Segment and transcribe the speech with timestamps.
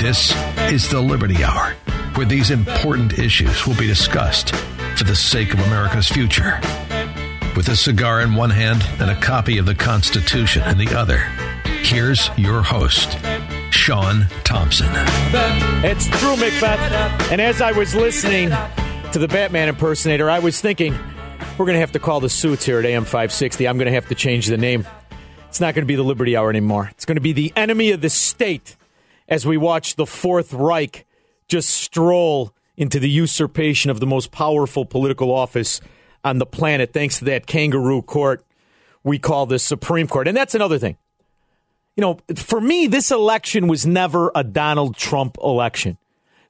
[0.00, 0.34] This
[0.72, 1.74] is the Liberty Hour,
[2.14, 4.54] where these important issues will be discussed
[4.96, 6.58] for the sake of America's future.
[7.54, 11.18] With a cigar in one hand and a copy of the Constitution in the other,
[11.82, 13.18] here's your host,
[13.72, 14.88] Sean Thompson.
[15.84, 17.30] It's Drew Macbeth.
[17.30, 18.48] And as I was listening
[19.12, 20.94] to the Batman impersonator, I was thinking,
[21.58, 23.68] we're going to have to call the suits here at AM 560.
[23.68, 24.86] I'm going to have to change the name.
[25.50, 26.88] It's not going to be the Liberty Hour anymore.
[26.92, 28.76] It's going to be the enemy of the state
[29.30, 31.06] as we watch the Fourth Reich
[31.48, 35.80] just stroll into the usurpation of the most powerful political office
[36.24, 38.44] on the planet, thanks to that kangaroo court
[39.02, 40.28] we call the Supreme Court.
[40.28, 40.96] And that's another thing.
[41.96, 45.98] You know, for me, this election was never a Donald Trump election.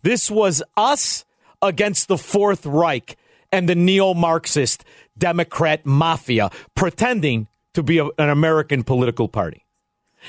[0.02, 1.24] This was us
[1.62, 3.16] against the Fourth Reich
[3.52, 4.84] and the neo Marxist
[5.16, 9.64] Democrat mafia pretending to be a, an American political party.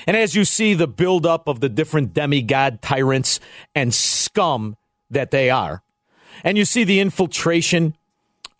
[0.08, 3.40] And as you see the buildup of the different demigod tyrants
[3.76, 4.78] and scum
[5.10, 5.84] that they are,
[6.44, 7.96] and you see the infiltration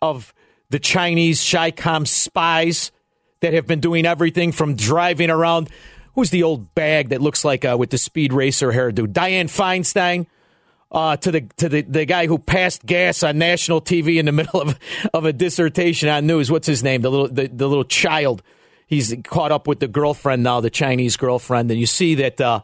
[0.00, 0.34] of
[0.70, 2.92] the Chinese Chi-Com spies
[3.40, 5.68] that have been doing everything from driving around.
[6.14, 9.06] Who's the old bag that looks like uh, with the speed racer hairdo?
[9.06, 10.26] Dianne Feinstein.
[10.90, 14.32] Uh, to the to the, the guy who passed gas on national TV in the
[14.40, 14.78] middle of
[15.14, 16.50] of a dissertation on news.
[16.50, 17.00] What's his name?
[17.00, 18.42] The little the, the little child
[18.92, 22.60] he's caught up with the girlfriend now, the Chinese girlfriend, and you see that uh,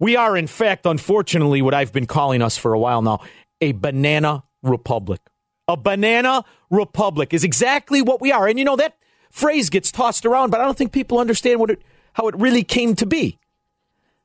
[0.00, 3.20] we are, in fact, unfortunately, what I've been calling us for a while now,
[3.60, 5.20] a banana republic.
[5.68, 8.96] A banana republic is exactly what we are, and you know that
[9.30, 11.82] phrase gets tossed around, but I don't think people understand what it,
[12.14, 13.38] how it really came to be.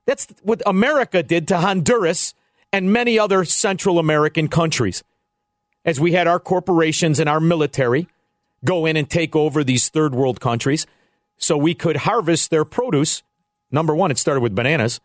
[0.06, 2.34] That's what America did to Honduras
[2.72, 5.04] and many other Central American countries.
[5.84, 8.08] As we had our corporations and our military
[8.64, 10.88] go in and take over these third world countries
[11.42, 13.24] so we could harvest their produce.
[13.72, 15.02] Number one, it started with bananas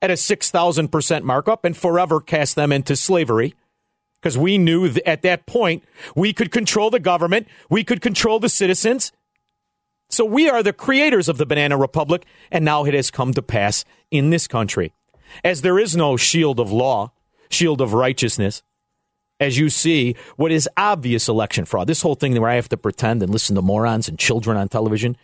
[0.00, 3.54] at a 6,000% markup and forever cast them into slavery
[4.20, 5.84] because we knew at that point
[6.14, 9.12] we could control the government, we could control the citizens.
[10.08, 13.42] So we are the creators of the Banana Republic, and now it has come to
[13.42, 14.92] pass in this country.
[15.42, 17.12] As there is no shield of law,
[17.48, 18.62] shield of righteousness,
[19.40, 21.86] as you see what is obvious election fraud.
[21.86, 24.68] This whole thing where I have to pretend and listen to morons and children on
[24.68, 25.16] television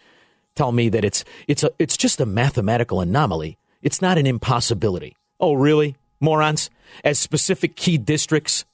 [0.58, 3.56] tell me that it's it's a it's just a mathematical anomaly.
[3.80, 5.16] It's not an impossibility.
[5.38, 5.94] Oh, really?
[6.20, 6.68] Morons?
[7.04, 8.64] As specific key districts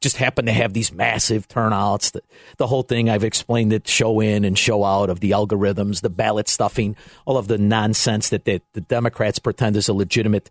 [0.00, 2.12] just happen to have these massive turnouts.
[2.12, 2.22] The,
[2.56, 6.08] the whole thing I've explained it show in and show out of the algorithms, the
[6.08, 10.48] ballot stuffing, all of the nonsense that the, the Democrats pretend is a legitimate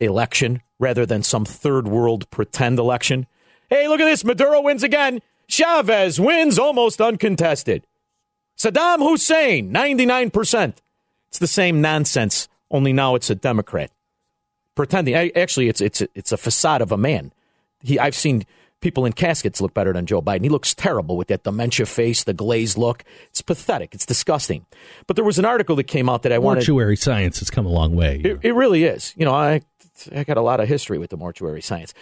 [0.00, 3.26] election rather than some third world pretend election.
[3.68, 4.24] Hey, look at this.
[4.24, 5.20] Maduro wins again.
[5.46, 7.86] Chavez wins almost uncontested.
[8.56, 10.74] Saddam Hussein, 99%.
[11.28, 13.90] It's the same nonsense, only now it's a Democrat.
[14.74, 15.14] Pretending.
[15.14, 17.32] Actually, it's, it's, it's a facade of a man.
[17.82, 18.44] He, I've seen
[18.80, 20.42] people in caskets look better than Joe Biden.
[20.42, 23.04] He looks terrible with that dementia face, the glazed look.
[23.28, 23.94] It's pathetic.
[23.94, 24.66] It's disgusting.
[25.06, 26.60] But there was an article that came out that I wanted.
[26.60, 28.20] Mortuary science has come a long way.
[28.24, 29.14] It, it, really is.
[29.16, 29.62] You know, I,
[30.14, 31.94] I got a lot of history with the mortuary science.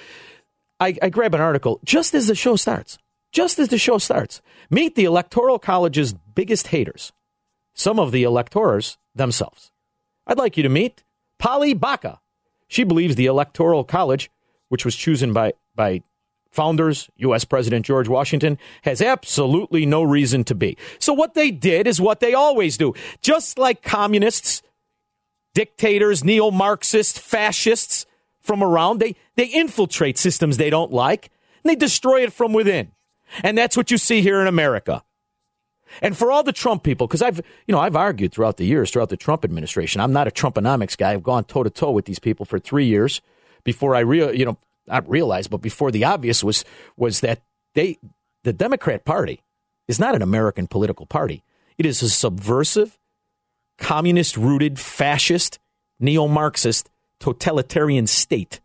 [0.80, 2.98] I, I grab an article just as the show starts
[3.34, 4.40] just as the show starts.
[4.70, 7.12] Meet the Electoral College's biggest haters,
[7.74, 9.70] some of the electors themselves.
[10.26, 11.02] I'd like you to meet
[11.38, 12.20] Polly Baca.
[12.68, 14.30] She believes the Electoral College,
[14.68, 16.02] which was chosen by, by
[16.50, 17.44] founders, U.S.
[17.44, 20.78] President George Washington, has absolutely no reason to be.
[20.98, 22.94] So, what they did is what they always do.
[23.20, 24.62] Just like communists,
[25.52, 28.06] dictators, neo Marxists, fascists
[28.40, 31.30] from around, they, they infiltrate systems they don't like
[31.62, 32.92] and they destroy it from within.
[33.42, 35.02] And that's what you see here in America.
[36.02, 38.90] And for all the Trump people, because I've, you know, I've argued throughout the years,
[38.90, 40.00] throughout the Trump administration.
[40.00, 41.12] I'm not a Trumponomics guy.
[41.12, 43.20] I've gone toe to toe with these people for three years
[43.64, 46.64] before I real you know not realized, but before the obvious was
[46.96, 47.42] was that
[47.74, 47.98] they
[48.42, 49.42] the Democrat Party
[49.88, 51.42] is not an American political party.
[51.78, 52.98] It is a subversive,
[53.78, 55.58] communist rooted, fascist,
[55.98, 58.60] neo Marxist, totalitarian state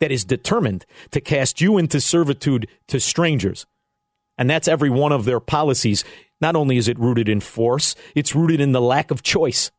[0.00, 3.66] that is determined to cast you into servitude to strangers.
[4.36, 6.04] And that's every one of their policies.
[6.40, 9.70] Not only is it rooted in force, it's rooted in the lack of choice.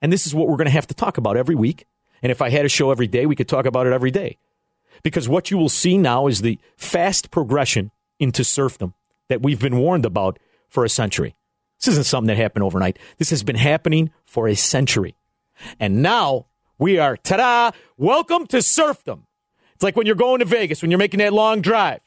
[0.00, 1.86] And this is what we're going to have to talk about every week.
[2.22, 4.38] And if I had a show every day, we could talk about it every day.
[5.02, 8.94] Because what you will see now is the fast progression into serfdom
[9.28, 10.38] that we've been warned about
[10.68, 11.34] for a century.
[11.78, 12.98] This isn't something that happened overnight.
[13.18, 15.14] This has been happening for a century.
[15.78, 16.46] And now
[16.78, 19.26] we are, ta da, welcome to serfdom.
[19.74, 22.00] It's like when you're going to Vegas, when you're making that long drive.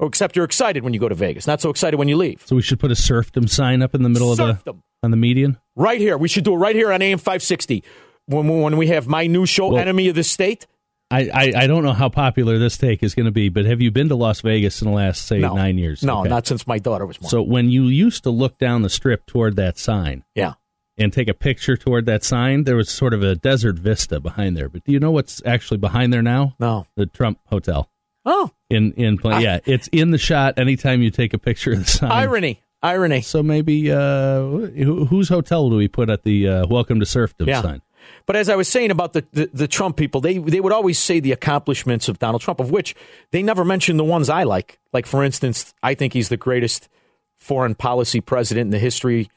[0.00, 2.42] Oh, except you're excited when you go to Vegas, not so excited when you leave.
[2.46, 4.50] So we should put a serfdom sign up in the middle Serfdom.
[4.56, 5.58] of the on the median.
[5.76, 6.16] Right here.
[6.18, 7.84] We should do it right here on AM 560.
[8.26, 10.66] When, when we have my new show, Well- Enemy of the State.
[11.10, 13.80] I, I, I don't know how popular this take is going to be, but have
[13.82, 15.54] you been to Las Vegas in the last say No.
[15.54, 16.02] nine years?
[16.02, 16.30] No, Okay.
[16.30, 17.28] not since my daughter was born.
[17.30, 20.54] So when you used to look down the strip toward that sign yeah.
[20.96, 24.56] and take a picture toward that sign, there was sort of a desert vista behind
[24.56, 24.68] there.
[24.70, 26.54] But do you know what's actually behind there now?
[26.58, 26.86] No.
[26.96, 27.88] The Trump Hotel.
[28.24, 31.78] Oh, In in pla- yeah, it's in the shot anytime you take a picture of
[31.80, 32.10] the sign.
[32.10, 32.60] irony.
[32.82, 33.22] Irony.
[33.22, 37.48] So maybe uh, who, whose hotel do we put at the uh, "Welcome to Serfdom"
[37.48, 37.62] Yeah.
[37.62, 37.82] sign?
[38.26, 40.98] But as I was saying about the, the, the Trump people, they, they would always
[40.98, 42.94] say the accomplishments of Donald Trump, of which
[43.30, 44.78] they never mention the ones I like.
[44.92, 46.90] Like, for instance, I think he's the greatest
[47.38, 49.30] foreign policy president in the history,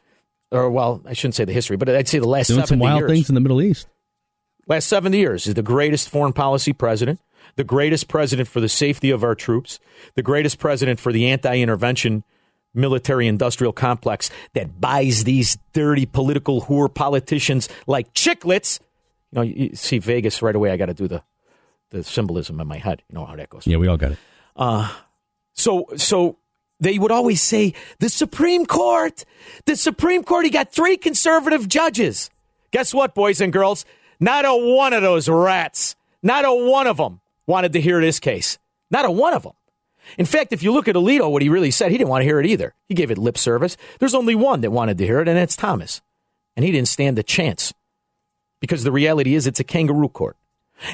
[0.51, 2.79] or, well, I shouldn't say the history, but I'd say the last Doing 70 some
[2.79, 3.11] wild years.
[3.11, 3.87] things in the Middle East.
[4.67, 7.21] last 70 years is the greatest foreign policy president,
[7.57, 9.79] the greatest president for the safety of our troops,
[10.15, 12.23] the greatest president for the anti intervention
[12.73, 18.79] military industrial complex that buys these dirty political whore politicians like chiclets.
[19.31, 20.71] You know, you see Vegas right away.
[20.71, 21.23] I got to do the,
[21.89, 23.01] the symbolism in my head.
[23.09, 23.65] You know how that goes.
[23.65, 24.19] Yeah, we all got it.
[24.55, 24.93] Uh,
[25.53, 26.37] so, so
[26.79, 29.25] they would always say the Supreme Court,
[29.65, 30.45] the Supreme Court.
[30.45, 32.29] He got three conservative judges.
[32.69, 33.85] Guess what, boys and girls?
[34.19, 38.19] Not a one of those rats, not a one of them wanted to hear this
[38.19, 38.57] case.
[38.91, 39.53] Not a one of them.
[40.17, 42.25] In fact, if you look at Alito, what he really said, he didn't want to
[42.25, 42.73] hear it either.
[42.87, 43.75] He gave it lip service.
[43.99, 46.01] There's only one that wanted to hear it, and that's Thomas.
[46.55, 47.73] And he didn't stand a chance
[48.61, 50.37] because the reality is it's a kangaroo court.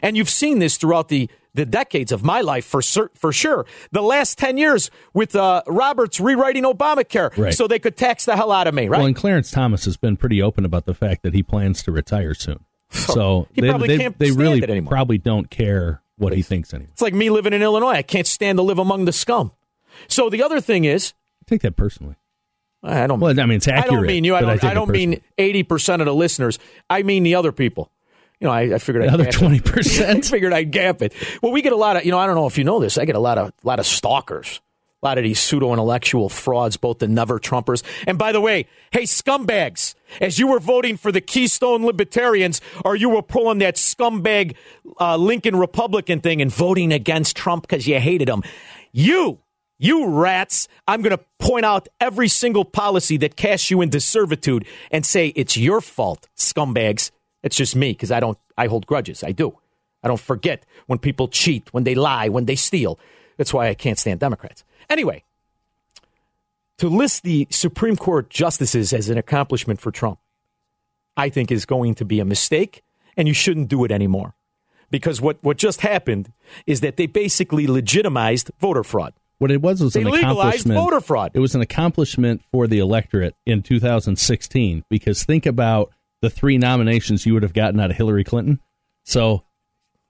[0.02, 3.66] And you've seen this throughout the, the decades of my life for cer- for sure.
[3.92, 7.54] The last 10 years with uh, Roberts rewriting Obamacare Right.
[7.54, 8.98] so they could tax the hell out of me, right?
[9.00, 11.92] Well, and Clarence Thomas has been pretty open about the fact that he plans to
[11.92, 12.64] retire soon.
[12.94, 16.92] So He they, probably they, can't they really probably don't care what he thinks anymore.
[16.94, 17.94] it's like me living in Illinois.
[17.94, 19.52] I can't stand to live among the scum.
[20.08, 21.14] So the other thing is,
[21.46, 22.16] Take that personally.
[22.84, 23.20] I don't.
[23.20, 23.92] Well, I mean, it's accurate.
[23.92, 24.36] I don't mean you.
[24.36, 24.60] I don't.
[24.60, 26.60] take I, don't mean eighty percent of the listeners.
[26.90, 27.92] I mean the other people.
[28.40, 30.06] You know, I, I figured The I'd other 20%?
[30.18, 31.14] I figured I'd gap it.
[31.42, 32.04] Well, we get a lot of.
[32.04, 32.98] You know, I don't know if you know this.
[32.98, 34.60] I get a lot of lot of stalkers.
[35.04, 37.84] A lot of these pseudo intellectual frauds, both the never Trumpers.
[38.08, 42.96] And by the way, hey, scumbags, as you were voting for the Keystone Libertarians, or
[42.96, 44.56] you were pulling that scumbag
[45.02, 48.44] uh, Lincoln Republican thing and voting against Trump because you hated him,
[48.94, 49.40] you,
[49.78, 54.66] you rats, I'm going to point out every single policy that casts you into servitude
[54.90, 57.12] and say it's your fault, scumbags.
[57.42, 59.22] It's just me because I don't, I hold grudges.
[59.22, 59.58] I do.
[60.02, 63.00] I don't forget when people cheat, when they lie, when they steal.
[63.36, 64.64] That's why I can't stand Democrats.
[64.90, 65.24] Anyway,
[66.78, 70.20] to list the Supreme Court justices as an accomplishment for Trump,
[71.16, 72.84] I think is going to be a mistake,
[73.16, 74.36] and you shouldn't do it anymore.
[74.90, 76.32] Because what, what just happened
[76.68, 79.14] is that they basically legitimized voter fraud.
[79.40, 80.80] What it was was They an legalized accomplishment.
[80.80, 81.32] voter fraud.
[81.34, 87.26] It was an accomplishment for the electorate in 2016 because think about the three nominations
[87.26, 88.60] you would have gotten out of Hillary Clinton.
[89.04, 89.44] So,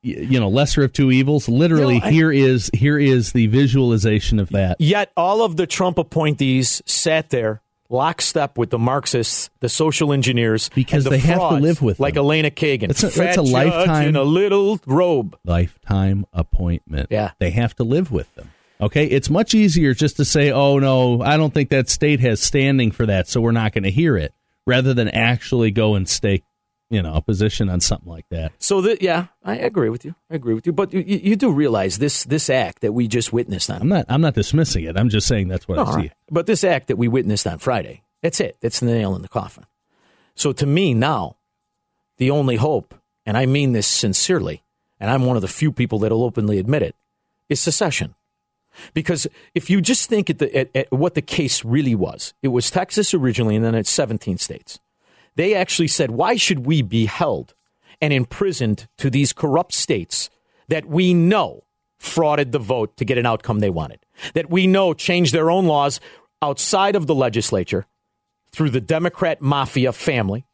[0.04, 1.48] you know, lesser of two evils.
[1.50, 4.78] Literally, know, I- here is here is the visualization of that.
[4.80, 10.70] Yet all of the Trump appointees sat there lockstep with the Marxists, the social engineers,
[10.74, 12.26] Because the they have to live with like them.
[12.26, 12.90] Elena Kagan.
[12.90, 15.38] it's a- that's a lifetime- in a little robe.
[15.46, 17.08] Lifetime appointment.
[17.12, 17.32] Yeah.
[17.40, 18.50] they have to live with them.
[18.82, 22.42] Okay, it's much easier just to say, "Oh no, I don't think that state has
[22.42, 24.34] standing for that, so we're not going to hear it,"
[24.68, 26.44] rather than actually go and stake,
[26.94, 28.52] you know, a position on something like that.
[28.60, 30.16] So that yeah, I agree with you.
[30.30, 30.74] I agree with you.
[30.74, 34.06] But you, you do realize this this act that we just witnessed on I'm not.
[34.10, 34.98] I'm not dismissing it.
[34.98, 35.98] I'm just saying that's what I see.
[35.98, 36.14] right.
[36.30, 38.58] But this act that we witnessed on Friday, that's it.
[38.62, 39.66] That's the nail in the coffin.
[40.36, 41.38] So to me now,
[42.18, 42.94] the only hope,
[43.26, 44.64] and I mean this sincerely,
[45.00, 46.96] and I'm one of the few people that'll openly admit it,
[47.50, 48.16] is secession.
[48.94, 52.48] Because if you just think at, the, at, at what the case really was, it
[52.48, 54.80] was Texas originally, and then it's 17 states.
[55.36, 57.54] They actually said, why should we be held
[58.02, 60.30] and imprisoned to these corrupt states
[60.68, 61.64] that we know
[62.00, 64.00] frauded the vote to get an outcome they wanted,
[64.34, 66.00] that we know changed their own laws
[66.42, 67.86] outside of the legislature
[68.52, 70.46] through the Democrat mafia family,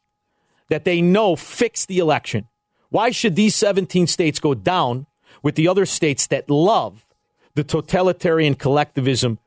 [0.68, 2.46] that they know fixed the election.
[2.88, 5.06] Why should these 17 states go down
[5.42, 7.06] with the other states that love
[7.54, 9.38] the totalitarian collectivism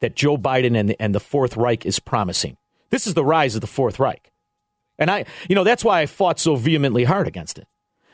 [0.00, 2.56] that Joe Biden and the, and the Fourth Reich is promising?
[2.88, 4.32] This is the rise of the Fourth Reich.
[5.00, 7.66] And I, you know, that's why I fought so vehemently hard against it.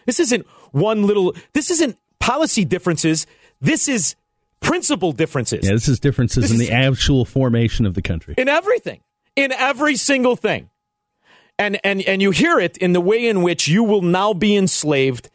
[0.07, 3.27] This isn't one little, this isn't policy differences.
[3.61, 4.15] This is
[4.61, 5.67] principle differences.
[5.67, 8.37] Yeah, this is differences this in is, the actual formation of the country.
[8.39, 9.01] In everything.
[9.35, 10.71] In every single thing.
[11.59, 14.57] And, and, and you hear it in the way in which you will now be
[14.57, 15.29] enslaved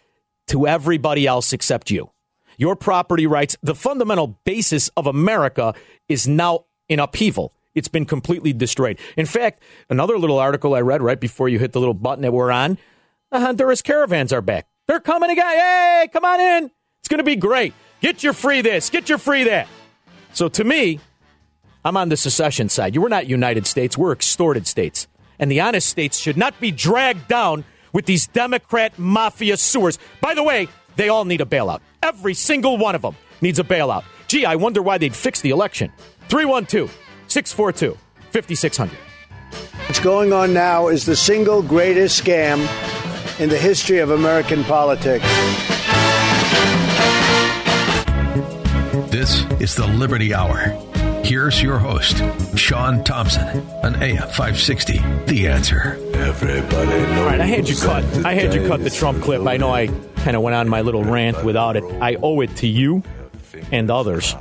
[0.48, 2.12] to everybody else except you.
[2.58, 5.74] Your property rights, the fundamental basis of America
[6.08, 7.54] is now in upheaval.
[7.74, 9.00] It's been completely destroyed.
[9.16, 12.34] In fact, another little article I read right before you hit the little button that
[12.34, 12.78] we're on
[13.32, 14.68] the Honduras caravans are back.
[14.88, 15.58] They're coming again.
[15.58, 16.72] Hey, come on in.
[17.00, 17.74] It's going to be great.
[18.02, 19.68] Get your free this, get your free that.
[20.34, 21.00] So to me,
[21.86, 22.94] I'm on the secession side.
[22.94, 25.08] You were not United States, we're extorted states.
[25.40, 27.64] And the honest states should not be dragged down
[27.94, 29.98] with these Democrat mafia sewers.
[30.20, 31.80] By the way, they all need a bailout.
[32.04, 34.04] Every single one of them needs a bailout.
[34.28, 35.92] Gee, I wonder why they'd fix the election.
[36.30, 36.96] 312
[37.32, 37.98] 642
[38.32, 38.98] 5600.
[39.86, 42.60] What's going on now is the single greatest scam
[43.40, 45.26] in the history of American politics.
[49.10, 50.78] This is the Liberty Hour.
[51.24, 52.22] Here's your host,
[52.58, 53.48] Sean Thompson,
[53.84, 54.98] an AM 560.
[55.28, 55.98] The answer.
[56.14, 57.18] Everybody knows.
[57.18, 58.04] All right, I had you cut.
[58.26, 59.48] I had you cut the Trump clip.
[59.48, 61.84] I know I kind of went on my little rant without it.
[62.02, 63.04] I owe it to you
[63.72, 64.36] and others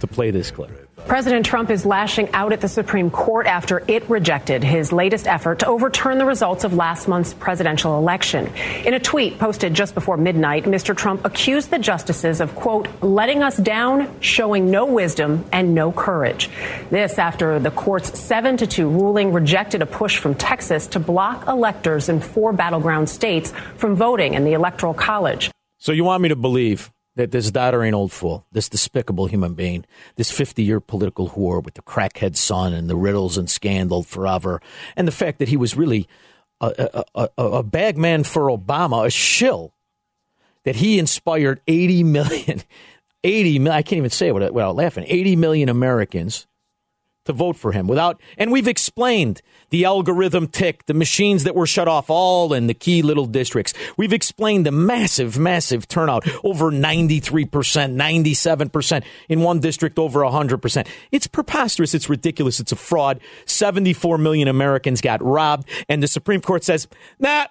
[0.00, 0.85] to play this clip.
[1.06, 5.60] President Trump is lashing out at the Supreme Court after it rejected his latest effort
[5.60, 8.52] to overturn the results of last month's presidential election.
[8.84, 10.96] In a tweet posted just before midnight, Mr.
[10.96, 16.50] Trump accused the justices of, quote, letting us down, showing no wisdom and no courage.
[16.90, 21.46] This after the court's 7 to 2 ruling rejected a push from Texas to block
[21.46, 25.52] electors in four battleground states from voting in the Electoral College.
[25.78, 29.84] So you want me to believe that this doddering old fool, this despicable human being,
[30.14, 34.60] this 50 year political whore with the crackhead son and the riddles and scandal forever,
[34.94, 36.08] and the fact that he was really
[36.60, 39.72] a, a, a, a bagman for Obama, a shill,
[40.64, 42.62] that he inspired 80 million,
[43.24, 46.46] 80 million, I can't even say it without laughing, 80 million Americans
[47.26, 51.66] to vote for him without and we've explained the algorithm tick the machines that were
[51.66, 53.74] shut off all in the key little districts.
[53.96, 61.26] We've explained the massive massive turnout over 93% 97% in one district over 100% it's
[61.26, 61.94] preposterous.
[61.94, 62.60] It's ridiculous.
[62.60, 63.20] It's a fraud.
[63.46, 67.46] 74 million americans got robbed and the supreme court says nah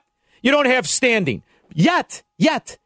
[0.46, 1.42] you don't have standing.
[1.74, 2.78] Yet yet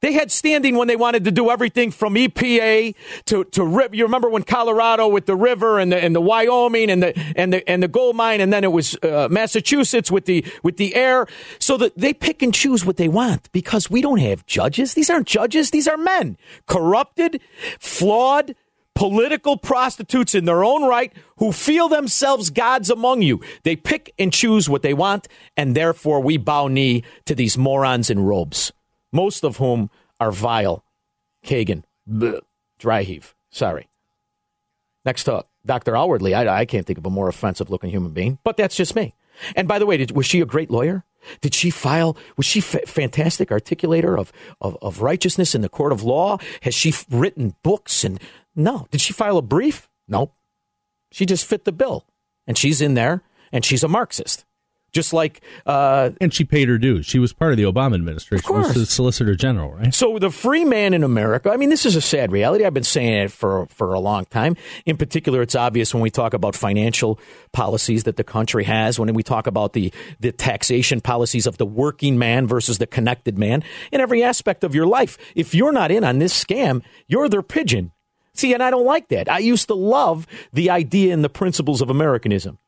[0.00, 2.94] they had standing when they wanted to do everything from EPA
[3.26, 7.02] to to you remember when Colorado with the river and the and the Wyoming and
[7.02, 10.44] the and the and the gold mine and then it was uh, Massachusetts with the
[10.62, 11.26] with the air.
[11.58, 14.94] So that they pick and choose what they want because we don't have judges.
[14.94, 15.70] These aren't judges.
[15.70, 16.36] These are men.
[16.66, 17.40] Corrupted
[17.80, 18.54] flawed
[18.94, 23.40] political prostitutes in their own right who feel themselves gods among you.
[23.62, 28.10] They pick and choose what they want, and therefore we bow knee to these morons
[28.10, 28.72] in robes
[29.12, 30.84] most of whom are vile.
[31.44, 32.40] Kagan, bleh,
[32.78, 33.34] dry heave.
[33.50, 33.88] Sorry.
[35.04, 35.96] Next to Dr.
[35.96, 38.96] Outwardly, I, I can't think of a more offensive looking human being, but that's just
[38.96, 39.14] me.
[39.54, 41.04] And by the way, did, was she a great lawyer?
[41.40, 42.16] Did she file?
[42.36, 46.38] Was she f- fantastic articulator of, of, of righteousness in the court of law?
[46.62, 48.04] Has she f- written books?
[48.04, 48.20] And
[48.54, 48.86] no.
[48.90, 49.88] Did she file a brief?
[50.06, 50.32] No.
[51.10, 52.06] She just fit the bill,
[52.46, 54.44] and she's in there, and she's a Marxist
[54.92, 57.06] just like uh, and she paid her dues.
[57.06, 58.44] She was part of the Obama administration.
[58.44, 58.68] Of course.
[58.68, 59.94] Was the Solicitor General, right?
[59.94, 61.50] So the free man in America.
[61.50, 62.64] I mean, this is a sad reality.
[62.64, 64.56] I've been saying it for for a long time.
[64.86, 67.20] In particular, it's obvious when we talk about financial
[67.52, 68.98] policies that the country has.
[68.98, 73.38] When we talk about the the taxation policies of the working man versus the connected
[73.38, 75.18] man in every aspect of your life.
[75.34, 77.92] If you're not in on this scam, you're their pigeon.
[78.34, 79.28] See, and I don't like that.
[79.28, 82.58] I used to love the idea and the principles of Americanism.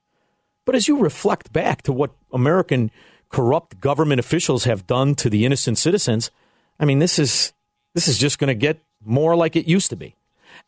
[0.70, 2.92] But as you reflect back to what American
[3.28, 6.30] corrupt government officials have done to the innocent citizens,
[6.78, 7.52] I mean, this is
[7.92, 10.14] this is just going to get more like it used to be.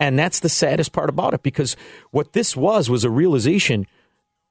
[0.01, 1.77] And that's the saddest part about it because
[2.11, 3.87] what this was was a realization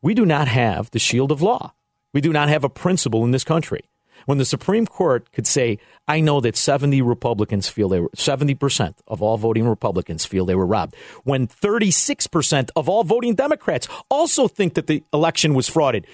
[0.02, 1.74] we do not have the shield of law.
[2.14, 3.82] We do not have a principle in this country
[4.26, 8.96] when the Supreme Court could say, I know that 70 Republicans feel they were 70%
[9.08, 10.96] of all voting Republicans feel they were robbed.
[11.24, 16.06] When 36% of all voting Democrats also think that the election was frauded.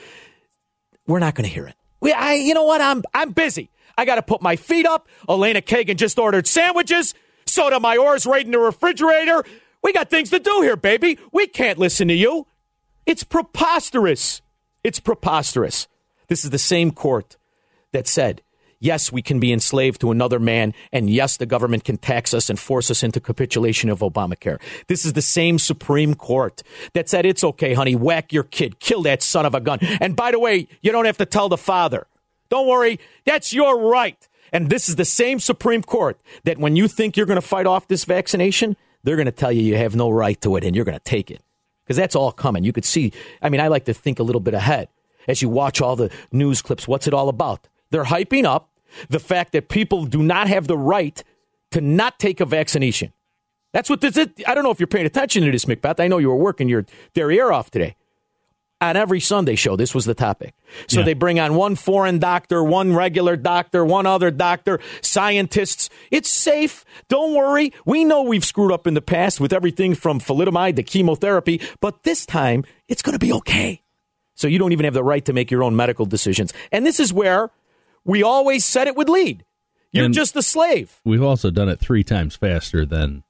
[1.07, 1.75] We're not going to hear it.
[1.99, 2.81] We, I, you know what?
[2.81, 3.69] I'm, I'm busy.
[3.97, 5.07] I got to put my feet up.
[5.27, 7.13] Elena Kagan just ordered sandwiches.
[7.45, 9.43] Sotomayor's in the refrigerator.
[9.81, 11.17] We got things to do here, baby.
[11.31, 12.45] We can't listen to you.
[13.05, 14.41] It's preposterous.
[14.83, 15.87] It's preposterous.
[16.27, 17.37] This is the same court
[17.93, 18.41] that said,
[18.79, 22.49] yes, we can be enslaved to another man, and yes, the government can tax us
[22.49, 24.59] and force us into capitulation of Obamacare.
[24.87, 26.63] This is the same Supreme Court
[26.93, 29.79] that said, it's okay, honey, whack your kid, kill that son of a gun.
[30.01, 32.07] And by the way, you don't have to tell the father.
[32.49, 34.27] Don't worry, that's your right.
[34.53, 37.65] And this is the same Supreme Court that when you think you're going to fight
[37.65, 40.75] off this vaccination, they're going to tell you you have no right to it and
[40.75, 41.41] you're going to take it.
[41.83, 42.63] Because that's all coming.
[42.63, 44.89] You could see, I mean, I like to think a little bit ahead
[45.27, 46.87] as you watch all the news clips.
[46.87, 47.67] What's it all about?
[47.89, 48.69] They're hyping up
[49.09, 51.23] the fact that people do not have the right
[51.71, 53.13] to not take a vaccination.
[53.73, 54.27] That's what this is.
[54.47, 55.99] I don't know if you're paying attention to this, Macbeth.
[55.99, 57.95] I know you were working your derriere off today
[58.79, 60.53] on every Sunday show, this was the topic.
[60.87, 61.05] So Yeah.
[61.05, 65.89] they bring on one foreign doctor, one regular doctor, one other doctor, scientists.
[66.11, 66.85] It's safe.
[67.09, 67.73] Don't worry.
[67.85, 72.03] We know we've screwed up in the past with everything from thalidomide to chemotherapy, but
[72.03, 73.81] this time it's going to be okay.
[74.35, 76.53] So you don't even have the right to make your own medical decisions.
[76.71, 77.49] And this is where
[78.07, 79.43] we always said it would lead.
[79.91, 80.99] You're And- just a slave.
[81.05, 83.23] We've also done it three times faster than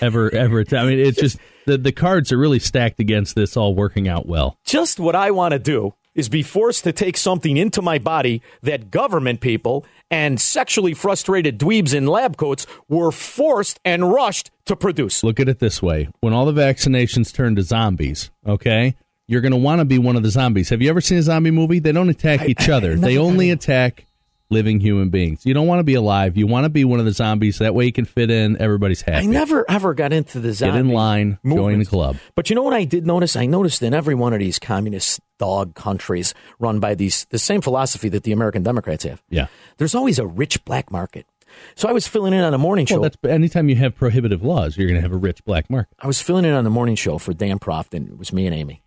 [0.00, 0.64] ever ever.
[0.72, 4.26] I mean, it's just the the cards are really stacked against this all working out
[4.26, 4.56] well.
[4.64, 8.42] just what I want to do is be forced to take something into my body
[8.62, 14.76] that government people and sexually frustrated dweebs in lab coats were forced and rushed to
[14.76, 15.24] produce.
[15.24, 18.94] Look at it this way: when all the vaccinations turn to zombies, okay,
[19.32, 20.68] you're going to want to be one of the zombies.
[20.68, 21.78] Have you ever seen a zombie movie?
[21.78, 24.06] They don't attack each other; they only attack
[24.50, 25.44] living human beings.
[25.46, 26.36] You don't want to be alive.
[26.36, 27.58] You want to be one of the zombies.
[27.58, 28.60] That way, you can fit in.
[28.60, 29.26] Everybody's happy.
[29.26, 31.38] I never ever got into the Get zombie in line.
[31.44, 31.88] Join the movement.
[31.88, 32.16] club.
[32.34, 33.34] But you know what I did notice?
[33.34, 37.60] I noticed in every one of these communist dog countries run by these the same
[37.62, 39.22] philosophy that the American Democrats have.
[39.28, 39.46] Yeah.
[39.78, 41.26] There's always a rich black market.
[41.74, 43.00] So I was filling in on a morning show.
[43.00, 45.94] Well, that's anytime you have prohibitive laws, you're going to have a rich black market.
[45.98, 48.46] I was filling in on the morning show for Dan Proft, and it was me
[48.46, 48.81] and Amy.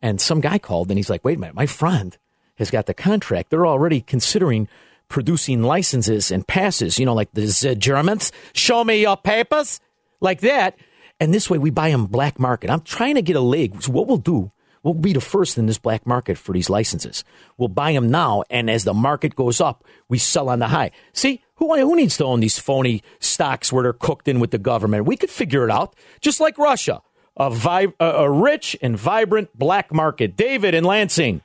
[0.00, 2.16] And some guy called, and he's like, "Wait a minute, my friend
[2.56, 3.50] has got the contract.
[3.50, 4.68] They're already considering
[5.08, 6.98] producing licenses and passes.
[6.98, 8.32] You know, like the Germans.
[8.52, 9.80] Show me your papers,
[10.20, 10.76] like that.
[11.20, 12.70] And this way, we buy them black market.
[12.70, 13.82] I'm trying to get a leg.
[13.82, 17.24] So what we'll do." We'll be the first in this black market for these licenses.
[17.56, 20.92] We'll buy them now, and as the market goes up, we sell on the high.
[21.12, 24.58] See, who, who needs to own these phony stocks where they're cooked in with the
[24.58, 25.04] government?
[25.06, 27.02] We could figure it out, just like Russia.
[27.38, 30.36] A, vi- a, rich and vibrant black market.
[30.36, 31.40] David in Lansing.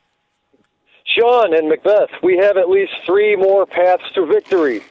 [1.06, 4.82] Sean and Macbeth, we have at least three more paths to victory.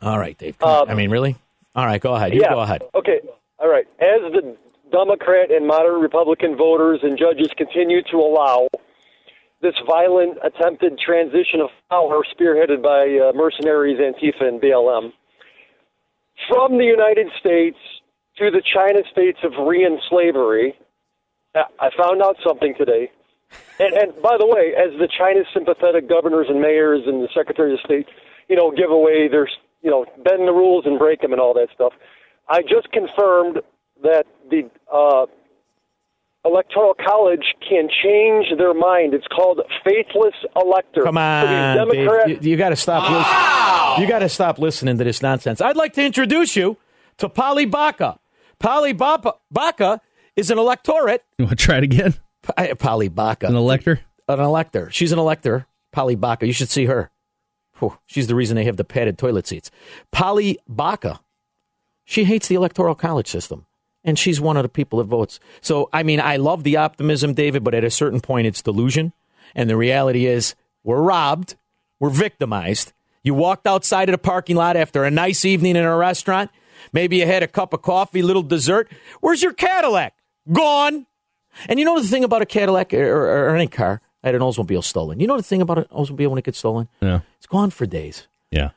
[0.00, 0.56] All right, Dave.
[0.62, 0.88] On.
[0.88, 1.36] I mean, really?
[1.74, 2.32] All right, go ahead.
[2.34, 2.50] You yeah.
[2.50, 2.82] go ahead.
[2.94, 3.20] Okay.
[3.58, 3.86] All right.
[3.98, 4.56] As the
[4.92, 8.68] Democrat and moderate Republican voters and judges continue to allow
[9.62, 15.12] this violent attempted transition of power spearheaded by uh, mercenaries, Antifa, and BLM
[16.48, 17.78] from the United States
[18.38, 20.74] to the China states of re-enslavery,
[21.54, 23.10] I I found out something today.
[23.78, 27.72] And, and by the way, as the China sympathetic governors and mayors and the Secretary
[27.74, 28.06] of state,
[28.48, 29.48] you know, give away their,
[29.82, 31.92] you know, bend the rules and break them and all that stuff,
[32.48, 33.60] I just confirmed
[34.02, 35.26] that the uh,
[36.44, 39.14] electoral college can change their mind.
[39.14, 41.02] It's called faithless elector.
[41.04, 42.44] Come So these on, Dave.
[42.44, 43.02] You, you got to stop.
[43.08, 44.02] Listening.
[44.02, 45.60] You got to stop listening to this nonsense.
[45.60, 46.76] I'd like to introduce you
[47.18, 48.18] to Polly Baca.
[48.58, 50.00] Polly Baca
[50.34, 51.24] is an electorate.
[51.38, 52.14] You want to try it again?
[52.42, 53.46] P- Polly Baca.
[53.46, 54.00] An elector?
[54.28, 54.90] an elector.
[54.90, 55.66] She's an elector.
[55.92, 56.46] Polly Baca.
[56.46, 57.10] You should see her.
[57.78, 59.70] Whew, she's the reason they have the padded toilet seats.
[60.10, 61.20] Polly Baca.
[62.04, 63.66] She hates the electoral college system.
[64.04, 65.40] And she's one of the people that votes.
[65.60, 69.12] So, I mean, I love the optimism, David, but at a certain point, it's delusion.
[69.54, 71.56] And the reality is, we're robbed.
[71.98, 72.92] We're victimized.
[73.24, 76.52] You walked outside of the parking lot after a nice evening in a restaurant.
[76.92, 78.90] Maybe you had a cup of coffee, little dessert.
[79.20, 80.14] Where's your Cadillac?
[80.52, 81.06] Gone.
[81.68, 84.00] And you know the thing about a Cadillac or, or, or any car?
[84.22, 85.20] I had an Oldsmobile stolen.
[85.20, 86.88] You know the thing about an Oldsmobile when it gets stolen?
[87.00, 87.20] Yeah.
[87.38, 88.26] It's gone for days.
[88.50, 88.70] Yeah.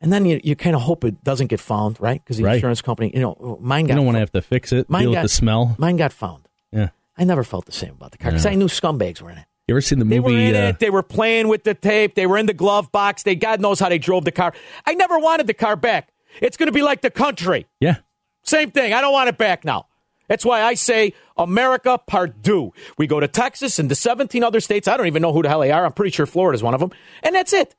[0.00, 2.22] And then you, you kind of hope it doesn't get found, right?
[2.22, 2.54] Because the Right.
[2.54, 5.02] insurance company, you know, mine You got don't want to have to fix it, mine
[5.02, 5.76] deal got, with the smell.
[5.78, 6.48] Mine got found.
[6.72, 6.88] Yeah.
[7.16, 9.44] I never felt the same about the car because I knew scumbags were in it.
[9.68, 10.14] You ever seen the movie?
[10.16, 10.78] They were in uh, it.
[10.80, 12.16] They were playing with the tape.
[12.16, 13.22] They were in the glove box.
[13.22, 14.52] They God knows how they drove the car.
[14.86, 16.08] I never wanted the car back.
[16.40, 17.66] It's going to be like the country.
[17.80, 17.96] yeah.
[18.44, 18.92] Same thing.
[18.92, 19.86] I don't want it back now.
[20.26, 22.72] That's why I say America part Pardue.
[22.98, 24.88] We go to Texas and the 17 other states.
[24.88, 25.84] I don't even know who the hell they are.
[25.84, 26.90] I'm pretty sure Florida's one of them.
[27.22, 27.76] And that's it.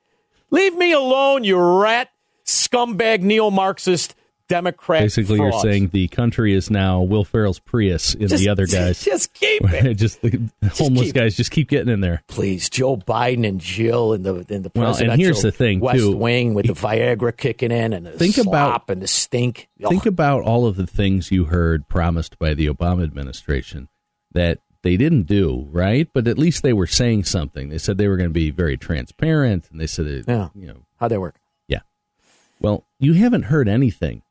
[0.51, 2.09] Leave me alone, you rat,
[2.45, 4.15] scumbag, neo Marxist
[4.49, 5.01] Democrat.
[5.01, 9.01] Basically, you're saying the country is now Will Ferrell's Prius in Just- the other guys.
[9.03, 9.93] Just keep it.
[9.95, 12.23] just the homeless keep- guys just keep getting in there.
[12.27, 15.79] Please, Joe Biden and Jill and the and the Well, and presidential here's the thing,
[15.79, 16.15] West too.
[16.15, 18.47] Wing with the Viagra kicking in and the Think slop
[18.83, 19.69] about- and the stink.
[19.79, 20.07] Think Ugh.
[20.07, 23.87] about all of the things you heard promised by the Obama administration
[24.33, 26.09] that they didn't do, right?
[26.13, 27.69] But at least they were saying something.
[27.69, 30.49] They said they were going to be very transparent, and they said, that, Yeah.
[30.53, 31.35] you know, How'd that work?
[31.69, 31.79] yeah.
[32.59, 34.23] Well, you haven't heard anything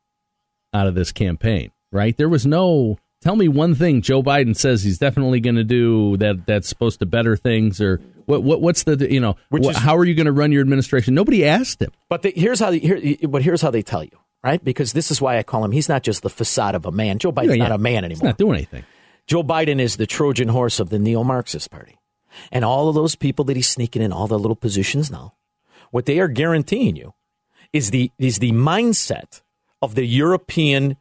[0.73, 2.15] out of this campaign, right?
[2.17, 2.97] There was no.
[3.21, 6.99] Tell me one thing Joe Biden says he's definitely going to do that that's supposed
[6.99, 8.43] to better things, or what?
[8.43, 9.35] what what's the you know?
[9.49, 11.13] What, is- how are you going to run your administration?
[11.15, 11.91] Nobody asked him.
[12.09, 14.61] But they, here's how they, here, but here's how they tell you, right?
[14.61, 15.71] Because this is why I call him.
[15.71, 17.17] He's not just the facade of a man.
[17.17, 18.29] Joe Biden's Yeah, not a man He's anymore.
[18.29, 18.83] not doing anything.
[19.25, 21.97] Joe Biden is the Trojan horse of the neo-Marxist party,
[22.51, 25.35] and all of those people that he's sneaking in all the little positions now.
[25.91, 27.13] What they are guaranteeing you
[27.71, 29.42] is the is the mindset
[29.83, 30.95] of the European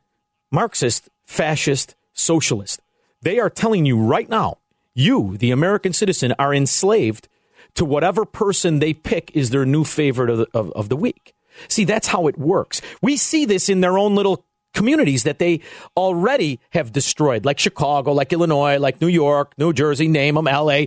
[0.51, 2.83] Marxist, fascist, socialist.
[3.23, 4.59] They are telling you right now,
[4.93, 7.29] you, the American citizen, are enslaved
[7.75, 11.33] to whatever person they pick is their new favorite of the, of, of the week.
[11.69, 12.83] See, that's how it works.
[13.01, 15.61] We see this in their own little communities that they
[15.97, 20.87] already have destroyed, like Chicago, like Illinois, like New York, New Jersey, name them, LA,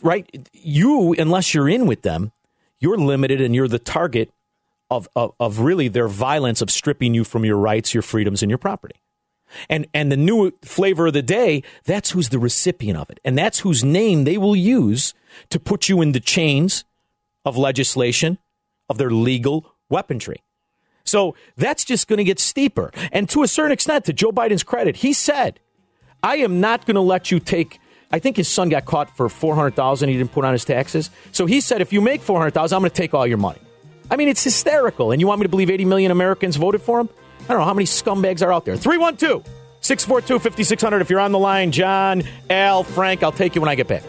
[0.00, 0.30] right?
[0.52, 2.30] You, unless you're in with them,
[2.78, 4.30] you're limited and you're the target
[4.92, 8.50] of, of, of really their violence of stripping you from your rights, your freedoms, and
[8.50, 8.94] your property.
[9.68, 13.20] And and the new flavor of the day, that's who's the recipient of it.
[13.24, 15.14] And that's whose name they will use
[15.50, 16.84] to put you in the chains
[17.44, 18.38] of legislation
[18.88, 20.42] of their legal weaponry.
[21.04, 22.92] So that's just going to get steeper.
[23.10, 25.60] And to a certain extent, to Joe Biden's credit, he said,
[26.22, 27.80] I am not going to let you take.
[28.10, 30.08] I think his son got caught for four hundred thousand.
[30.10, 31.10] He didn't put on his taxes.
[31.32, 33.38] So he said, if you make four hundred thousand, I'm going to take all your
[33.38, 33.61] money.
[34.12, 35.10] I mean, it's hysterical.
[35.10, 37.08] And you want me to believe eighty million Americans voted for him?
[37.44, 38.76] I don't know how many scumbags are out there.
[38.76, 39.42] 312
[39.80, 41.00] 642 5600.
[41.00, 44.02] If you're on the line, John, Al, Frank, I'll take you when I get back.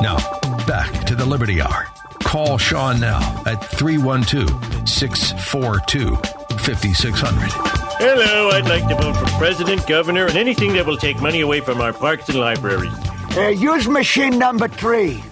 [0.00, 0.16] Now,
[0.66, 1.93] back to the Liberty Hour.
[2.34, 6.16] Call Sean now at 312 642
[6.58, 7.48] 5600.
[7.98, 11.60] Hello, I'd like to vote for president, governor, and anything that will take money away
[11.60, 12.92] from our parks and libraries.
[13.36, 15.22] Uh, use machine number three.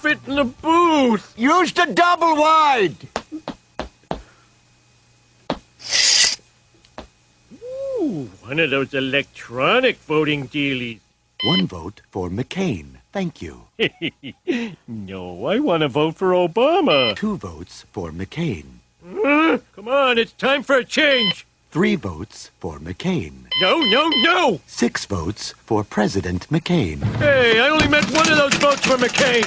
[0.00, 1.32] Fit in the booth!
[1.38, 2.96] Use the double wide.
[7.54, 11.00] Ooh, one of those electronic voting dealies.
[11.44, 12.96] One vote for McCain.
[13.12, 13.62] Thank you.
[14.86, 17.16] no, I want to vote for Obama.
[17.16, 18.64] Two votes for McCain.
[19.02, 21.46] Uh, come on, it's time for a change.
[21.70, 23.46] Three votes for McCain.
[23.62, 24.60] No, no, no!
[24.66, 27.02] Six votes for President McCain.
[27.16, 29.46] Hey, I only meant one of those votes for McCain.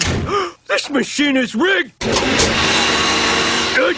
[0.68, 1.94] this machine is rigged.
[3.76, 3.94] Uh,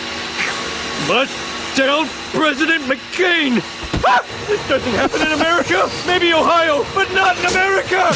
[1.08, 3.62] must tell President McCain.
[4.08, 5.90] Ah, this doesn't happen in America.
[6.08, 8.02] Maybe Ohio, but not in America.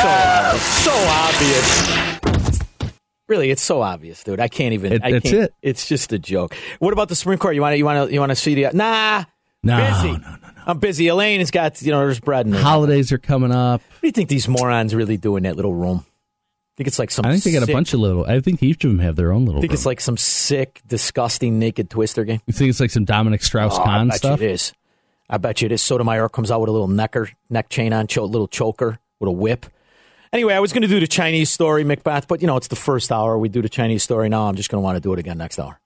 [0.00, 0.54] Ah!
[0.84, 3.08] So obvious.
[3.28, 4.40] Really, it's so obvious, dude.
[4.40, 4.92] I can't even.
[4.92, 5.54] It- I that's can't- it.
[5.62, 6.54] It's just a joke.
[6.78, 7.54] What about the Supreme Court?
[7.54, 7.78] You want to?
[7.78, 8.14] You want to?
[8.14, 8.70] You want to see the?
[8.72, 9.24] Nah.
[9.64, 10.12] No, busy.
[10.12, 10.36] no, no, no.
[10.66, 11.08] I'm busy.
[11.08, 12.62] Elaine has got you know there's bread in there.
[12.62, 13.82] Holidays are coming up.
[13.82, 16.06] What do you think these morons really do in that little room?
[16.78, 17.26] I think it's like some.
[17.26, 18.24] I think they got a sick- bunch of little.
[18.24, 19.58] I think each of them have their own little.
[19.58, 19.74] I think room.
[19.74, 22.40] it's like some sick, disgusting, naked twister game.
[22.46, 24.40] You think it's like some Dominique Oh, I Strauss-Kahn bet stuff?
[24.40, 24.72] you it is.
[25.28, 25.82] I bet you it is.
[25.82, 29.32] Sotomayor comes out with a little necker, neck chain on, cho- little choker with a
[29.32, 29.66] whip.
[30.32, 32.76] Anyway, I was going to do the Chinese story, Macbeth, but you know it's the
[32.76, 33.36] first hour.
[33.36, 34.46] We do the Chinese story now.
[34.48, 35.80] I'm just going to want to do it again next hour.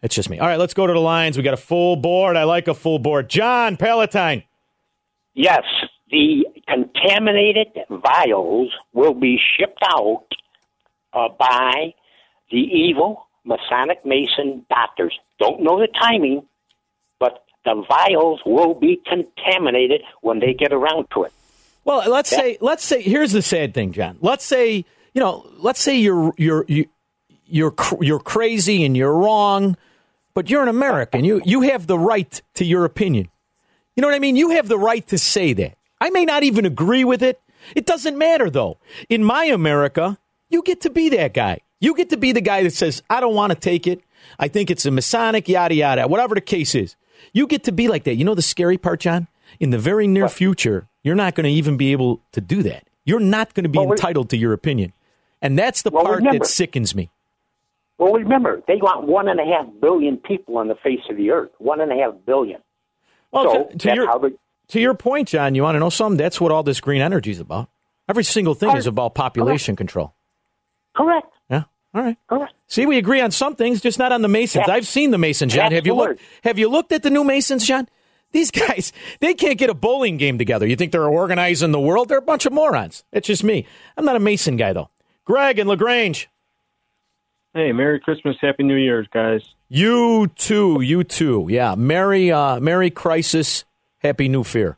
[0.00, 0.38] It's just me.
[0.38, 1.36] All right, let's go to the lines.
[1.36, 2.36] We got a full board.
[2.36, 3.28] I like a full board.
[3.28, 4.44] John Palatine.
[5.34, 5.64] Yes,
[6.10, 10.26] the contaminated vials will be shipped out
[11.12, 11.94] uh, by
[12.50, 15.18] the evil Masonic Mason doctors.
[15.38, 16.46] Don't know the timing,
[17.18, 21.32] but the vials will be contaminated when they get around to it.
[21.84, 24.18] Well, let's say let's say here's the sad thing, John.
[24.20, 26.86] Let's say you know, let's say you're you're you,
[27.46, 29.76] you're cr- you're crazy and you're wrong,
[30.34, 31.24] but you're an American.
[31.24, 33.28] You you have the right to your opinion.
[33.96, 34.36] You know what I mean?
[34.36, 35.76] You have the right to say that.
[36.00, 37.40] I may not even agree with it.
[37.74, 38.78] It doesn't matter though.
[39.08, 41.60] In my America, you get to be that guy.
[41.78, 44.00] You get to be the guy that says, "I don't want to take it.
[44.38, 46.96] I think it's a Masonic yada yada, whatever the case is."
[47.32, 48.14] You get to be like that.
[48.14, 49.28] You know the scary part, John?
[49.58, 52.84] In the very near future, you're not going to even be able to do that.
[53.04, 54.92] You're not going to be Well, entitled to your opinion.
[55.42, 57.10] And that's the Well, part remember- that sickens me.
[57.98, 61.30] Well, remember, they want one and a half billion people on the face of the
[61.30, 61.50] earth.
[61.58, 62.62] One and a half billion.
[63.32, 64.06] Well, so to, to that's your
[64.70, 66.16] to your point, John, you want to know something?
[66.16, 67.68] That's what all this green energy is about.
[68.08, 70.14] Every single thing is about population control.
[70.96, 71.28] correct.
[71.48, 71.64] Yeah.
[71.94, 72.16] All right.
[72.28, 72.52] Correct.
[72.66, 74.64] See, we agree on some things, just not on the Masons.
[74.68, 74.74] Yeah.
[74.74, 75.72] I've seen the Masons, John.
[75.72, 76.20] Have you looked?
[76.44, 77.88] Have you looked at the new Masons, John?
[78.32, 80.66] These guys, they can't get a bowling game together.
[80.66, 82.08] You think they're organizing the world?
[82.08, 83.04] They're a bunch of morons.
[83.12, 83.66] It's just me.
[83.96, 84.90] I'm not a Mason guy, though.
[85.24, 86.28] Greg and La Grange.
[87.54, 89.42] Hey, Merry Christmas, Happy New Year's, guys.
[89.68, 90.80] You too.
[90.80, 91.46] You too.
[91.50, 91.74] Yeah.
[91.76, 93.64] Merry, uh, Merry Crisis.
[94.00, 94.76] Happy New Fear.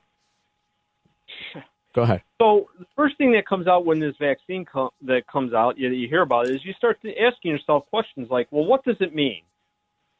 [1.95, 2.23] Go ahead.
[2.41, 5.91] So the first thing that comes out when this vaccine com- that comes out, you,
[5.91, 8.97] you hear about it, is you start to asking yourself questions like, well, what does
[9.01, 9.43] it mean?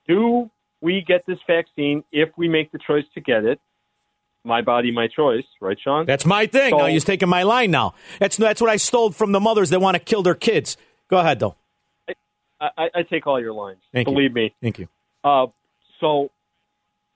[0.07, 3.59] Do we get this vaccine if we make the choice to get it?
[4.45, 6.05] My body, my choice, right, Sean?
[6.05, 6.71] That's my thing.
[6.71, 7.95] So- now he's taking my line now.
[8.19, 10.77] That's that's what I stole from the mothers that want to kill their kids.
[11.09, 11.55] Go ahead, though.
[12.61, 13.79] I, I, I take all your lines.
[13.93, 14.15] Thank you.
[14.15, 14.55] Believe me.
[14.61, 14.89] Thank you.
[15.25, 15.47] Uh,
[16.01, 16.31] so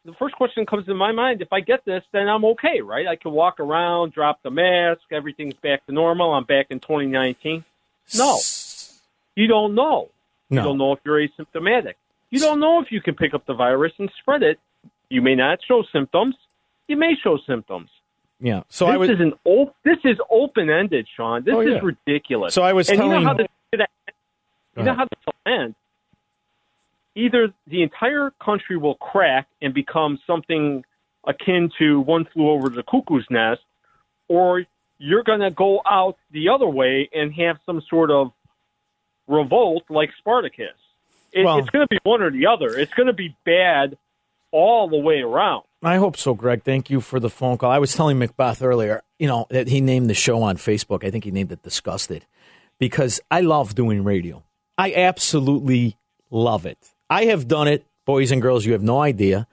[0.06, 3.06] the first question comes to my mind: If I get this, then I'm okay, right?
[3.06, 6.32] I can walk around, drop the mask, everything's back to normal.
[6.32, 7.64] I'm back in 2019.
[8.16, 8.38] No,
[9.34, 10.08] you don't know.
[10.48, 10.60] No.
[10.62, 11.94] You don't know if you're asymptomatic.
[12.30, 14.58] You don't know if you can pick up the virus and spread it.
[15.08, 16.34] You may not show symptoms.
[16.88, 17.88] You may show symptoms.
[18.40, 18.62] Yeah.
[18.68, 19.10] So this I was.
[19.10, 21.42] is an op- This is open ended, Sean.
[21.44, 21.76] This Oh, yeah.
[21.78, 22.54] is ridiculous.
[22.54, 23.46] So I was and telling- you know how this
[24.76, 25.74] you know how this will end.
[27.16, 30.84] Either the entire country will crack and become something
[31.26, 33.62] akin to one flew over the cuckoo's nest,
[34.28, 34.64] or
[34.98, 38.30] you're going to go out the other way and have some sort of
[39.26, 40.68] revolt like Spartacus.
[41.32, 42.78] It, Well- it's going to be one or the other.
[42.78, 43.96] It's going to be bad
[44.52, 45.64] all the way around.
[45.82, 46.64] I hope so, Greg.
[46.64, 47.70] Thank you for the phone call.
[47.70, 51.04] I was telling Macbeth earlier, you know, that he named the show on Facebook.
[51.04, 52.24] I think he named it Disgusted
[52.78, 54.42] because I love doing radio.
[54.78, 55.96] I absolutely
[56.30, 56.78] love it.
[57.08, 59.46] I have done it, boys and girls, you have no idea.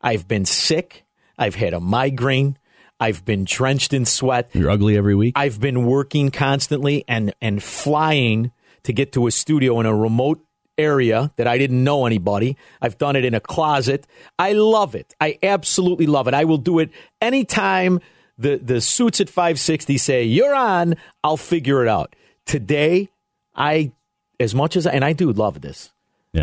[0.00, 1.04] I've been sick.
[1.38, 2.58] I've had a migraine.
[3.00, 4.50] I've been drenched in sweat.
[4.52, 5.34] You're ugly every week.
[5.36, 8.50] I've been working constantly and and flying
[8.82, 10.44] to get to a studio in a remote
[10.76, 12.56] area that I didn't know anybody.
[12.80, 14.06] I've done it in a closet.
[14.38, 15.14] I love it.
[15.20, 16.34] I absolutely love it.
[16.34, 18.00] I will do it anytime
[18.36, 22.14] the the suits at 560 say you're on, I'll figure it out.
[22.46, 23.08] Today,
[23.54, 23.92] I
[24.40, 25.90] as much as I, and I do love this.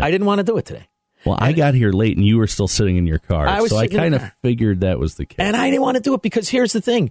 [0.02, 0.88] I didn't want to do it today.
[1.24, 3.70] Well, I got here late, and you were still sitting in your car, I was
[3.70, 5.38] so I kind of figured that was the case.
[5.40, 7.10] And I didn't want to do it because here's the thing.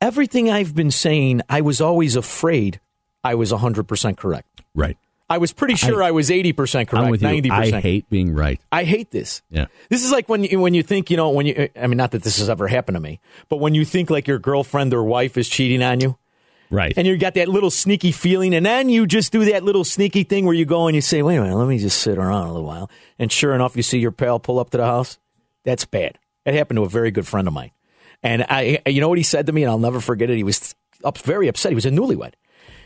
[0.00, 2.80] Everything I've been saying, I was always afraid
[3.24, 4.62] I was 100% correct.
[4.74, 4.96] Right.
[5.30, 6.54] I was pretty sure I, was 80%
[6.88, 7.50] correct, I'm with 90%.
[7.50, 8.60] I hate being right.
[8.72, 9.42] I hate this.
[9.50, 9.66] Yeah.
[9.90, 12.12] This is like when you, when you think, you know, when you, I mean, not
[12.12, 15.02] that this has ever happened to me, but when you think like your girlfriend or
[15.02, 16.16] wife is cheating on you.
[16.70, 16.92] Right.
[16.96, 20.24] And you got that little sneaky feeling, and then you just do that little sneaky
[20.24, 22.46] thing where you go and you say, wait a minute, let me just sit around
[22.46, 22.90] a little while.
[23.18, 25.18] And sure enough, you see your pal pull up to the house.
[25.64, 26.18] That's bad.
[26.44, 27.70] It happened to a very good friend of mine.
[28.22, 30.36] And I, you know what he said to me, and I'll never forget it.
[30.36, 31.70] He was up, very upset.
[31.70, 32.34] He was a newlywed,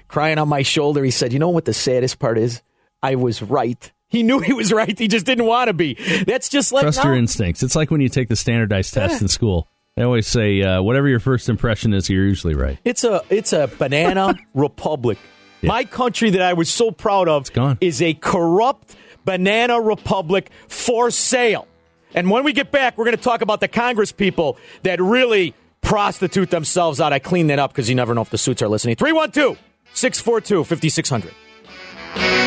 [0.08, 1.02] crying on my shoulder.
[1.02, 2.62] He said, "You know what the saddest part is?
[3.02, 3.90] I was right.
[4.08, 4.96] He knew he was right.
[4.98, 5.94] He just didn't want to be.
[6.26, 7.04] That's just like Trust no.
[7.04, 7.62] your instincts.
[7.62, 9.68] It's like when you take the standardized test in school.
[9.96, 12.78] They always say, uh, whatever your first impression is, you're usually right.
[12.84, 15.18] It's a it's a banana republic.
[15.62, 17.48] My country that I was so proud of
[17.80, 21.68] is a corrupt banana republic for sale.
[22.14, 25.54] And when we get back, we're going to talk about the Congress people that really
[25.80, 27.12] prostitute themselves out.
[27.12, 28.96] I clean that up because you never know if the suits are listening.
[28.96, 29.58] 312
[29.94, 32.41] 642 5600.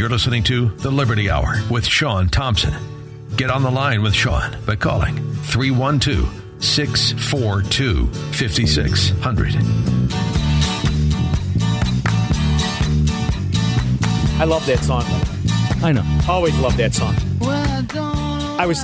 [0.00, 2.72] You're listening to The Liberty Hour with Sean Thompson.
[3.36, 9.56] Get on the line with Sean by calling 312 642 5600.
[14.40, 15.04] I love that song.
[15.84, 16.20] I know.
[16.26, 17.14] Always love that song.
[18.58, 18.82] I was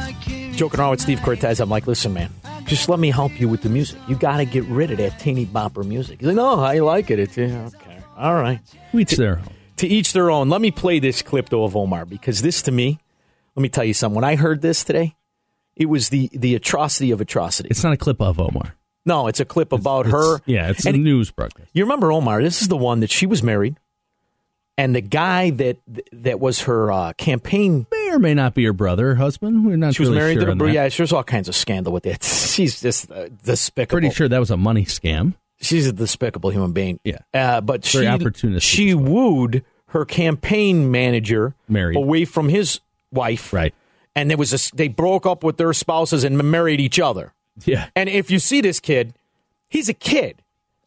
[0.55, 1.61] joking around with Steve Cortes.
[1.61, 2.31] I'm like, listen, man,
[2.67, 3.99] just let me help you with the music.
[4.07, 6.21] You got to get rid of that teeny bopper music.
[6.21, 7.19] He's like, no, I like it.
[7.19, 8.03] It's yeah, okay.
[8.19, 8.61] All right.
[8.93, 9.56] Each their own.
[9.77, 10.49] To each their own.
[10.49, 12.99] Let me play this clip though of Omar because this to me,
[13.55, 14.15] let me tell you something.
[14.15, 15.17] When I heard this today,
[15.77, 17.69] it was the the atrocity of atrocity.
[17.71, 18.75] It's not a clip of Omar.
[19.05, 20.41] No, it's a clip about her.
[20.47, 21.71] Yeah, it's And a news broadcast.
[21.73, 22.43] You remember Omar?
[22.43, 23.77] This is the one that she was married,
[24.77, 25.79] and the guy that
[26.12, 27.87] that was her uh, campaign.
[27.93, 29.65] May or may not be her brother, her husband.
[29.65, 30.89] We're not She was really married sure to the yeah.
[30.89, 32.25] There's all kinds of scandal with it.
[32.57, 34.01] She's just uh, despicable.
[34.01, 35.35] Pretty sure that was a money scam.
[35.61, 37.01] She's a despicable human being.
[37.05, 37.19] Yeah.
[37.33, 41.97] Uh, but Very she she wooed her campaign manager Married.
[41.97, 43.53] away from his wife.
[43.53, 43.75] Right.
[44.14, 47.33] And there was a, they broke up with their spouses and married each other.
[47.64, 47.88] Yeah.
[47.95, 49.14] And if you see this kid,
[49.69, 50.42] He's a kid.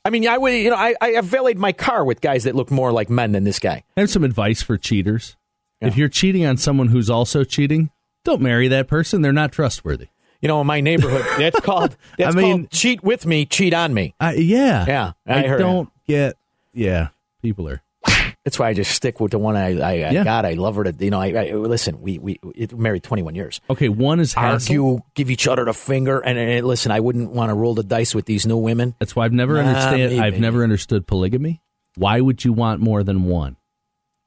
[0.05, 2.55] I mean, I would, you know, I, I have valeted my car with guys that
[2.55, 3.83] look more like men than this guy.
[3.97, 5.35] I have some advice for cheaters.
[5.81, 7.89] If you're cheating on someone who's also cheating,
[8.25, 9.21] don't marry that person.
[9.21, 10.07] They're not trustworthy.
[10.41, 13.73] You know, in my neighborhood, that's called that's I mean- called cheat with me, cheat
[13.73, 14.15] on me.
[14.19, 14.85] Uh, yeah.
[14.87, 16.35] Yeah, I, I don't get.
[16.73, 17.09] Yeah,
[17.41, 17.81] people are.
[18.45, 20.23] That's why I just stick with the one I, I, I Yeah.
[20.23, 20.45] got.
[20.45, 23.59] I love her to, you know, I, I listen, we, we it, married 21 years.
[23.69, 24.73] Okay, one is hassle.
[24.73, 26.19] Argue, give each other the finger.
[26.19, 28.95] And, and listen, I wouldn't want to roll the dice with these new women.
[28.97, 29.97] That's why I've never Nah, understand.
[30.13, 30.19] maybe.
[30.21, 31.61] I've never understood polygamy.
[31.95, 33.57] Why would you want more than one?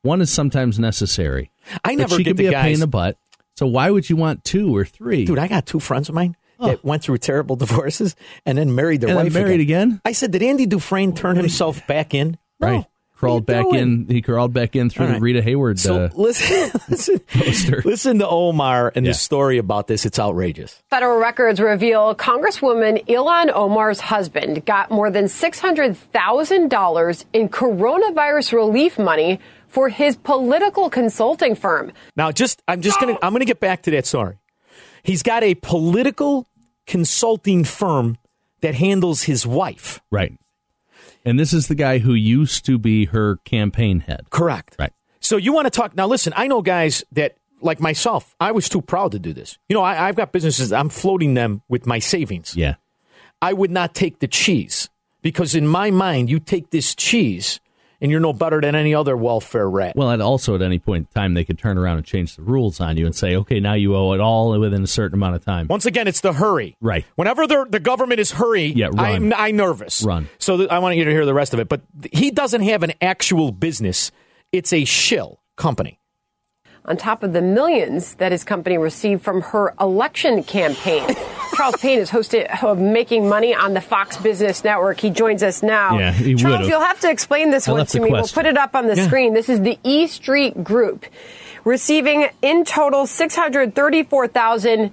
[0.02, 1.50] One is sometimes necessary.
[1.82, 3.16] I never she get could be a pain in the butt.
[3.56, 5.24] So why would you want two or three?
[5.24, 8.14] Dude, I got two friends of mine that went through terrible divorces
[8.46, 10.00] and then married their And then wife married again?
[10.04, 12.38] I said, did Andy Dufresne turn himself back in?
[12.60, 12.68] No.
[12.68, 12.86] right.
[13.14, 14.06] Crawled back in.
[14.08, 15.20] He crawled back in through All the.
[15.20, 17.80] Rita Hayworth So uh, listen, listen, poster.
[17.84, 19.12] listen to Omar and Yeah.
[19.12, 20.04] the story about this.
[20.04, 20.82] It's outrageous.
[20.90, 29.38] Federal records reveal Congresswoman Ilhan Omar's husband got more than $600,000 in coronavirus relief money
[29.72, 31.92] for his political consulting firm.
[32.14, 34.38] Now, just I'm just gonna I'm gonna get back to that Sorry,
[35.02, 36.46] He's got a political
[36.86, 38.18] consulting firm
[38.60, 40.00] that handles his wife.
[40.10, 40.38] Right.
[41.24, 44.26] And this is the guy who used to be her campaign head.
[44.30, 44.76] Correct.
[44.78, 44.92] Right.
[45.20, 46.06] So you want to talk now?
[46.06, 48.34] Listen, I know guys that like myself.
[48.40, 49.56] I was too proud to do this.
[49.68, 50.72] You know, I, I've got businesses.
[50.72, 52.54] I'm floating them with my savings.
[52.56, 52.74] Yeah.
[53.40, 54.90] I would not take the cheese
[55.22, 57.60] because in my mind, you take this cheese
[58.02, 59.96] and you're no better than any other welfare rat.
[59.96, 62.42] Well, and also at any point in time, they could turn around and change the
[62.42, 65.36] rules on you and say, okay, now you owe it all within a certain amount
[65.36, 65.68] of time.
[65.68, 66.76] Once again, it's the hurry.
[66.82, 67.06] Right.
[67.14, 68.90] Whenever the the government is hurry, Yeah.
[68.98, 70.02] I'm I'm nervous.
[70.02, 70.28] Run.
[70.38, 71.68] So th- I want you to hear the rest of it.
[71.68, 74.10] But th- he doesn't have an actual business.
[74.50, 75.98] It's a shill company.
[76.84, 81.04] On top of the millions that his company received from her election campaign.
[81.56, 84.98] Charles Payne is host of Making Money on the Fox Business Network.
[84.98, 85.98] He joins us now.
[85.98, 86.68] Yeah, he Charles, would've.
[86.70, 88.10] you'll have to explain this I one to the me.
[88.10, 89.06] We'll put it up on the Yeah.
[89.06, 89.34] screen.
[89.34, 91.04] This is the E Street Group
[91.64, 94.92] receiving in total six hundred thirty-four thousand.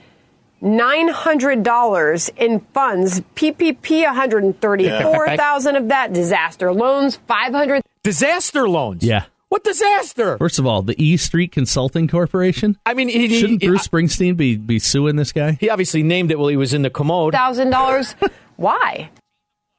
[0.61, 7.15] Nine hundred dollars in funds, PPP one hundred and thirty-four thousand of that, disaster loans
[7.29, 7.81] five hundred.
[8.03, 9.01] Disaster loans.
[9.01, 9.23] Yeah.
[9.49, 10.37] What disaster?
[10.37, 12.77] First of all, the E Street Consulting Corporation.
[12.85, 15.53] I mean, he, he- Shouldn't he- Bruce Springsteen be, be suing this guy?
[15.59, 17.33] He obviously named it while he was in the commode.
[17.33, 18.13] thousand dollars.
[18.57, 19.09] Why?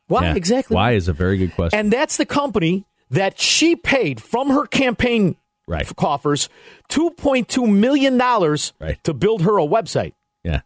[0.08, 0.34] Why Yeah.
[0.34, 0.74] exactly?
[0.74, 1.78] Why is a very good question.
[1.78, 5.36] And that's the company that she paid from her campaign
[5.68, 5.86] Right.
[5.96, 6.48] coffers
[6.88, 8.98] two point two million dollars Right.
[9.04, 10.14] to build her a website.
[10.42, 10.62] yeah.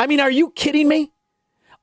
[0.00, 1.12] I mean, are you kidding me?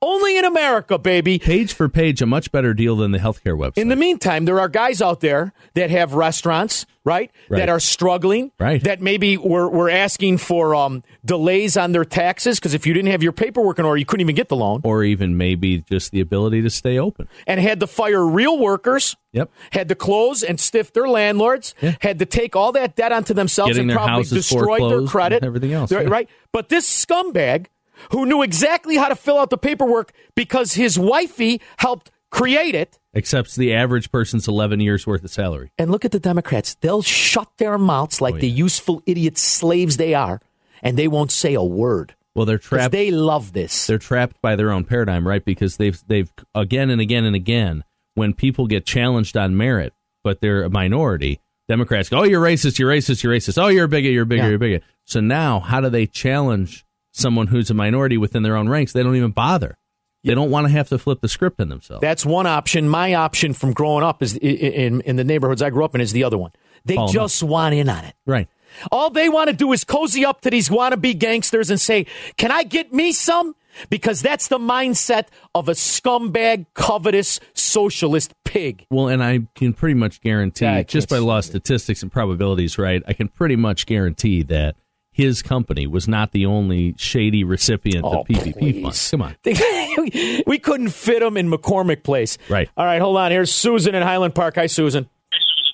[0.06, 1.40] Only in America, baby.
[1.40, 3.78] Page for page, a much better deal than the healthcare website.
[3.78, 7.32] In the meantime, there are guys out there that have restaurants, right?
[7.48, 7.58] Right.
[7.58, 8.80] That are struggling, Right.
[8.84, 13.10] That maybe were, were asking for um, delays on their taxes because if you didn't
[13.10, 16.12] have your paperwork in order, you couldn't even get the loan, or even maybe just
[16.12, 17.26] the ability to stay open.
[17.48, 19.16] and had to fire real workers.
[19.32, 19.50] Yep.
[19.72, 21.74] Had to close and stiff their landlords.
[21.82, 21.96] Yeah.
[22.00, 25.46] Had to take all that debt onto themselves Getting and probably destroyed their credit, and
[25.46, 26.12] everything else, Right, yeah.
[26.12, 26.28] right?
[26.52, 27.66] But this scumbag
[28.12, 32.98] who knew exactly how to fill out the paperwork because his wifey helped create it.
[33.14, 35.70] Except the average person's 11 years worth of salary.
[35.78, 36.74] And look at the Democrats.
[36.74, 40.40] They'll shut their mouths like Oh, the useful idiot slaves they are,
[40.82, 42.14] and they won't say a word.
[42.34, 42.92] Well, they're trapped.
[42.92, 43.86] They love this.
[43.86, 45.42] they're trapped by their own paradigm, right?
[45.42, 47.82] Because they've they've again and again and again
[48.14, 51.40] when people get challenged on merit, but they're a minority.
[51.68, 53.60] Democrats go, "Oh, you're racist, you're racist, you're racist.
[53.60, 54.48] Oh, you're a bigot, you're a bigot, Yeah.
[54.48, 56.84] you're a bigot." So now, how do they challenge
[57.16, 58.92] someone who's a minority within their own ranks?
[58.92, 59.76] They don't even bother.
[60.24, 62.00] They don't want to have to flip the script on themselves.
[62.00, 62.88] That's one option.
[62.88, 66.12] My option from growing up is in, in the neighborhoods I grew up in is
[66.12, 66.50] the other one.
[66.84, 68.14] They Follow just want in on it.
[68.26, 68.48] right.
[68.90, 72.50] All they want to do is cozy up to these wannabe gangsters and say, "Can
[72.50, 73.54] I get me some?"
[73.88, 78.84] Because that's the mindset of a scumbag, covetous, socialist pig.
[78.90, 82.76] Well, and I can pretty much guarantee, Yeah, just by law of statistics and probabilities,
[82.78, 83.02] right?
[83.06, 84.76] I can pretty much guarantee that
[85.16, 88.82] his company was not the only shady recipient Oh, of PPP please.
[88.82, 89.10] funds.
[89.10, 89.36] Come on.
[90.46, 92.36] we couldn't fit them in McCormick Place.
[92.50, 92.68] Right.
[92.76, 93.30] All right, hold on.
[93.30, 94.56] Here's Susan in Highland Park.
[94.56, 95.08] Hi, Susan.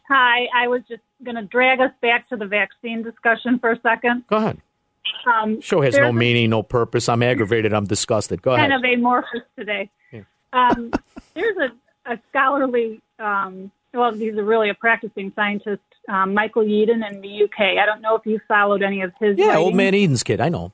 [0.08, 3.80] Hi, I was just going to drag us back to the vaccine discussion for a
[3.80, 4.24] second.
[4.28, 4.58] Go ahead.
[5.26, 7.08] Um, Show has no meaning, no purpose.
[7.08, 7.72] I'm aggravated.
[7.72, 8.42] I'm disgusted.
[8.42, 8.70] Go ahead.
[8.70, 9.90] kind of amorphous today.
[10.52, 10.92] Um,
[11.34, 17.08] there's a, a scholarly, um, well, he's a really a practicing scientist, um, Michael Yeadon
[17.08, 17.78] in the UK.
[17.80, 19.38] I don't know if you followed any of his.
[19.38, 19.64] yeah, writings.
[19.64, 20.40] old man Eden's kid.
[20.40, 20.72] I know.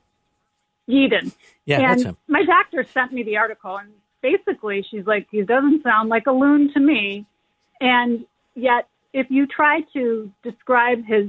[0.89, 1.31] Yeadon.
[1.65, 2.17] Yeah, and that's him.
[2.27, 6.31] My doctor sent me the article, and basically, she's like, "He doesn't sound like a
[6.31, 7.25] loon to me,"
[7.79, 8.25] and
[8.55, 11.27] yet, if you try to describe his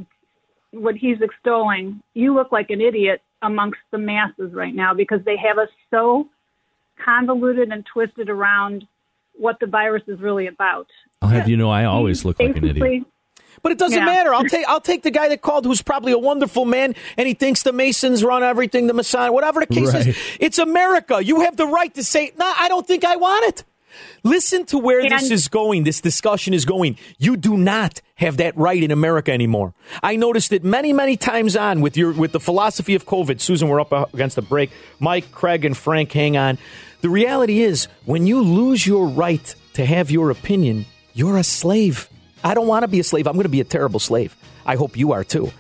[0.73, 5.37] what he's extolling, you look like an idiot amongst the masses right now because they
[5.37, 6.29] have us so
[7.05, 8.87] convoluted and twisted around
[9.37, 10.87] what the virus is really about.
[11.23, 13.07] I'll have you know, I always look like an idiot.
[13.63, 14.05] Basically, But it doesn't Yeah.
[14.05, 14.35] matter.
[14.35, 17.35] I'll take I'll take the guy that called, who's probably a wonderful man, and he
[17.35, 20.09] thinks the Masons run everything, the Messiah, whatever the case Right.
[20.09, 20.17] is.
[20.39, 21.21] It's America.
[21.23, 23.65] You have the right to say, "No, I don't think I want it."
[24.23, 25.83] Listen to where this is going.
[25.85, 26.97] This discussion is going.
[27.19, 29.75] You do not have that right in America anymore.
[30.03, 33.41] I noticed it many, many times on with your with the philosophy of COVID.
[33.41, 34.71] Susan, we're up against the break.
[35.01, 36.57] Mike, Craig, and Frank, hang on.
[37.01, 42.09] The reality is, when you lose your right to have your opinion, you're a slave.
[42.43, 43.27] I don't want to be a slave.
[43.27, 44.37] I'm going to be a terrible slave.
[44.65, 45.53] I hope you are too,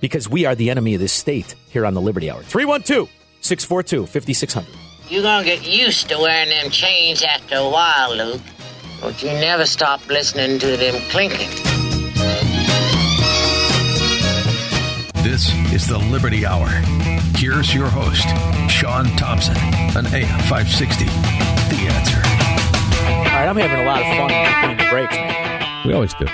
[0.00, 2.42] because we are the enemy of this state here on the Liberty Hour.
[2.42, 3.08] 312
[3.40, 4.74] 642 5600.
[5.08, 8.40] You're gonna get used to wearing them chains after a while, Luke.
[9.00, 11.50] But you never stop listening to them clinking.
[15.22, 16.68] This is the Liberty Hour.
[17.36, 18.26] Here's your host,
[18.70, 19.56] Sean Thompson,
[19.96, 21.04] on AM 560.
[21.04, 21.12] The
[21.90, 22.22] answer.
[23.08, 25.51] All right, I'm having a lot of fun between the breaks, man.
[25.84, 26.26] We always do.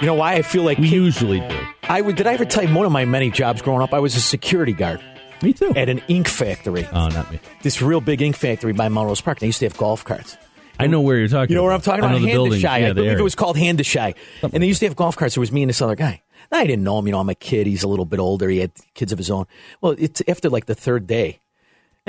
[0.00, 1.58] You know why I feel like We usually do.
[1.84, 2.16] I would.
[2.16, 3.94] Did I ever tell you one of my many jobs growing up?
[3.94, 5.00] I was a security guard.
[5.42, 5.72] Me too.
[5.76, 6.86] At an ink factory.
[6.92, 7.40] Oh, not me.
[7.62, 9.38] This real big ink factory by Melrose Park.
[9.38, 10.36] They used to have golf carts.
[10.78, 11.50] I know where you're talking.
[11.50, 12.12] You know where I'm talking about?
[12.12, 12.60] know the building.
[12.60, 13.18] Yeah, I believe area.
[13.18, 14.14] it was called Handishai.
[14.42, 15.36] And they used to have golf carts.
[15.36, 16.22] It was me and this other guy.
[16.52, 17.06] Now, I didn't know him.
[17.06, 17.66] You know, I'm a kid.
[17.66, 18.48] He's a little bit older.
[18.48, 19.46] He had kids of his own.
[19.80, 21.40] Well, it's after like the third day,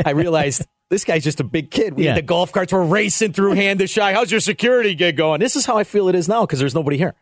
[0.05, 1.95] I realized this guy's just a big kid.
[1.95, 2.15] We Yeah.
[2.15, 4.13] The golf carts were racing through Handishai.
[4.13, 5.39] How's your security gig going?
[5.39, 7.13] This is how I feel it is now because there's nobody here.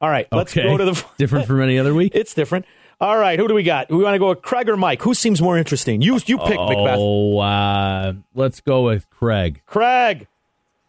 [0.00, 0.66] All right, let's Okay.
[0.66, 1.04] go to the.
[1.18, 2.12] different from any other week.
[2.14, 2.64] It's different.
[3.02, 3.90] All right, who do we got?
[3.90, 5.00] We want to go with Craig or Mike?
[5.02, 6.02] Who seems more interesting?
[6.02, 6.96] You you pick Macbeth.
[6.98, 9.62] Oh, uh, let's go with Craig.
[9.66, 10.26] Craig.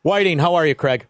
[0.04, 1.06] Whiting, how are you, Craig?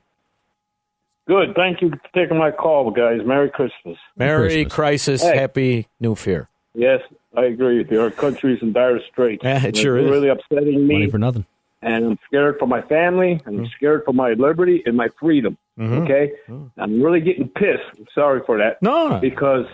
[1.28, 1.56] Good.
[1.56, 3.20] Thank you for taking my call, guys.
[3.26, 3.98] Merry Christmas.
[4.18, 5.38] Merry crisis, Hey.
[5.38, 6.50] happy new Year.
[6.74, 7.00] Yes,
[7.36, 8.02] I agree with you.
[8.02, 9.44] Our country's in dire straits.
[9.44, 10.10] Yeah, it It's sure is.
[10.10, 10.94] really upsetting me.
[10.96, 11.46] Money for nothing.
[11.82, 13.32] and I'm scared for my family.
[13.32, 13.60] and Mm-hmm.
[13.62, 15.58] I'm scared for my liberty and my freedom.
[15.80, 16.04] Mhm.
[16.04, 16.34] Okay,
[16.78, 17.84] I'm really getting pissed.
[17.98, 18.82] I'm sorry for that.
[18.82, 19.66] No, because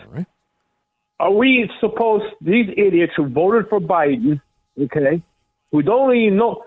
[1.20, 4.40] are we supposed these idiots who voted for Biden?
[4.80, 5.22] Okay,
[5.72, 6.64] who don't even know.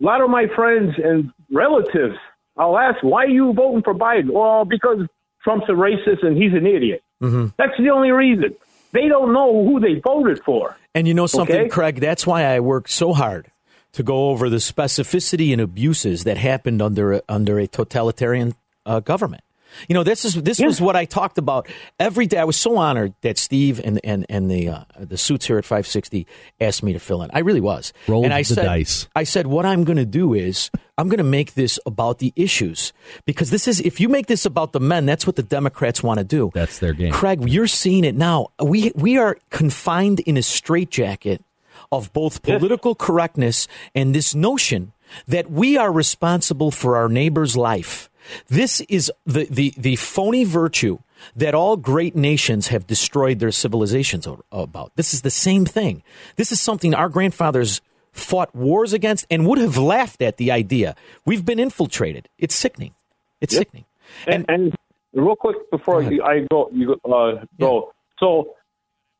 [0.00, 2.16] A lot of my friends and relatives,
[2.56, 4.30] I'll ask, why are you voting for Biden?
[4.32, 5.06] Well, because
[5.44, 7.02] Trump's a racist and he's an idiot.
[7.22, 7.46] Mm-hmm.
[7.56, 8.56] That's the only reason.
[8.92, 10.76] They don't know who they voted for.
[10.94, 11.68] And you know something, Okay?
[11.68, 12.00] Craig?
[12.00, 13.50] That's why I worked so hard
[13.92, 19.42] to go over the specificity and abuses that happened under under a totalitarian uh, government.
[19.88, 21.68] You know, this is this was what I talked about
[21.98, 22.38] every day.
[22.38, 25.64] I was so honored that Steve and and and the uh, the suits here at
[25.64, 26.26] 560
[26.60, 27.30] asked me to fill in.
[27.32, 27.92] I really was.
[28.08, 29.08] Rolled and I the said, dice.
[29.14, 32.32] I said, what I'm going to do is I'm going to make this about the
[32.36, 32.92] issues
[33.24, 36.18] because this is if you make this about the men, that's what the Democrats want
[36.18, 36.50] to do.
[36.54, 37.12] That's their game.
[37.12, 38.48] Craig, you're seeing it now.
[38.62, 41.42] We we are confined in a straitjacket
[41.90, 44.92] of both political correctness and this notion
[45.26, 48.08] that we are responsible for our neighbor's life.
[48.48, 50.98] This is the, the, the phony virtue
[51.36, 54.92] that all great nations have destroyed their civilizations about.
[54.96, 56.02] This is the same thing.
[56.36, 57.80] This is something our grandfathers
[58.12, 60.94] fought wars against and would have laughed at the idea.
[61.24, 62.28] We've been infiltrated.
[62.38, 62.94] It's sickening.
[63.40, 63.60] It's Yep.
[63.60, 63.84] sickening.
[64.26, 64.74] And, and
[65.14, 67.92] real quick before you, I go, you uh, go.
[68.18, 68.54] So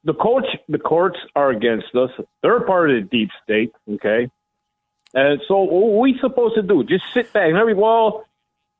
[0.04, 2.10] the coach, the courts are against us.
[2.42, 3.72] They're part of the deep state.
[3.94, 4.28] Okay,
[5.14, 6.84] and so what are we supposed to do?
[6.84, 8.24] Just sit back and every well,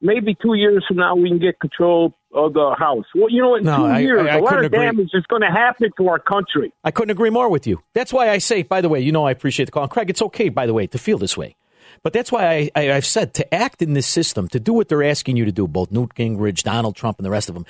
[0.03, 3.05] maybe two years from now we can get control of the house.
[3.15, 3.61] Well, you know, what?
[3.61, 4.79] in No, two I- years, I- I a lot of agree.
[4.81, 6.73] damage is going to happen to our country.
[6.85, 7.81] I couldn't agree more with you.
[7.95, 9.83] That's why I say, by the way, you know, I appreciate the call.
[9.85, 11.57] And Craig, it's okay, by the way, to feel this way.
[12.03, 15.05] But that's why I, I've said to act in this system, to do what they're
[15.05, 17.65] asking you to do, both Newt Gingrich, Donald Trump, and the rest of them.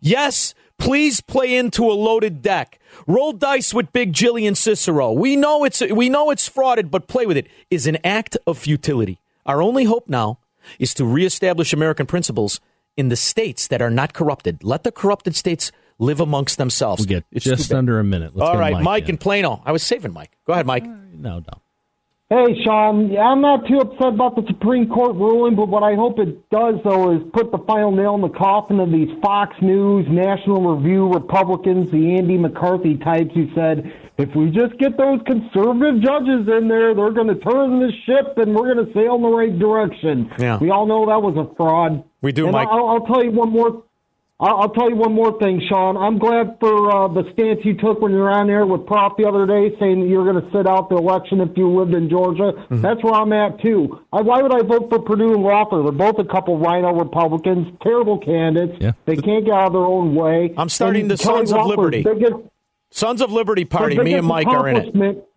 [0.00, 2.78] Yes, please play into a loaded deck.
[3.06, 5.12] Roll dice with Big Jillian Cicero.
[5.12, 7.46] We know it's we know it's frauded, but play with it.
[7.70, 9.18] Is an act of futility.
[9.46, 10.39] Our only hope now
[10.78, 12.60] is to reestablish American principles
[12.96, 14.62] in the states that are not corrupted.
[14.64, 17.02] Let the corrupted states live amongst themselves.
[17.02, 18.34] We get It's just under a minute.
[18.34, 19.10] Let's All right, Mike, Mike in.
[19.10, 19.62] in Plano.
[19.64, 20.36] I was saving Mike.
[20.46, 20.84] Go ahead, Mike.
[20.84, 21.62] No, no.
[22.32, 25.96] Hey, Sean, yeah, I'm not too upset about the Supreme Court ruling, but what I
[25.96, 29.56] hope it does, though, is put the final nail in the coffin of these Fox
[29.60, 35.18] News, National Review Republicans, the Andy McCarthy types who said, if we just get those
[35.26, 39.16] conservative judges in there, they're going to turn the ship and we're going to sail
[39.16, 40.30] in the right direction.
[40.38, 40.58] Yeah.
[40.58, 42.04] We all know that was a fraud.
[42.22, 42.68] We do, and Mike.
[42.70, 43.82] I'll, I'll tell you one more.
[44.40, 45.98] I'll, I'll tell you one more thing, Sean.
[45.98, 49.12] I'm glad for uh, the stance you took when you were on there with Prof
[49.18, 51.68] the other day, saying that you were going to sit out the election if you
[51.68, 52.52] lived in Georgia.
[52.56, 52.80] Mm-hmm.
[52.80, 54.00] That's where I'm at too.
[54.12, 55.82] I, why would I vote for Perdue and Loeffler?
[55.82, 58.78] They're both a couple rhino Republicans, terrible candidates.
[58.80, 58.92] Yeah.
[59.04, 60.54] They can't get out of their own way.
[60.56, 62.02] I'm starting And the Kelly Sons of Liberty.
[62.02, 62.34] biggest-
[62.92, 63.96] Sons of Liberty Party.
[63.98, 65.29] Me and Mike are in it.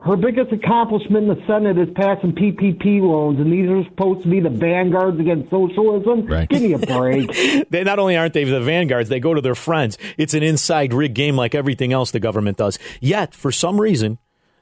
[0.00, 4.28] Her biggest accomplishment in the Senate is passing PPP loans, and these are supposed to
[4.28, 6.24] be the vanguards against socialism.
[6.26, 6.48] Right.
[6.48, 7.68] Give me a break.
[7.70, 9.98] they not only aren't they the vanguards, they go to their friends.
[10.16, 12.78] It's an inside rig game like everything else the government does.
[13.00, 14.18] Yet, for some reason,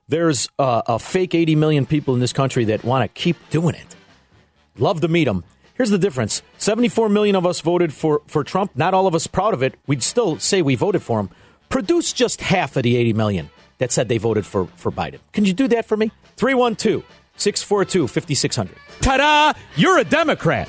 [0.08, 3.74] there's uh, a fake 80 million people in this country that want to keep doing
[3.74, 3.94] it.
[4.78, 5.44] Love to meet them.
[5.74, 8.70] Here's the difference 74 million of us voted for, for Trump.
[8.74, 9.74] Not all of us proud of it.
[9.86, 11.28] We'd still say we voted for him.
[11.68, 15.18] Produce just half of the 80 million that said they voted for, for Biden.
[15.32, 16.10] Can you do that for me?
[16.36, 17.04] 312
[17.36, 18.76] 642 5600.
[19.00, 19.52] Ta da!
[19.76, 20.68] You're a Democrat.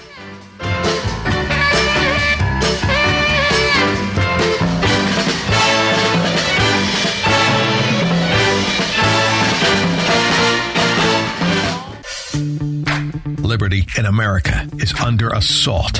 [13.39, 15.99] Liberty in America is under assault.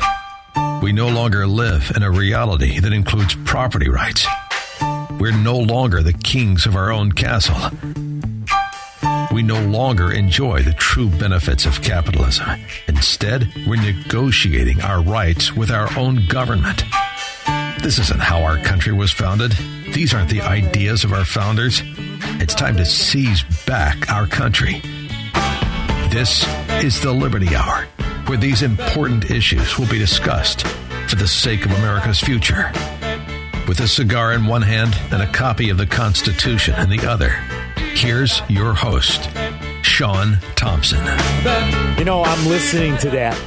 [0.84, 4.28] We no longer live in a reality that includes property rights.
[5.20, 7.72] We're no longer the kings of our own castle.
[9.34, 12.47] We no longer enjoy the true benefits of capitalism.
[12.88, 16.84] Instead, we're negotiating our rights with our own government.
[17.82, 19.53] This isn't how our country was founded.
[19.91, 21.82] These aren't the ideas of our founders.
[22.39, 24.82] It's time to seize back our country.
[26.11, 26.45] This
[26.84, 27.86] is the Liberty Hour,
[28.28, 30.65] where these important issues will be discussed
[31.07, 32.72] for the sake of America's future.
[33.68, 37.32] With a cigar in one hand and a copy of the Constitution in the other,
[37.93, 39.30] here's your host,
[39.82, 41.03] Sean Thompson.
[41.97, 43.38] You know, I'm listening to that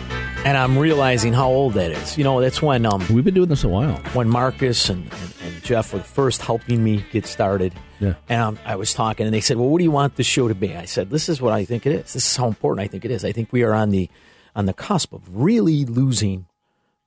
[0.45, 2.19] and I'm realizing how old that is.
[2.19, 3.97] You know, that's when um we've been doing this a while.
[4.13, 7.73] When Marcus and, and, and Jeff were first helping me get started.
[7.99, 8.15] Yeah.
[8.29, 10.49] And um, I was talking, and they said, "Well, what do you want the show
[10.49, 12.13] to be?" I said, "This is what I think it is.
[12.13, 13.25] This is how important I think it is.
[13.25, 14.11] I think we are on the
[14.55, 16.47] on the cusp of really losing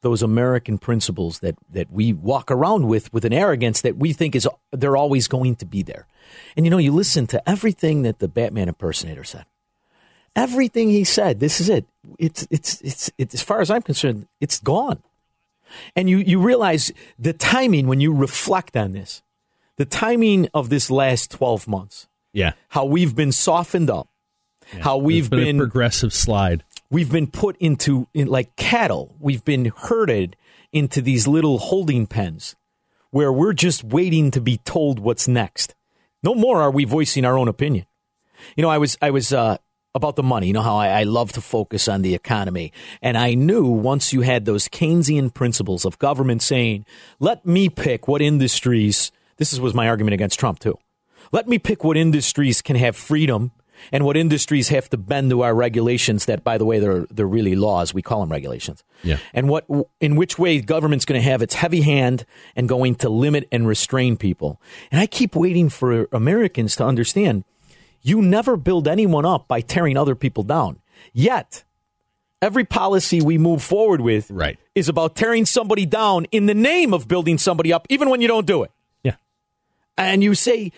[0.03, 4.35] those American principles that that we walk around with with an arrogance that we think
[4.35, 6.05] is they're always going to be there.
[6.55, 9.45] And you know, you listen to everything that the Batman impersonator said.
[10.35, 11.85] Everything he said, this is it.
[12.19, 15.01] It's it's it's, it's as far as I'm concerned, it's gone.
[15.95, 19.23] And you you realize the timing when you reflect on this,
[19.77, 22.07] the timing of this last 12 months.
[22.31, 22.53] Yeah.
[22.69, 24.07] How we've been softened up.
[24.79, 26.63] How we've been, a progressive slide.
[26.93, 29.15] We've been put into in, like cattle.
[29.19, 30.37] We've been herded
[30.71, 32.55] into these little holding pens
[33.09, 35.75] where we're just waiting to be told what's next.
[36.21, 37.85] No more are we voicing our own opinion.
[38.55, 39.57] You know, I was I was uh,
[39.95, 40.47] about the money.
[40.47, 42.71] You know how I, I love to focus on the economy,
[43.01, 46.85] and I knew once you had those Keynesian principles of government saying,
[47.19, 50.77] "Let me pick what industries." This was my argument against Trump too.
[51.31, 53.51] Let me pick what industries can have freedom
[53.91, 57.27] and what industries have to bend to our regulations that by the way they're they're
[57.27, 59.17] really laws we call them regulations Yeah.
[59.33, 59.65] and what
[59.99, 62.25] in which way government's going to have its heavy hand
[62.55, 64.61] and going to limit and restrain people
[64.91, 67.43] and i keep waiting for americans to understand
[68.01, 70.79] you never build anyone up by tearing other people down
[71.13, 71.63] yet
[72.41, 74.57] every policy we move forward with right.
[74.75, 78.27] is about tearing somebody down in the name of building somebody up even when you
[78.27, 78.71] don't do it
[79.03, 79.15] Yeah.
[79.97, 80.71] and you say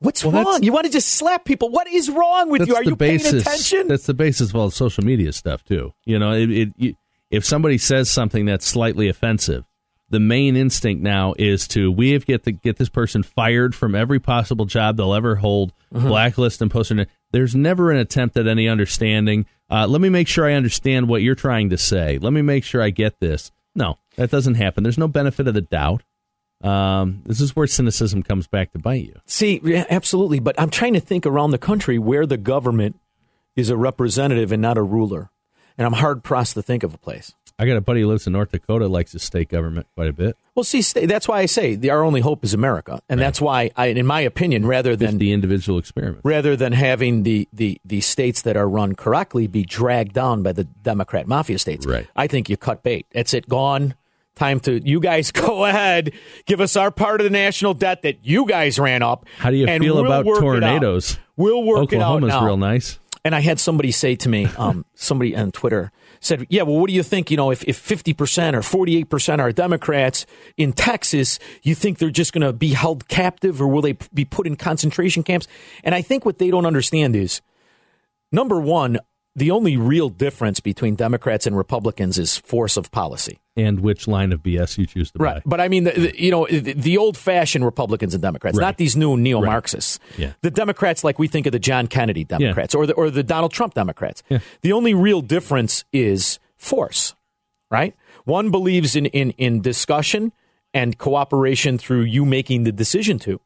[0.00, 0.62] What's Well, wrong?
[0.62, 1.70] You want to just slap people?
[1.70, 2.74] What is wrong with you?
[2.76, 3.30] Are you basis.
[3.30, 3.88] paying attention?
[3.88, 5.92] That's the basis of all the social media stuff too.
[6.04, 6.94] You know, it, it, you,
[7.30, 9.64] if somebody says something that's slightly offensive,
[10.10, 13.94] the main instinct now is to we have get to get this person fired from
[13.94, 16.06] every possible job they'll ever hold, Mm-hmm.
[16.08, 16.92] blacklist and post.
[17.32, 19.46] There's never an attempt at any understanding.
[19.70, 22.18] Uh, let me make sure I understand what you're trying to say.
[22.18, 23.50] Let me make sure I get this.
[23.74, 24.82] No, that doesn't happen.
[24.82, 26.02] There's no benefit of the doubt.
[26.62, 29.20] Um, this is where cynicism comes back to bite you.
[29.26, 30.40] See, yeah, absolutely.
[30.40, 32.98] But I'm trying to think around the country where the government
[33.54, 35.30] is a representative and not a ruler.
[35.76, 37.34] And I'm hard pressed to think of a place.
[37.60, 40.12] I got a buddy who lives in North Dakota, likes his state government quite a
[40.12, 40.36] bit.
[40.54, 43.72] Well, see, that's why I say the, our only hope is America, and that's why,
[43.76, 48.00] I, in my opinion, rather than the individual experiment, rather than having the, the, the
[48.00, 52.06] states that are run correctly be dragged down by the Democrat mafia states, Right.
[52.14, 53.06] I think you cut bait.
[53.12, 53.94] That's it, gone.
[54.38, 56.12] Time to you guys go ahead,
[56.46, 59.26] give us our part of the national debt that you guys ran up.
[59.38, 60.40] How do you feel we'll about work it out.
[60.40, 61.18] tornadoes?
[61.36, 62.46] We'll work Oklahoma's it out now.
[62.46, 63.00] real nice.
[63.24, 66.86] And I had somebody say to me, um, somebody on Twitter said, "Yeah, well, what
[66.86, 67.32] do you think?
[67.32, 70.24] You know, if if fifty percent or forty eight percent are Democrats
[70.56, 74.24] in Texas, you think they're just going to be held captive, or will they be
[74.24, 75.48] put in concentration camps?"
[75.82, 77.40] And I think what they don't understand is,
[78.30, 78.98] number one,
[79.38, 83.38] the only real difference between Democrats and Republicans is force of policy.
[83.56, 85.24] And which line of BS you choose to buy.
[85.24, 88.64] Right, but I mean, the, the, you know, the, the old-fashioned Republicans and Democrats, Right.
[88.64, 89.98] not these new neo-Marxists.
[90.16, 90.32] Yeah.
[90.42, 93.52] The Democrats, like we think of the John Kennedy Democrats or the or the Donald
[93.52, 94.22] Trump Democrats.
[94.62, 97.14] The only real difference is force,
[97.70, 97.96] right?
[98.24, 100.32] One believes in in in discussion
[100.74, 103.40] and cooperation through you making the decision to.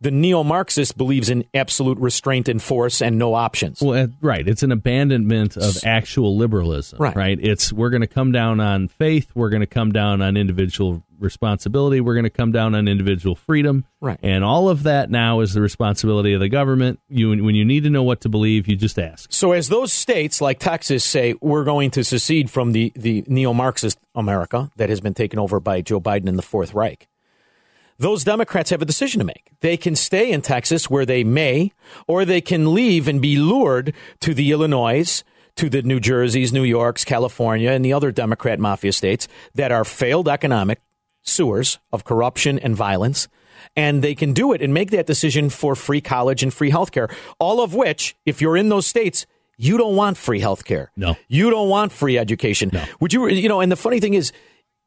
[0.00, 3.80] The neo Marxist believes in absolute restraint and force and no options.
[3.80, 4.46] Well, right.
[4.46, 6.98] It's an abandonment of actual liberalism.
[6.98, 7.16] Right.
[7.16, 7.38] Right.
[7.40, 9.30] It's we're going to come down on faith.
[9.34, 12.00] We're going to come down on individual responsibility.
[12.00, 13.84] We're going to come down on individual freedom.
[14.00, 14.18] Right.
[14.22, 17.00] And all of that now is the responsibility of the government.
[17.08, 19.32] You, when you need to know what to believe, you just ask.
[19.32, 23.52] So, as those states like Texas say, we're going to secede from the, the neo
[23.52, 27.08] Marxist America that has been taken over by Joe Biden and the Fourth Reich,
[27.98, 29.50] those Democrats have a decision to make.
[29.60, 31.72] They can stay in Texas where they may,
[32.06, 35.22] or they can leave and be lured to the Illinois,
[35.56, 39.84] to the New Jerseys, New Yorks, California, and the other Democrat mafia states that are
[39.84, 40.80] failed economic
[41.22, 43.28] sewers of corruption and violence.
[43.76, 46.92] And they can do it and make that decision for free college and free health
[46.92, 47.08] care.
[47.38, 49.26] All of which, if you're in those states,
[49.56, 50.90] you don't want free health care.
[50.96, 51.16] No.
[51.28, 52.70] You don't want free education.
[53.00, 54.32] Would you, you know, and the funny thing is,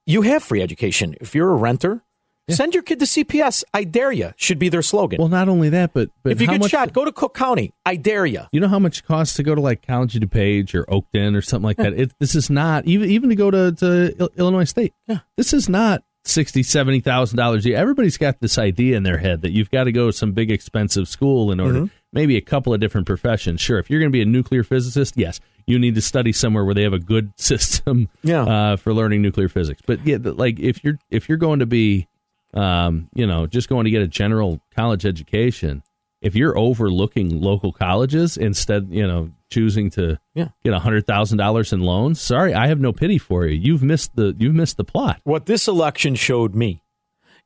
[0.06, 1.16] you have free education.
[1.20, 2.02] If you're a renter,
[2.50, 3.64] send your kid to CPS.
[3.74, 5.20] I dare you, should be their slogan.
[5.20, 7.74] Well, not only that, but, but if you get much, shot, go to Cook County.
[7.86, 8.42] I dare you.
[8.52, 11.36] You know how much it costs to go to like College of DuPage or Oakton
[11.36, 11.94] or something like that?
[11.94, 14.94] It, this is not even even to go to, to Illinois State.
[15.08, 15.20] Yeah.
[15.36, 17.78] This is not sixty, seventy thousand dollars a year.
[17.78, 20.52] Everybody's got this idea in their head that you've got to go to some big
[20.52, 21.90] expensive school in order Mhm.
[22.14, 23.62] maybe a couple of different professions.
[23.62, 26.64] Sure, if you're going to be a nuclear physicist, yes, you need to study somewhere
[26.66, 28.44] where they have a good system Yeah.
[28.44, 29.82] uh, for learning nuclear physics.
[29.86, 32.08] But yeah, like if you're if you're going to be
[32.54, 35.84] um, you know, just going to get a general college education,
[36.22, 40.50] if you're overlooking local colleges instead, you know, choosing to Yeah.
[40.64, 43.56] get a hundred thousand dollars in loans, sorry, I have no pity for you.
[43.58, 45.22] You've missed the you've missed the plot.
[45.24, 46.84] What this election showed me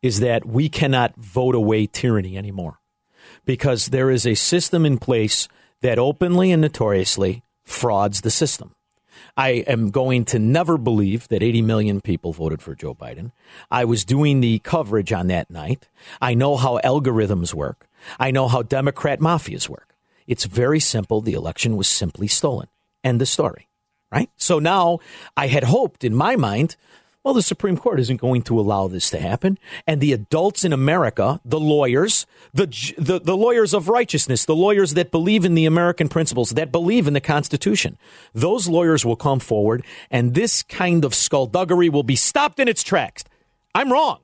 [0.02, 2.80] is that we cannot vote away tyranny anymore
[3.46, 5.48] because there is a system in place
[5.82, 8.74] that openly and notoriously frauds the system.
[9.38, 13.32] I am going to never believe that 80 million people voted for Joe Biden.
[13.70, 15.88] I was doing the coverage on that night.
[16.22, 17.88] I know how algorithms work.
[18.20, 19.96] I know how Democrat mafias work.
[20.28, 21.22] It's very simple.
[21.22, 22.68] The election was simply stolen.
[23.04, 23.68] End the story.
[24.12, 24.30] Right?
[24.36, 25.00] So now
[25.38, 26.76] I had hoped in my mind,
[27.24, 29.60] well, the Supreme Court isn't going to allow this to happen.
[29.86, 32.66] And the adults in America, the lawyers, the,
[32.98, 37.08] the, the lawyers of righteousness, the lawyers that believe in the American principles, that believe
[37.08, 37.98] in the Constitution,
[38.34, 42.82] those lawyers will come forward and this kind of skullduggery will be stopped in its
[42.82, 43.24] tracks.
[43.76, 44.20] I'm wrong.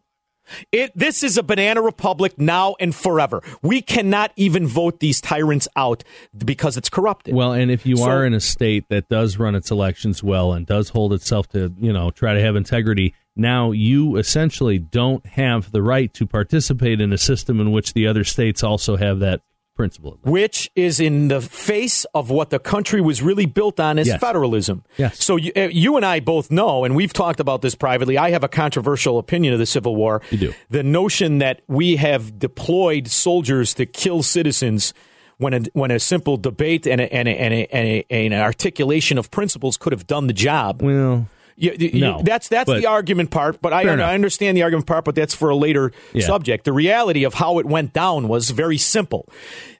[0.72, 3.42] It, this is a banana republic now and forever.
[3.62, 6.04] We cannot even vote these tyrants out
[6.38, 7.34] because it's corrupted.
[7.36, 10.54] Well, and if you So- are in a state that does run its elections well
[10.54, 15.26] and does hold itself to, you know, try to have integrity, now you essentially don't
[15.26, 19.20] have the right to participate in a system in which the other states also have
[19.20, 19.42] that
[19.78, 20.18] principle.
[20.24, 24.20] which is in the face of what the country was really built on is Yes.
[24.20, 24.84] federalism.
[24.98, 25.24] Yes.
[25.24, 28.18] So you, uh, you and I both know, and we've talked about this privately.
[28.18, 30.22] I have a controversial opinion of the Civil War.
[30.32, 30.54] You do.
[30.70, 34.94] The notion that we have deployed soldiers to kill citizens.
[35.40, 38.34] When a, when a simple debate and, a, and, a, and, a, and a, an
[38.34, 40.82] articulation of principles could have done the job.
[40.82, 41.28] Well,
[41.60, 45.04] you, you- no, that's that's the argument part, but I, I understand the argument part,
[45.06, 46.26] but that's for a later Yeah.
[46.26, 46.66] subject.
[46.66, 49.28] The reality of how it went down was very simple.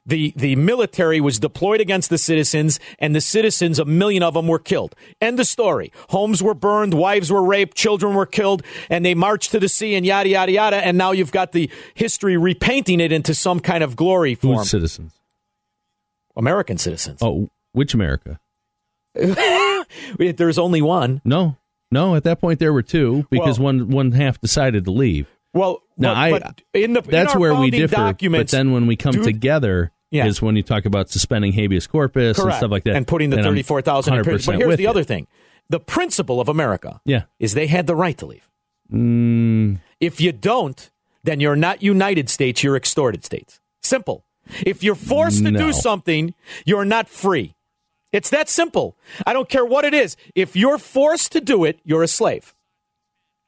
[0.04, 4.48] The the military was deployed against the citizens, and the citizens, a million of them,
[4.48, 4.94] were killed.
[5.20, 5.92] End of story.
[6.08, 9.94] Homes were burned, wives were raped, children were killed, and they marched to the sea
[9.94, 10.76] and yada yada yada.
[10.84, 14.58] And now you've got the history repainting it into some kind of glory form.
[14.58, 15.12] Who's citizens?
[16.36, 17.18] American citizens.
[17.22, 18.40] Oh, which America?
[19.14, 21.20] There's only one.
[21.24, 21.56] No,
[21.90, 22.14] no.
[22.14, 25.26] At that point, there were two because one one half decided to leave.
[25.54, 27.96] Well, Now, but, I- but in the in That's our where we differ.
[27.96, 30.26] Documents, but then when we come dude, together, Yeah.
[30.26, 33.42] is when you talk about suspending habeas corpus and stuff like that, and putting the
[33.42, 34.14] thirty-four thousand.
[34.14, 34.54] in prison.
[34.54, 34.88] 100% But here's the you.
[34.90, 35.26] other thing:
[35.70, 37.22] the principle of America, Yeah.
[37.40, 38.48] is they had the right to leave.
[38.92, 40.90] Mm, If you don't,
[41.24, 43.60] then you're not United States; you're extorted states.
[43.82, 44.24] Simple.
[44.64, 46.34] If you're forced to do something,
[46.64, 47.54] you're not free.
[48.12, 48.96] It's that simple.
[49.26, 50.16] I don't care what it is.
[50.34, 52.54] If you're forced to do it, you're a slave.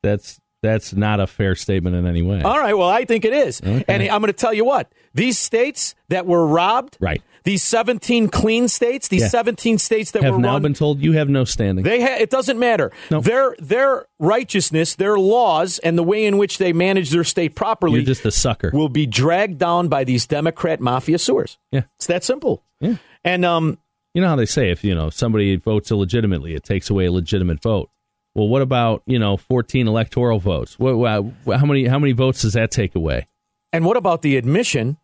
[0.03, 2.43] that's that's not a fair statement in any way.
[2.43, 2.77] All right.
[2.77, 3.63] Well, I think it is.
[3.63, 3.83] Okay.
[3.89, 7.23] And I'm going to tell you what: these states that were robbed, right?
[7.45, 9.29] These 17 clean states, these Yeah.
[9.29, 11.83] 17 states that have were now run been told you have no standing.
[11.83, 12.93] They ha- it doesn't matter.
[13.09, 17.95] Their their righteousness, their laws, and the way in which they manage their state properly
[18.01, 18.71] You're just a sucker.
[18.75, 21.57] will be dragged down by these Democrat mafia sewers.
[21.73, 21.85] Yeah.
[21.97, 22.63] It's that simple.
[22.81, 22.97] Yeah.
[23.25, 23.79] And um,
[24.15, 27.13] you know how they say if you know somebody votes illegitimately, it takes away a
[27.13, 27.91] legitimate vote.
[28.35, 30.79] Well, what about you know 14 electoral votes?
[30.79, 30.97] What,
[31.45, 33.27] what, how many how many votes does that take away?
[33.73, 34.97] and what about the admission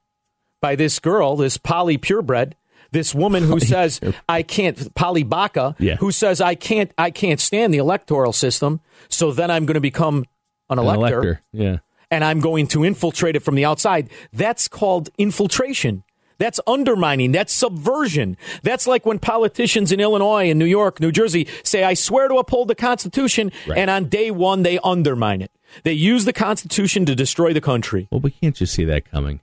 [0.61, 2.57] by this girl, this Polly Purebred,
[2.90, 5.96] this woman who says I can't Polly Baca, Yeah.
[5.96, 9.80] who says I can't I can't stand the electoral system, so then I'm going to
[9.80, 10.24] become
[10.68, 11.14] an An elector.
[11.22, 11.76] elector, yeah.
[12.11, 14.09] and I'm going to infiltrate it from the outside.
[14.32, 16.02] That's called infiltration.
[16.39, 17.32] That's undermining.
[17.32, 18.37] That's subversion.
[18.62, 22.34] That's like when politicians in Illinois and New York, New Jersey say, I swear to
[22.37, 23.78] uphold the Constitution, Right.
[23.78, 25.51] and on day one, they undermine it.
[25.82, 28.09] They use the Constitution to destroy the country.
[28.11, 29.41] Well, but can't you see that coming?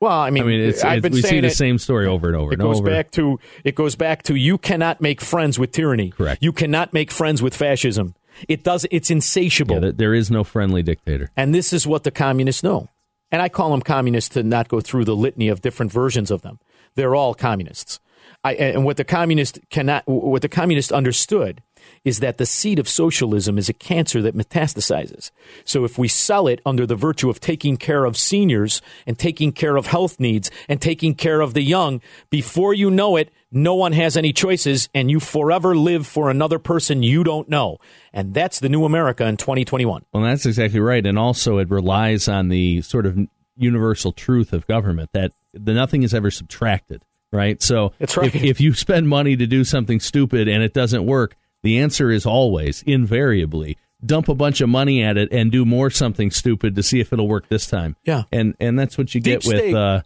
[0.00, 2.36] Well, I mean, I mean, it's, it's- we see the it- same story over and
[2.36, 2.90] over It and goes over.
[2.90, 6.10] back to it goes back to you cannot make friends with tyranny.
[6.10, 6.42] Correct.
[6.42, 8.14] You cannot make friends with fascism.
[8.46, 8.84] It does.
[8.90, 9.82] It's insatiable.
[9.82, 11.30] Yeah, there is no friendly dictator.
[11.34, 12.88] And this is what the communists know.
[13.30, 16.42] And I call them communists to not go through the litany of different versions of
[16.42, 16.58] them.
[16.94, 18.00] They're all communists.
[18.44, 21.62] I, and what the communist cannot, what the communist understood
[22.04, 25.30] is that the seed of socialism is a cancer that metastasizes.
[25.64, 29.52] So if we sell it under the virtue of taking care of seniors and taking
[29.52, 33.74] care of health needs and taking care of the young, before you know it, no
[33.74, 37.78] one has any choices and you forever live for another person you don't know.
[38.12, 40.04] And that's the new America in 2021.
[40.12, 41.04] Well, that's exactly right.
[41.04, 43.18] And also, it relies on the sort of
[43.56, 47.62] universal truth of government that the nothing is ever subtracted, right?
[47.62, 48.34] So right.
[48.34, 52.10] If, if you spend money to do something stupid and it doesn't work, the answer
[52.10, 56.76] is always, invariably, dump a bunch of money at it and do more something stupid
[56.76, 57.96] to see if it'll work this time.
[58.04, 58.24] Yeah.
[58.30, 60.02] And and that's what you Deep get with uh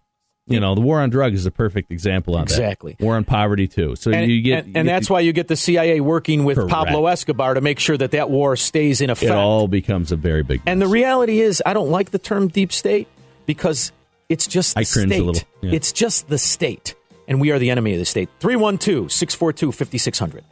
[0.46, 2.96] you know, the war on drugs is a perfect example on Exactly.
[2.98, 3.04] that.
[3.04, 3.94] War on poverty too.
[3.94, 6.70] So and, you get and, and that's why you get the CIA working with Correct.
[6.72, 9.30] Pablo Escobar to make sure that that war stays in effect.
[9.30, 12.48] it all becomes a very big and the reality is, I don't like the term
[12.48, 13.06] deep state
[13.46, 13.92] because
[14.28, 15.24] it's just the I cringe a state.
[15.24, 15.72] little, yeah.
[15.72, 16.94] It's just the state,
[17.28, 18.28] and we are the enemy of the state.
[18.40, 20.44] 312 642 5600.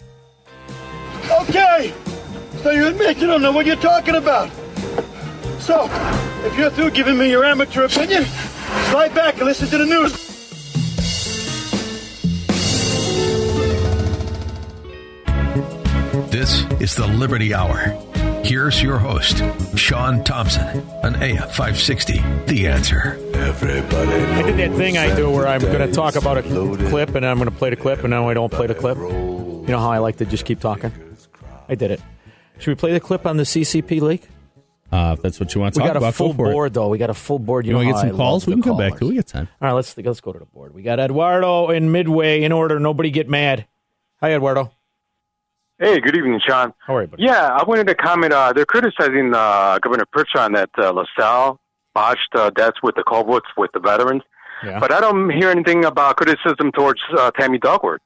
[1.30, 1.92] Okay,
[2.62, 4.50] so you admit you don't know what you're talking about.
[5.58, 5.88] So,
[6.44, 8.24] if you're through giving me your amateur opinion,
[8.90, 10.12] slide back and listen to the news.
[16.30, 17.96] This is the Liberty Hour.
[18.44, 19.42] Here's your host,
[19.76, 22.18] Sean Thompson, on AM 560.
[22.46, 23.18] The answer.
[23.34, 24.12] Everybody.
[24.12, 27.26] I did that thing I do where I'm going to talk about a clip and
[27.26, 28.96] I'm going to play the clip and now I don't play the clip.
[28.96, 30.92] You know how I like to just keep talking?
[31.68, 32.00] I did it.
[32.58, 34.28] Should we play the clip on the CCP leak?
[34.90, 36.52] Uh, if that's what you want to We talk got a full go for it.
[36.52, 36.88] board though.
[36.88, 37.66] We got a full board.
[37.66, 38.46] You, You know want to get some I calls?
[38.46, 39.08] We can the come back to it.
[39.10, 39.48] We got time.
[39.60, 40.72] All right, let's let's go to the board.
[40.74, 42.80] We got Eduardo in Midway in order.
[42.80, 43.66] Nobody get mad.
[44.22, 44.72] Hi, Eduardo.
[45.78, 46.72] Hey, good evening, Sean.
[46.86, 47.22] How are you, buddy?
[47.22, 48.32] Yeah, I wanted to comment.
[48.32, 51.60] Uh, they're criticizing uh, Governor Pritzker that uh, LaSalle
[51.94, 54.22] botched uh, deaths with the culverts with the veterans,
[54.64, 54.80] Yeah.
[54.80, 58.00] but I don't hear anything about criticism towards uh, Tammy Duckworth.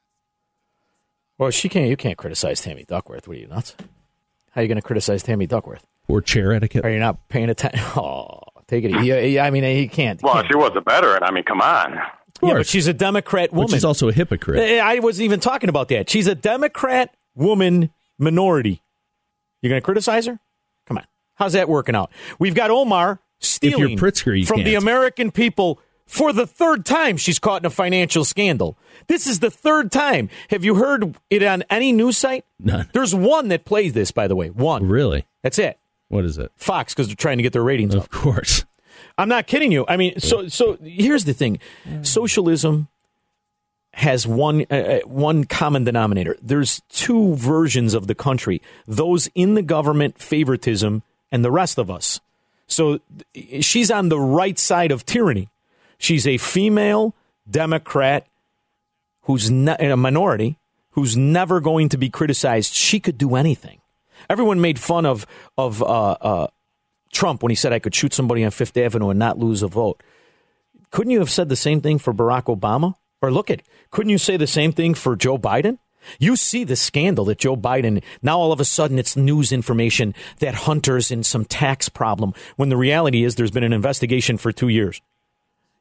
[1.37, 1.89] Well, she can't.
[1.89, 3.27] You can't criticize Tammy Duckworth.
[3.27, 3.75] What are you nuts?
[4.51, 5.85] How are you going to criticize Tammy Duckworth?
[6.07, 6.85] Or chair etiquette.
[6.85, 7.79] Are you not paying attention?
[7.95, 8.91] Oh, take it.
[9.03, 10.21] Yeah, yeah, I mean, he can't.
[10.21, 10.47] Well, can't.
[10.47, 11.23] she was a veteran.
[11.23, 11.99] I mean, come on.
[12.41, 13.65] Yeah, but she's a Democrat woman.
[13.65, 14.59] Which is also a hypocrite.
[14.81, 16.09] I wasn't even talking about that.
[16.09, 18.81] She's a Democrat woman minority.
[19.61, 20.39] You're going to criticize her?
[20.85, 21.05] Come on.
[21.35, 22.11] How's that working out?
[22.39, 24.83] We've got Omar stealing Pritzker, you from the can't.
[24.83, 28.77] American people for the third time she's caught in a financial scandal.
[29.07, 30.29] This is the third time.
[30.49, 32.45] Have you heard it on any news site?
[32.59, 32.89] None.
[32.93, 34.49] There's one that plays this, by the way.
[34.49, 34.87] One.
[34.87, 35.25] Really?
[35.41, 35.79] That's it.
[36.09, 36.51] What is it?
[36.57, 38.03] Fox, because they're trying to get their ratings up.
[38.03, 38.65] Of course.
[39.17, 39.85] I'm not kidding you.
[39.87, 41.59] I mean, so so here's the thing:
[42.01, 42.87] socialism
[43.93, 46.35] has one uh, uh, one common denominator.
[46.41, 51.91] There's two versions of the country: those in the government favoritism, and the rest of
[51.91, 52.19] us.
[52.67, 52.99] So
[53.59, 55.49] she's on the right side of tyranny.
[56.03, 57.15] She's a female
[57.49, 58.27] Democrat
[59.21, 60.57] who's in a minority
[60.91, 62.73] who's never going to be criticized.
[62.73, 63.79] She could do anything.
[64.29, 65.25] Everyone made fun of
[65.57, 66.47] of uh, uh,
[67.13, 69.69] Trump when he said I could shoot somebody on Fifth Avenue and not lose a
[69.69, 70.03] vote.
[70.91, 72.95] Couldn't you have said the same thing for Barack Obama?
[73.21, 75.77] Or look at, couldn't you say the same thing for Joe Biden?
[76.19, 80.13] You see the scandal that Joe Biden, now all of a sudden it's news information
[80.39, 84.51] that Hunter's in some tax problem, when the reality is there's been an investigation for
[84.51, 85.01] two years.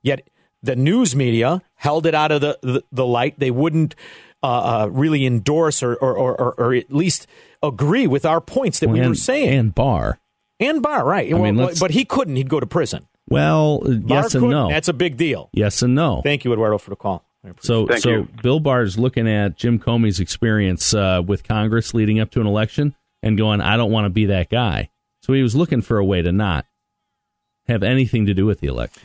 [0.02, 0.28] Yet
[0.62, 3.38] the news media held it out of the, the, the light.
[3.38, 3.94] They wouldn't
[4.42, 7.26] uh, uh, really endorse or, or, or, or, or at least
[7.62, 9.56] agree with our points that we and, were saying.
[9.56, 10.18] And Barr.
[10.58, 11.32] And Barr, right.
[11.32, 12.36] I mean, Well, let's- but he couldn't.
[12.36, 13.06] He'd go to prison.
[13.28, 14.68] Well, Barr yes and no.
[14.68, 15.48] That's a big deal.
[15.52, 16.22] Yes and no.
[16.22, 17.24] Thank you, Eduardo, for the call.
[17.60, 17.86] So.
[17.86, 18.28] Thank so you.
[18.42, 22.94] Bill is looking at Jim Comey's experience uh, with Congress leading up to an election
[23.22, 24.90] and going, I don't want to be that guy.
[25.22, 26.66] So he was looking for a way to not
[27.68, 29.02] have anything to do with the election.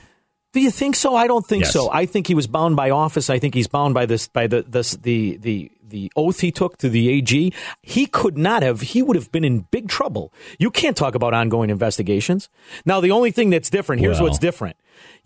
[0.54, 1.16] Do you think so?
[1.16, 1.74] I don't think Yes.
[1.74, 1.89] so.
[1.91, 3.30] I think he was bound by office.
[3.30, 6.78] I think he's bound by this by the this the the the oath he took
[6.80, 7.54] to the AG.
[7.82, 8.82] He could not have.
[8.82, 10.34] He would have been in big trouble.
[10.60, 12.50] You can't talk about ongoing investigations.
[12.86, 14.30] Now, the only thing that's different here's Well.
[14.30, 14.76] what's different.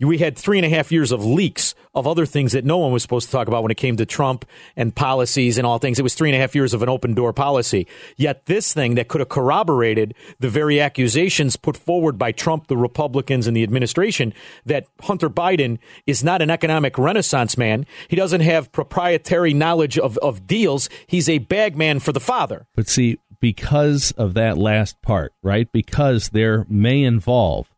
[0.00, 2.92] We had three and a half years of leaks of other things that no one
[2.92, 4.44] was supposed to talk about when it came to Trump
[4.76, 5.98] and policies and all things.
[5.98, 7.86] It was three and a half years of an open door policy.
[8.16, 12.76] Yet this thing that could have corroborated the very accusations put forward by Trump, the
[12.76, 14.32] Republicans, and the administration
[14.66, 17.86] that Hunter Biden is not an economic renaissance man.
[18.08, 20.88] He doesn't have proprietary knowledge of, of deals.
[21.06, 22.66] He's a bagman for the father.
[22.74, 25.70] But see, because of that last part, right?
[25.72, 27.68] Because there may involve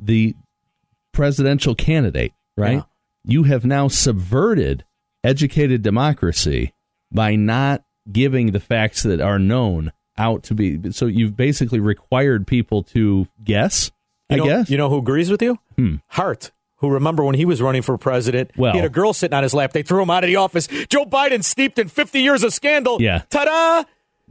[0.00, 0.34] the
[1.18, 2.74] presidential candidate, right?
[2.76, 2.82] Yeah.
[3.24, 4.84] You have now subverted
[5.24, 6.72] educated democracy
[7.12, 10.92] by not giving the facts that are known out to be.
[10.92, 13.90] So you've basically required people to guess,
[14.30, 14.70] You I know, guess.
[14.70, 15.58] You know who agrees with you?
[15.76, 15.96] Hmm.
[16.08, 16.52] Hart.
[16.76, 18.52] Who remember when he was running for president?
[18.56, 19.72] Well- he had a girl sitting on his lap.
[19.72, 20.68] They threw him out of the office.
[20.88, 23.02] Joe Biden steeped in 50 years of scandal.
[23.02, 23.22] Yeah.
[23.30, 23.84] Ta-da!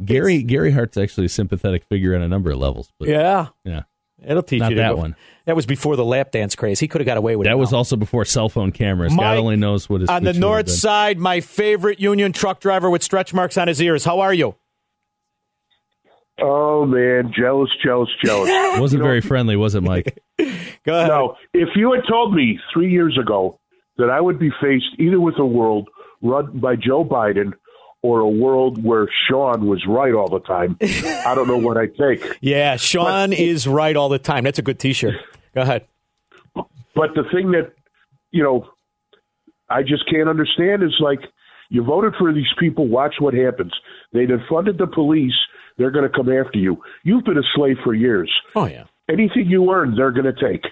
[0.04, 2.94] Gary Gary Hart's actually a sympathetic figure on a number of levels.
[2.98, 3.48] But Yeah.
[3.66, 3.84] yeah.
[4.26, 5.16] It'll teach Not you to that go- one.
[5.46, 6.80] That was before the lap dance craze.
[6.80, 7.50] He could have got away with it.
[7.50, 7.78] That was now.
[7.80, 9.14] also before cell phone cameras.
[9.14, 11.18] Mike, God only knows what is on the future would have north side.
[11.20, 14.04] My favorite union truck driver with stretch marks on his ears.
[14.04, 14.56] How are you?
[16.40, 18.50] Oh man, jealous, jealous, jealous.
[18.80, 20.20] Wasn't You know, very friendly, was it, Mike?
[20.38, 21.08] Go ahead.
[21.08, 23.60] No, if you had told me three years ago
[23.98, 25.88] that I would be faced either with a world
[26.22, 27.54] run by Joe Biden
[28.02, 31.96] or a world where Sean was right all the time, I don't know what I'd
[31.96, 32.24] take.
[32.42, 34.44] Yeah, Sean is right all the time.
[34.44, 35.16] That's a good T-shirt.
[35.56, 35.86] Go ahead.
[36.54, 37.74] But the thing that,
[38.32, 38.70] you know,
[39.70, 41.20] I just can't understand is like
[41.70, 43.74] you voted for these people, watch what happens.
[44.14, 45.34] They defunded the police,
[45.78, 46.82] they're going to come after you.
[47.04, 48.32] You've been a slave for years.
[48.56, 48.86] Oh yeah.
[49.10, 50.66] Anything you earn, they're going to take.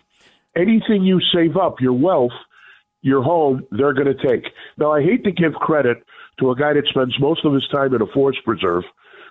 [0.56, 2.32] Anything you save up, your wealth,
[3.02, 4.46] your home, they're going to take.
[4.78, 5.98] Now, I hate to give credit
[6.40, 8.84] to a guy that spends most of his time in a forest preserve,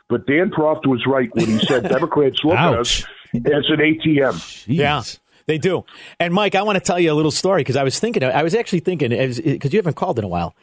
[0.09, 4.65] but Dan Proft was right when he said Democrats look at us as an ATM.
[4.67, 5.03] Yeah,
[5.47, 5.85] they do.
[6.21, 8.43] And Mike, I want to tell you a little story because I was thinking, I
[8.43, 10.55] was actually thinking, because you haven't called in a while.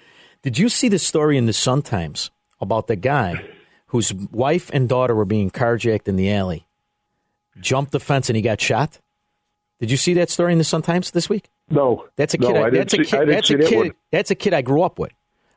[0.43, 3.43] Did you see the story in the Sun Times about the guy
[3.87, 6.65] whose wife and daughter were being carjacked in the alley,
[7.59, 8.99] jumped the fence, and he got shot?
[9.79, 11.49] Did you see that story in the Sun Times this week?
[11.69, 12.57] No, That's a No, kid.
[12.57, 13.11] I that's a I kid.
[13.11, 13.77] didn't That's see a that kid.
[13.77, 13.91] one.
[14.11, 15.11] That's a kid I grew up with.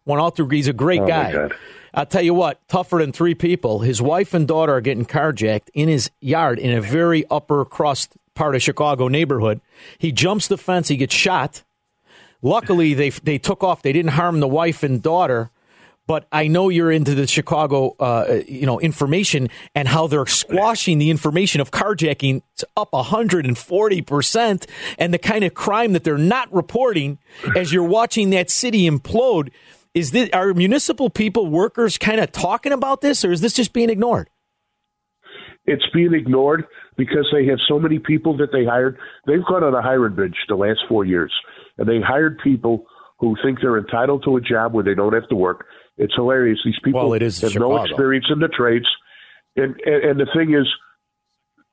[0.07, 0.49] Went all through.
[0.49, 1.49] He's a great Oh, guy.
[1.95, 2.67] I'll tell you what.
[2.69, 3.81] Tougher than three people.
[3.81, 8.17] His wife and daughter are getting carjacked in his yard in a very upper crust
[8.35, 9.61] part of Chicago neighborhood.
[9.99, 10.89] He jumps the fence.
[10.89, 11.63] He gets shot.
[12.43, 13.83] Luckily, they they took off.
[13.83, 15.51] They didn't harm the wife and daughter.
[16.07, 20.99] But I know you're into the Chicago, uh, you know, information and how they're squashing
[20.99, 22.43] the information of carjacking
[22.77, 24.67] up 140 percent,
[24.99, 27.17] and the kind of crime that they're not reporting
[27.57, 29.49] as you're watching that city implode.
[29.95, 33.73] Is this are municipal people, workers, kind of talking about this, or is this just
[33.73, 34.29] being ignored?
[35.67, 36.65] It's being ignored
[36.97, 38.99] because they have so many people that they hired.
[39.27, 41.33] They've gone on a hiring binge the last four years,
[41.79, 42.87] and they hired people
[43.21, 45.67] who think they're entitled to a job where they don't have to work.
[45.97, 46.59] It's hilarious.
[46.65, 48.87] These people Well, it is have no experience in the trades,
[49.57, 50.67] and, and and the thing is,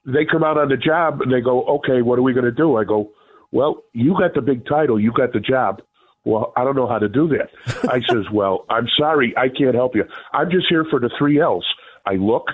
[0.05, 2.51] they come out on the job and they go, "Okay, what are we going to
[2.51, 3.11] do?" I go,
[3.51, 5.81] "Well, you got the big title, you got the job."
[6.23, 7.49] Well, I don't know how to do that.
[7.89, 10.03] I says, "Well, I'm sorry, I can't help you.
[10.33, 11.65] I'm just here for the three L's.
[12.05, 12.45] I look,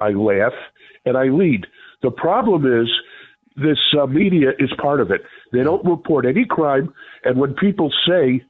[0.00, 0.52] I laugh,
[1.04, 1.66] and I lead."
[2.02, 2.88] The problem is
[3.56, 5.22] this uh, media is part of it.
[5.52, 6.92] They don't report any crime,
[7.24, 8.42] and when people say,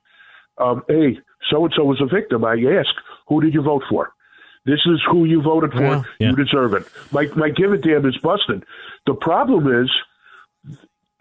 [0.59, 1.18] um, "Hey,
[1.51, 2.91] so and so was a victim," I ask,
[3.29, 4.12] "Who did you vote for?"
[4.66, 5.81] This is who you voted for.
[5.81, 6.03] Yeah.
[6.18, 6.31] Yeah.
[6.31, 6.87] You deserve it.
[7.12, 8.64] My my give a damn is busted.
[9.07, 9.91] The problem is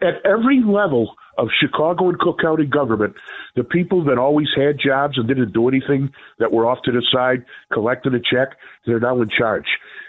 [0.02, 3.14] at every level of Chicago and Cook County government,
[3.54, 7.02] the people that always had jobs and didn't do anything that were off to the
[7.12, 9.66] side, collected a check, they're now in charge.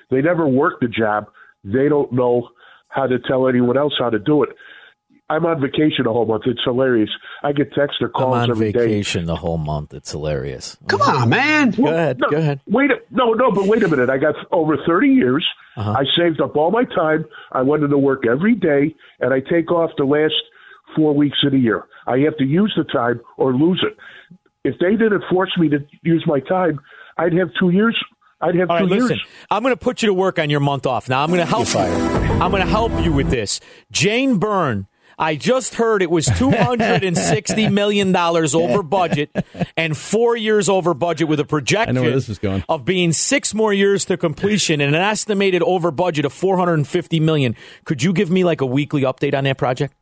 [0.09, 1.27] They never worked the job.
[1.63, 2.49] They don't know
[2.89, 4.49] how to tell anyone else how to do it.
[5.29, 6.43] I'm on vacation the whole month.
[6.45, 7.09] It's hilarious.
[7.43, 8.79] I get texts or calls I'm on every day.
[8.79, 9.93] vacation the whole month.
[9.93, 10.77] It's hilarious.
[10.87, 11.71] Come on, man.
[11.71, 12.19] Go ahead.
[12.19, 12.61] No, Go ahead.
[12.67, 14.09] Wait, no, no, but wait a minute.
[14.09, 15.45] I got over 30 years.
[15.75, 15.91] Uh-huh.
[15.91, 17.25] I saved up all my time.
[17.51, 20.33] I went into work every day, and I take off the last
[20.95, 21.83] four weeks of the year.
[22.07, 23.97] I have to use the time or lose it.
[24.63, 26.79] If they didn't force me to use my time,
[27.17, 27.97] I'd have two years.
[28.39, 29.03] I'd have All two right, years.
[29.09, 29.19] listen.
[29.51, 31.09] I'm going to put you to work on your month off.
[31.09, 31.79] Now I'm going to help you.
[31.79, 33.59] I'm going to help you with this.
[33.91, 34.87] Jane Byrne.
[35.19, 39.31] I just heard it was two hundred and sixty million dollars over budget
[39.75, 42.63] and four years over budget with a projection I know where this is going.
[42.69, 47.55] of being six more years to completion and an estimated over budget of 450 million.
[47.85, 49.95] Could you give me like a weekly update on that project?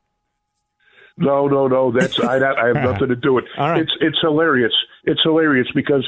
[1.18, 1.92] No, no, no.
[1.92, 3.52] That's I, I have nothing to do with it.
[3.58, 3.82] All right.
[3.82, 4.74] It's it's hilarious.
[5.06, 6.06] It's hilarious because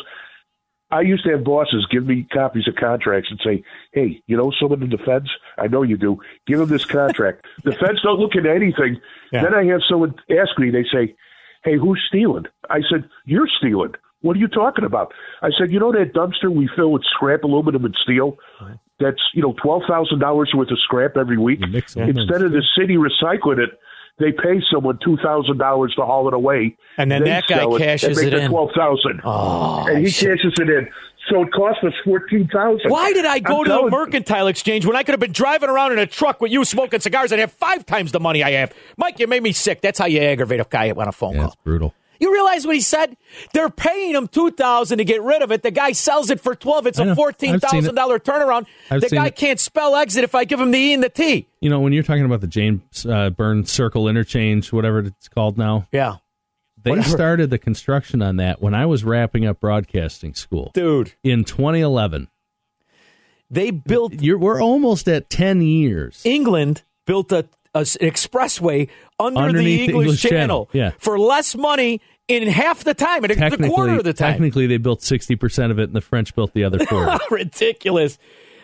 [0.89, 4.51] I used to have bosses give me copies of contracts and say, "Hey, you know
[4.59, 5.29] someone in the feds?
[5.57, 6.19] I know you do.
[6.45, 9.01] Give them this contract." the feds don't look into anything.
[9.31, 9.43] Yeah.
[9.43, 10.69] Then I have someone ask me.
[10.71, 11.15] They say,
[11.63, 15.13] "Hey, who's stealing?" I said, "You're stealing." What are you talking about?
[15.41, 18.37] I said, "You know that dumpster we fill with scrap aluminum and steel?
[18.99, 21.59] That's you know twelve thousand dollars worth of scrap every week.
[22.07, 23.77] Instead of the city recycling it."
[24.19, 27.77] They pay someone two thousand dollars to haul it away, And then that guy it
[27.77, 28.51] cashes and make it their in.
[28.51, 30.37] Twelve thousand, Oh, and he shit.
[30.39, 30.89] cashes it in.
[31.29, 32.89] So it cost us fourteen thousand.
[32.89, 35.33] Why did I go I'm to the telling- mercantile exchange when I could have been
[35.33, 38.43] driving around in a truck with you smoking cigars and have five times the money
[38.43, 38.73] I have?
[38.97, 39.81] Mike, you made me sick.
[39.81, 41.55] That's how you aggravate a guy on a phone call.
[41.63, 41.93] brutal.
[42.19, 43.15] You realize what he said?
[43.53, 45.63] They're paying him two thousand to get rid of it.
[45.63, 46.87] The guy sells it for twelve.
[46.87, 48.65] It's a fourteen thousand dollar turnaround.
[48.89, 49.35] I've the guy it.
[49.35, 51.47] can't spell exit if I give him the E and the T.
[51.61, 55.57] You know, when you're talking about the James uh, Burns Circle Interchange, whatever it's called
[55.57, 56.17] now, Yeah,
[56.81, 57.09] they Whatever.
[57.09, 61.13] started the construction on that when I was wrapping up broadcasting school, dude.
[61.23, 62.27] In 2011,
[63.49, 64.13] they built.
[64.21, 66.21] You're, we're almost at 10 years.
[66.25, 67.47] England built a,
[67.77, 70.91] a an expressway under Underneath the English, English Channel, Channel, yeah.
[70.99, 74.33] for less money in half the time, at a- quarter of the time.
[74.33, 77.17] technically, they built 60% of it, and the French built the other quarter.
[77.31, 78.17] Ridiculous.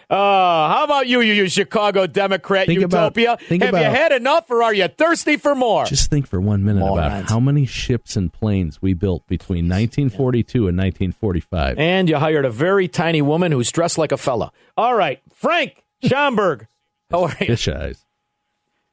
[0.09, 3.37] Uh, how about you, you, you Chicago Democrat Think about- utopia?
[3.47, 5.85] think Have you had enough or are you thirsty for more?
[5.85, 10.67] Just think for one minute about how many ships and planes we built between 1942
[10.67, 11.79] and 1945.
[11.79, 14.51] And you hired a very tiny woman who's dressed like a fella.
[14.77, 16.67] All right, Frank Schomburg.
[17.09, 17.47] How are you?
[17.47, 18.02] Fish eyes.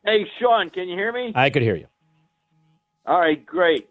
[0.05, 1.32] Hey, Sean, can you hear me?
[1.34, 1.86] I could hear you.
[3.07, 3.88] All right, great.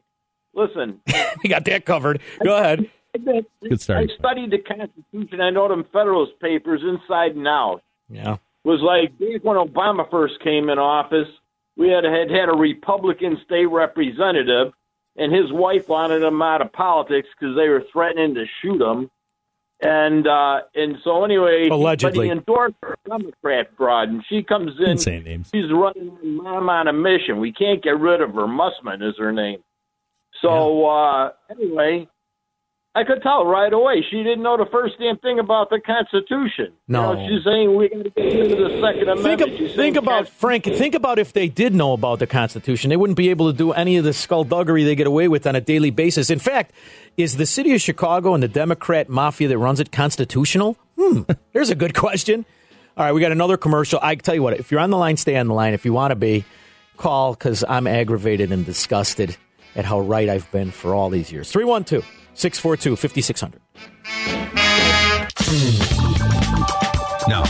[0.53, 0.99] Listen,
[1.43, 2.22] We got that covered.
[2.43, 2.89] Go ahead.
[3.62, 4.10] Good start.
[4.10, 5.41] I studied the Constitution.
[5.41, 7.82] I know them Federalist Papers inside and out.
[8.10, 8.38] Yeah.
[8.64, 11.28] was like back when Obama first came in office,
[11.78, 14.74] we had had had a Republican state representative,
[15.16, 19.10] and his wife wanted him out of politics because they were threatening to shoot him.
[19.82, 22.26] And uh, and so anyway, Allegedly.
[22.26, 24.98] he endorsed a Democrat broad, and she comes in.
[24.98, 25.50] Didn't names.
[25.54, 27.40] She's running mom on a mission.
[27.40, 28.46] We can't get rid of her.
[28.46, 29.64] Mussman is her name.
[30.42, 32.10] So uh, anyway,
[32.96, 36.74] I could tell right away she didn't know the first damn thing about the Constitution.
[36.88, 37.12] No.
[37.12, 39.70] you know, she's saying we got to get of the Second Think, Amendment.
[39.70, 40.64] of, think about Frank.
[40.64, 43.74] Think about if they did know about the Constitution, they wouldn't be able to do
[43.74, 46.32] any of the skullduggery they get away with on a daily basis.
[46.32, 46.74] In fact,
[47.16, 50.76] is the city of Chicago and the Democrat mafia that runs it constitutional?
[50.98, 51.22] Hmm.
[51.54, 52.44] There's a good question.
[52.98, 54.00] All right, we got another commercial.
[54.02, 55.76] I tell you what, if you're on the line, stay on the line.
[55.76, 56.44] If you want to be,
[56.98, 59.38] call because I'm aggravated and disgusted
[59.76, 61.52] at how right I've been for all these years.
[61.52, 62.04] 312
[62.34, 63.62] 642 5600.
[67.28, 67.44] Now,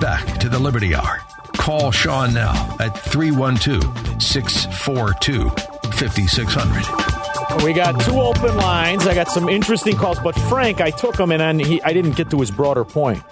[0.00, 1.20] back to the Liberty Hour.
[1.56, 5.50] Call Sean now at 312 642
[5.92, 7.64] 5600.
[7.64, 9.06] We got two open lines.
[9.06, 12.30] I got some interesting calls, but Frank, I took him and he, I didn't get
[12.30, 13.22] to his broader point.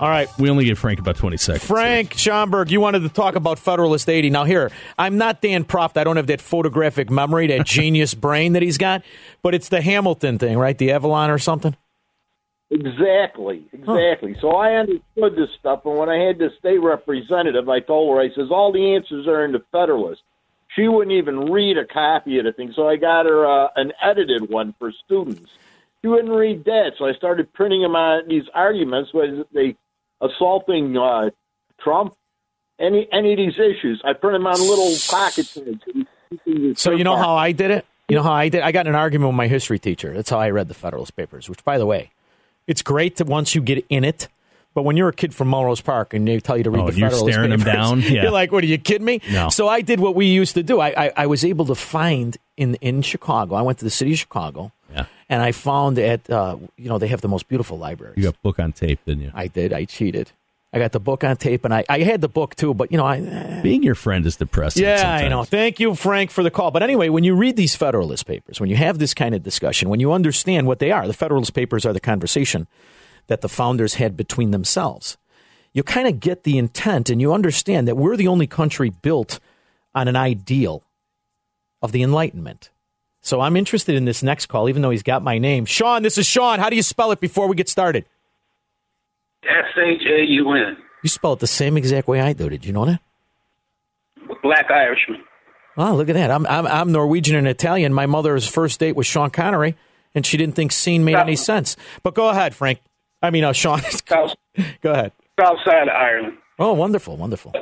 [0.00, 0.28] All right.
[0.38, 1.64] We only give Frank about 20 seconds.
[1.64, 4.30] Frank Schomburg, you wanted to talk about Federalist 80.
[4.30, 5.96] Now, here, I'm not Dan Proft.
[5.96, 9.02] I don't have that photographic memory, that genius brain that he's got,
[9.42, 10.76] but it's the Hamilton thing, right?
[10.76, 11.76] The Avalon or something?
[12.70, 14.36] Exactly, exactly.
[14.40, 18.20] So I understood this stuff, and when I had the state representative, I told her,
[18.20, 20.22] I says, all the answers are in the Federalist.
[20.74, 23.92] She wouldn't even read a copy of the thing, so I got her uh, an
[24.02, 25.52] edited one for students.
[26.02, 29.76] She wouldn't read that, so I started printing them on these arguments, was they
[30.20, 31.30] assaulting uh,
[31.80, 32.14] Trump,
[32.78, 34.00] any any of these issues.
[34.04, 36.80] I print them on little pocket pads.
[36.80, 37.86] So, you know how I did it?
[38.08, 38.62] You know how I did?
[38.62, 40.12] I got in an argument with my history teacher.
[40.12, 42.10] That's how I read the Federalist Papers, which, by the way,
[42.66, 44.28] it's great that once you get in it.
[44.74, 46.90] But when you're a kid from Melrose Park and they tell you to read Oh,
[46.90, 48.00] the you're Federalist staring 'em Papers, down?
[48.02, 48.22] Yeah.
[48.22, 49.48] you're like, "What are you kidding me?" No.
[49.48, 50.80] So I did what we used to do.
[50.80, 53.54] I, I, I was able to find in in Chicago.
[53.54, 55.06] I went to the city of Chicago, Yeah.
[55.28, 58.14] and I found at uh, you know they have the most beautiful library.
[58.16, 59.32] You got book on tape, didn't you?
[59.34, 59.72] I did.
[59.72, 60.32] I cheated.
[60.72, 62.74] I got the book on tape, and I, I had the book too.
[62.74, 64.82] But you know, I Being your friend is depressing.
[64.82, 65.22] yeah, sometimes.
[65.22, 65.44] I know.
[65.44, 66.72] Thank you, Frank, for the call.
[66.72, 69.88] But anyway, when you read these Federalist Papers, when you have this kind of discussion,
[69.88, 72.66] when you understand what they are, the Federalist Papers are the conversation
[73.28, 75.16] that the founders had between themselves.
[75.72, 79.38] You kind of get the intent and you understand that we're the only country built
[79.94, 80.82] on an ideal
[81.82, 82.70] of the Enlightenment.
[83.24, 85.64] So I'm interested in this next call, even though he's got my name.
[85.64, 86.58] Sean, this is Sean.
[86.58, 88.04] How do you spell it before we get started?
[89.42, 90.76] S H A U N.
[91.02, 92.50] You spell it the same exact way I do.
[92.50, 93.00] Did you know that?
[94.42, 95.24] Black Irishman.
[95.78, 96.30] Oh, look at that.
[96.30, 97.94] I'm, I'm, I'm Norwegian and Italian.
[97.94, 99.74] My mother's first date was Sean Connery,
[100.14, 101.76] and she didn't think scene made any sense.
[102.02, 102.80] But go ahead, Frank.
[103.22, 103.80] I mean, uh, Sean.
[104.06, 105.12] go ahead.
[105.40, 106.38] South side of Ireland.
[106.58, 107.52] Oh, wonderful, wonderful.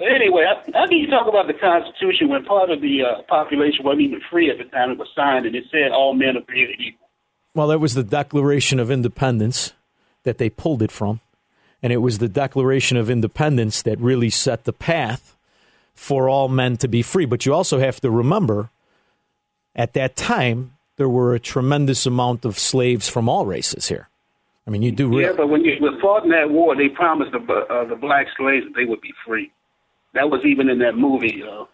[0.00, 3.84] Anyway, I, I need to talk about the Constitution when part of the uh, population
[3.84, 6.42] wasn't even free at the time it was signed, and it said all men are
[6.42, 7.08] created equal.
[7.54, 9.72] Well, that was the Declaration of Independence
[10.22, 11.20] that they pulled it from.
[11.82, 15.36] And it was the Declaration of Independence that really set the path
[15.94, 17.24] for all men to be free.
[17.24, 18.70] But you also have to remember
[19.74, 24.08] at that time, there were a tremendous amount of slaves from all races here.
[24.66, 27.32] I mean, you do Yeah, but when you were fought in that war, they promised
[27.32, 29.50] the uh, the black slaves that they would be free.
[30.18, 31.64] That was even in that movie, uh,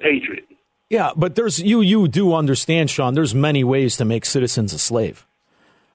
[0.00, 0.48] Patriot.
[0.90, 3.14] Yeah, but there's you you do understand, Sean.
[3.14, 5.24] There's many ways to make citizens a slave.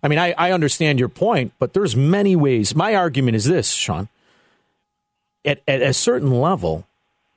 [0.01, 2.73] I mean, I, I understand your point, but there's many ways.
[2.73, 4.07] My argument is this, Sean.
[5.43, 6.87] At at a certain level,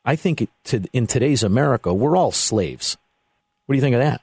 [0.05, 2.97] I think it, to, in today's America, we're all slaves.
[3.67, 4.21] What do you think of that?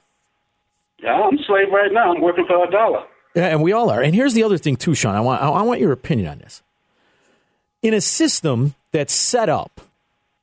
[1.04, 2.14] Yeah, I'm a slave right now.
[2.14, 3.04] I'm working for a dollar.
[3.36, 4.02] Yeah, and we all are.
[4.02, 5.16] And here's the other thing too, Sean.
[5.16, 6.64] I want I want your opinion on this.
[7.82, 9.82] In a system that's set up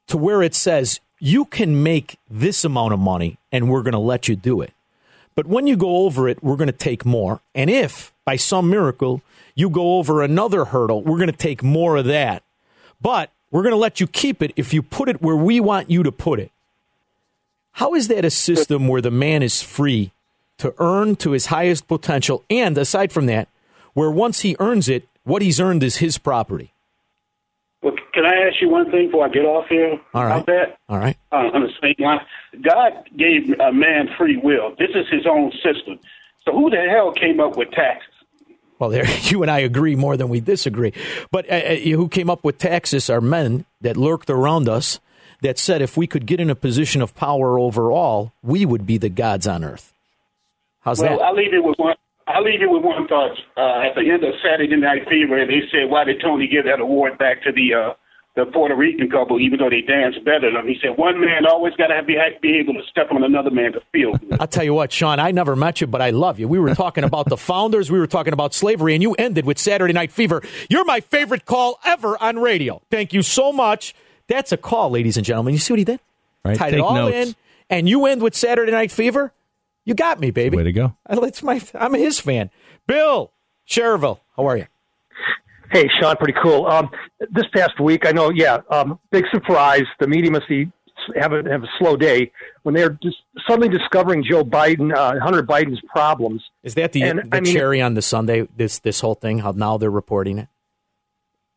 [0.09, 3.99] to where it says you can make this amount of money and we're going to
[3.99, 4.73] let you do it.
[5.35, 7.41] But when you go over it, we're going to take more.
[7.55, 9.23] And if by some miracle
[9.55, 12.43] you go over another hurdle, we're going to take more of that.
[13.01, 15.91] But we're going to let you keep it if you put it where we want
[15.91, 16.51] you to put it.
[17.73, 20.13] How is that a system where the man is free
[20.59, 22.43] to earn to his highest potential?
[22.49, 23.49] And aside from that,
[23.93, 26.73] where once he earns it, what he's earned is his property.
[27.87, 30.01] Well, can I ask you one thing before I get off here?
[30.13, 30.43] All right.
[30.43, 30.79] About that?
[30.89, 31.17] All right.
[31.31, 32.19] Uh, on the same line,
[32.61, 34.71] God gave a man free will.
[34.77, 36.01] This is his own system.
[36.45, 38.13] So who the hell came up with taxes?
[38.81, 40.95] Well, there you and I agree more than we disagree.
[41.31, 44.99] But uh, uh, who came up with taxes are men that lurked around us
[45.43, 48.85] that said if we could get in a position of power over all, we would
[48.85, 49.93] be the gods on earth.
[50.81, 51.25] How's well, that?
[51.25, 51.95] I'll leave it with one.
[52.29, 53.37] I'll leave you with one thought.
[53.57, 56.81] Uh, at the end of Saturday Night Fever, they said, "Why did Tony give that
[56.81, 57.95] award back to the uh,
[58.35, 61.47] the Puerto Rican couple, even though they danced better than him?" He said, "One man
[61.47, 64.49] always got to be be able to step on another man to feel." good." I'll
[64.49, 66.49] tell you what, Sean, I never met you, but I love you.
[66.49, 69.59] We were talking about the founders, we were talking about slavery, and you ended with
[69.59, 70.43] Saturday Night Fever.
[70.69, 72.83] You're my favorite call ever on radio.
[72.91, 73.95] Thank you so much.
[74.27, 75.55] That's a call, ladies and gentlemen.
[75.55, 76.01] You see what he did?
[76.45, 77.15] Right, Tied it take all notes.
[77.29, 77.37] in,
[77.71, 79.33] and you end with Saturday Night Fever.
[79.87, 80.57] You got me, baby.
[80.59, 80.95] Way to go.
[81.09, 82.51] It's my, I'm his fan.
[82.87, 83.33] Bill
[83.67, 84.67] Cherville, how are you?
[85.73, 86.67] Hey, Sean, pretty cool.
[86.67, 86.91] Um,
[87.33, 89.85] this past week, I know, yeah, um, big surprise.
[89.99, 90.71] The media must be
[91.17, 92.33] have a, have a slow day
[92.63, 93.17] when they're just
[93.49, 96.43] suddenly discovering Joe Biden, uh, Hunter Biden's problems.
[96.63, 98.47] Is that the, And, the I mean- cherry on the sundae?
[98.57, 99.39] This this whole thing?
[99.41, 100.49] How now they're reporting it?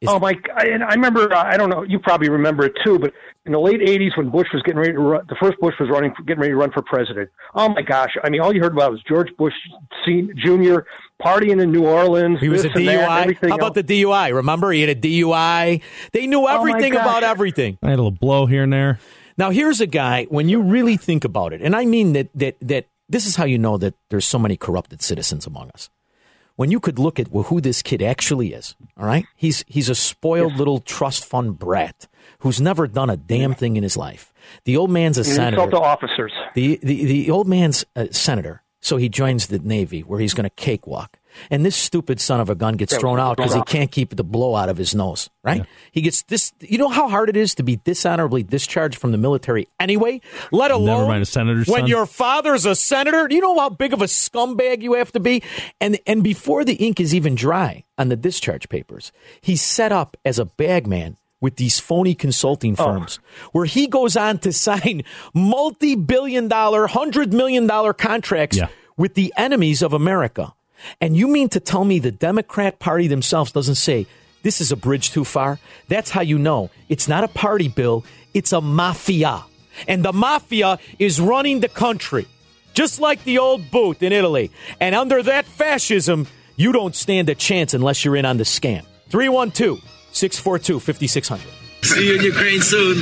[0.08, 0.34] Oh my!
[0.56, 1.34] I, and I remember.
[1.34, 1.84] Uh, I don't know.
[1.84, 3.00] You probably remember it too.
[3.00, 3.14] But
[3.46, 5.90] in the late '80s, when Bush was getting ready to run, the first Bush was
[5.90, 7.30] running, getting ready to run for president.
[7.56, 8.16] Oh my gosh!
[8.24, 9.54] I mean, all you heard about was George Bush
[10.06, 10.80] Jr.
[11.22, 12.40] partying in New Orleans.
[12.40, 13.22] He was a this and that, DUI.
[13.22, 13.86] everything How about else.
[13.86, 14.34] the DUI?
[14.34, 15.82] Remember, he had a DUI.
[16.14, 17.02] They knew everything gosh.
[17.02, 17.78] about everything.
[17.84, 19.00] I had a little blow here and there.
[19.38, 20.26] Now, here's a guy.
[20.30, 23.46] When you really think about it, and I mean that that that this is how
[23.46, 25.90] you know that there's so many corrupted citizens among us.
[26.60, 29.26] When you could look at who this kid actually is, all right?
[29.38, 32.06] He's he's a spoiled little trust fund brat
[32.40, 34.34] who's never done a damn thing in his life.
[34.66, 35.56] The old man's a senator.
[35.56, 36.34] insult to officers.
[36.56, 40.44] The, the, the old man's a senator, so he joins the Navy where he's going
[40.44, 41.18] to cakewalk.
[41.52, 44.16] And this stupid son of a gun gets Yeah, thrown out because he can't keep
[44.16, 45.66] the blow out of his nose, right?
[45.92, 46.52] He gets this.
[46.60, 50.22] You know how hard it is to be dishonorably discharged from the military anyway,
[50.52, 51.88] let alone Never mind a senator's when son.
[51.90, 53.28] your father's a senator.
[53.28, 55.44] Do you know how big of a scumbag you have to be?
[55.80, 59.12] And and before the ink is even dry on the discharge papers,
[59.42, 62.84] he's set up as a bagman with these phony consulting Oh.
[62.84, 63.20] firms
[63.54, 65.04] where he goes on to sign
[65.34, 68.68] multi-billion dollar, hundred million dollar contracts Yeah.
[68.98, 70.54] with the enemies of America.
[71.02, 74.08] And you mean to tell me the Democrat Party themselves doesn't say
[74.44, 75.60] this is a bridge too far?
[75.88, 79.44] That's how you know it's not a party bill, it's a mafia.
[79.88, 82.28] And the mafia is running the country,
[82.74, 84.52] just like the old boot in Italy.
[84.80, 88.86] And under that fascism, you don't stand a chance unless you're in on the scam.
[89.10, 89.80] 312
[90.12, 91.46] 642 5600.
[91.82, 93.02] See you in Ukraine soon.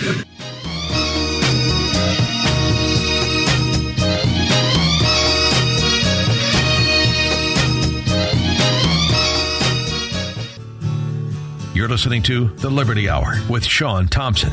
[11.88, 14.52] You're listening to The Liberty Hour with Sean Thompson.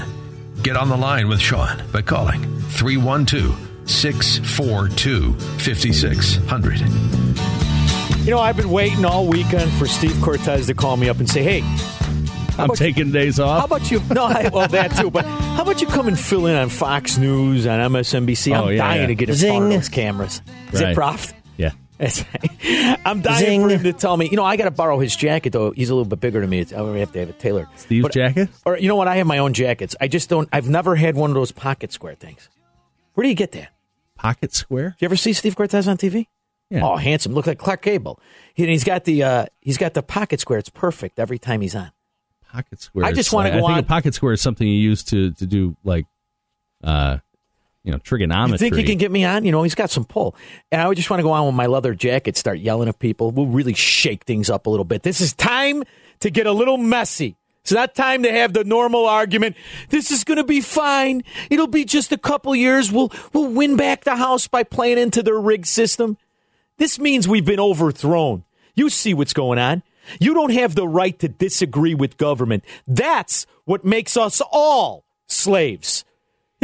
[0.63, 6.79] Get on the line with Sean by calling 312 642 5600.
[8.25, 11.29] You know, I've been waiting all weekend for Steve Cortes to call me up and
[11.29, 11.63] say, hey,
[12.57, 13.59] I'm taking days off.
[13.59, 14.01] How about you?
[14.15, 15.11] No, I, well, that too.
[15.11, 18.53] But how about you come and fill in on Fox News, on MSNBC?
[18.53, 19.07] Oh, I'm Oh, yeah, dying yeah.
[19.09, 19.59] to get a Zing.
[19.61, 20.41] phone those cameras.
[20.73, 20.93] Is Right.
[20.93, 21.35] it Prof?
[21.99, 22.07] Yeah.
[22.07, 22.99] That's right.
[23.05, 24.29] I'm dying for him to tell me.
[24.29, 25.71] You know, I got to borrow his jacket though.
[25.71, 26.61] He's a little bit bigger than me.
[26.61, 27.69] It's, I would have to have it tailored.
[27.77, 28.49] Steve's But- jacket?
[28.65, 29.09] Or you know what?
[29.09, 29.95] I have my own jackets.
[30.01, 30.49] I just don't.
[30.53, 32.49] I've never had one of those pocket square things.
[33.15, 33.69] Where do you get that?
[34.17, 34.97] Pocket square?
[34.99, 36.27] You ever see Steve Cortes on TV?
[36.71, 36.81] Yeah.
[36.85, 37.33] Oh, handsome.
[37.33, 38.19] Look like Clark Gable.
[38.55, 40.59] He, he's got the uh, he's got the pocket square.
[40.59, 41.93] It's perfect every time he's on.
[42.51, 43.05] Pocket square.
[43.05, 45.33] I just wanna I go think on- a pocket square is something you use to
[45.33, 46.07] to do like,
[46.83, 47.19] uh,
[47.85, 48.55] you know, trigonometry.
[48.55, 49.45] You think he can get me on?
[49.45, 50.35] You know, he's got some pull.
[50.73, 52.99] And I would just want to go on with my leather jacket, start yelling at
[52.99, 53.31] people.
[53.31, 55.03] We'll really shake things up a little bit.
[55.03, 55.85] This is time
[56.21, 57.37] to get a little messy.
[57.61, 59.57] It's not time to have the normal argument.
[59.91, 61.25] This is going to be fine.
[61.51, 62.91] It'll be just a couple years.
[62.93, 66.19] We'll we'll win back the house by playing into their rig system.
[66.77, 68.45] This means we've been overthrown.
[68.75, 69.83] You see what's going on.
[70.21, 72.65] You don't have the right to disagree with government.
[72.87, 76.05] That's what makes us all slaves.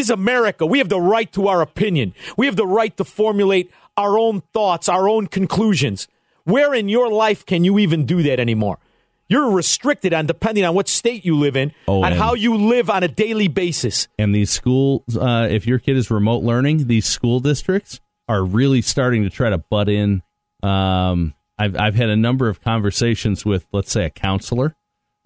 [0.00, 0.64] This is America.
[0.64, 2.14] We have the right to our opinion.
[2.38, 6.08] We have the right to formulate our own thoughts, our own conclusions.
[6.44, 8.78] Where in your life can you even do that anymore?
[9.28, 12.88] You're restricted on depending on what state you live in, Oh, on how you live
[12.88, 14.08] on a daily basis.
[14.18, 18.80] And these schools, uh, if your kid is remote learning, these school districts are really
[18.80, 20.22] starting to try to butt in.
[20.62, 24.74] Um, I've I've had a number of conversations with, let's say, a counselor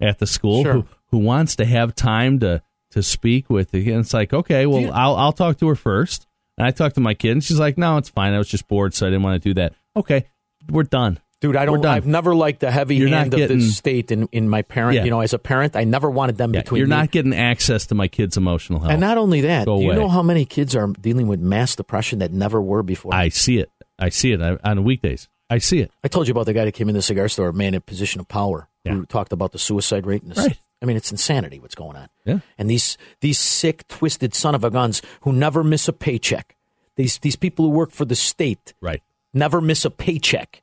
[0.01, 0.73] at the school Sure.
[0.73, 2.61] who who wants to have time to
[2.95, 3.71] to speak with.
[3.71, 6.25] The, and it's like, okay, well, I'll I'll talk to her first.
[6.57, 8.33] And I talked to my kid, and she's like, no, it's fine.
[8.33, 9.73] I was just bored, so I didn't want to do that.
[9.95, 10.25] Okay,
[10.69, 11.19] we're done.
[11.41, 11.85] Dude, I don't.
[11.85, 14.95] I've never liked the heavy You're hand of getting- the state in, in my parent.
[14.95, 15.03] Yeah.
[15.03, 16.79] You know, as a parent, I never wanted them Yeah, between.
[16.79, 16.95] you're me.
[16.95, 18.91] not getting access to my kid's emotional health.
[18.91, 19.99] And not only that, Go do you away.
[19.99, 23.13] know how many kids are dealing with mass depression that never were before?
[23.13, 23.69] I see it.
[23.99, 25.27] I see it I, on weekdays.
[25.49, 25.91] I see it.
[26.03, 27.75] I told you about the guy that came in the cigar store, a man in
[27.75, 30.23] a position of power, who talked about the suicide rate.
[30.23, 30.59] And the, Right.
[30.85, 32.09] I mean, it's insanity what's going on.
[32.25, 32.39] Yeah.
[32.59, 36.55] And these these sick, twisted son of a guns who never miss a paycheck.
[36.95, 39.01] These these people who work for the state, right,
[39.33, 40.61] never miss a paycheck.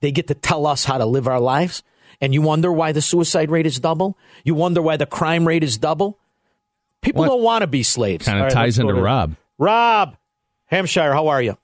[0.00, 1.84] They get to tell us how to live our lives,
[2.20, 4.18] and you wonder why the suicide rate is double.
[4.42, 6.18] You wonder why the crime rate is double.
[7.00, 8.26] People don't want to be slaves.
[8.26, 9.36] Kind of All right, ties into to- Rob.
[9.56, 10.16] Rob,
[10.66, 11.56] Hampshire, how are you?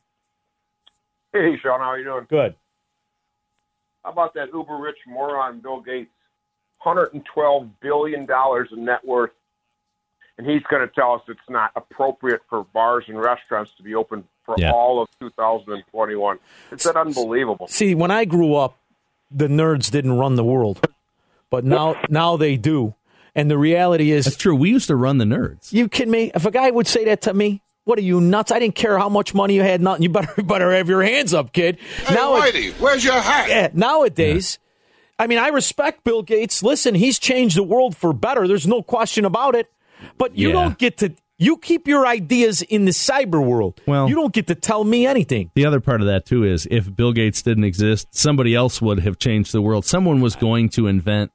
[1.32, 2.26] Hey, Sean, how are you doing?
[2.30, 2.54] Good.
[4.04, 6.10] How about that uber rich moron Bill Gates?
[6.86, 8.26] $112 billion
[8.72, 9.30] in net worth.
[10.38, 13.94] And he's going to tell us it's not appropriate for bars and restaurants to be
[13.94, 14.70] open for Yeah.
[14.70, 16.38] all of 2021.
[16.70, 17.66] It's that unbelievable.
[17.68, 18.76] See, when I grew up,
[19.30, 20.86] the nerds didn't run the world,
[21.50, 22.94] but now now they do.
[23.34, 24.54] And the reality is, That's true.
[24.54, 25.72] We used to run the nerds.
[25.72, 26.30] you kidding me?
[26.34, 28.50] If a guy would say that to me, what are you nuts?
[28.52, 29.80] I didn't care how much money you had.
[29.80, 30.02] Nothing.
[30.04, 31.78] You better better have your hands up, kid.
[32.04, 33.48] Hey, Whitey, where's your hat?
[33.48, 34.58] Yeah, nowadays,
[35.18, 36.62] I mean, I respect Bill Gates.
[36.62, 38.46] Listen, he's changed the world for better.
[38.46, 39.68] There's no question about it.
[40.18, 40.52] But you Yeah.
[40.54, 41.14] don't get to.
[41.38, 43.80] You keep your ideas in the cyber world.
[43.86, 45.50] Well- you don't get to tell me anything.
[45.54, 49.00] The other part of that too is if Bill Gates didn't exist, somebody else would
[49.00, 49.84] have changed the world.
[49.84, 51.30] Someone was going to invent.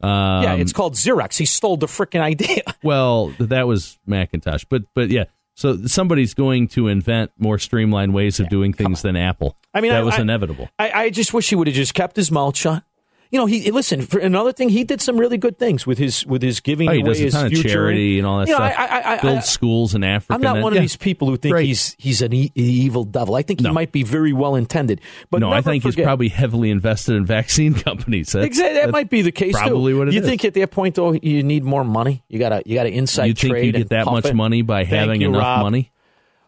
[0.00, 1.36] Um, yeah, it's called Xerox.
[1.38, 2.62] He stole the freaking idea.
[2.82, 5.24] well, that was Macintosh, but but yeah.
[5.56, 9.56] So somebody's going to invent more streamlined ways of doing things than Apple.
[9.72, 10.68] I mean, that I- was I- inevitable.
[10.80, 12.82] I, I just wish he would have just kept his mouth shut.
[13.34, 14.02] You know, he listen.
[14.02, 16.92] For another thing, he did some really good things with his with his giving Oh,
[16.92, 18.74] he away does a his ton of charity and all that You know, stuff.
[18.78, 20.34] I, I, I, I- schools in Africa.
[20.34, 21.64] I'm not one that- of these people who think Right.
[21.66, 23.34] he's he's an e- evil devil.
[23.34, 25.00] I think he might be very well intended.
[25.32, 28.30] But no, I think he's probably heavily invested in vaccine companies.
[28.30, 29.52] That's, Exactly, that might be the case.
[29.58, 29.98] Probably too.
[29.98, 30.26] what it you is.
[30.26, 32.22] think at that point though you need more money?
[32.28, 34.34] You got to you got to inside you think trade you get that much it?
[34.36, 35.62] money by Thank having you, enough Rob.
[35.62, 35.90] money?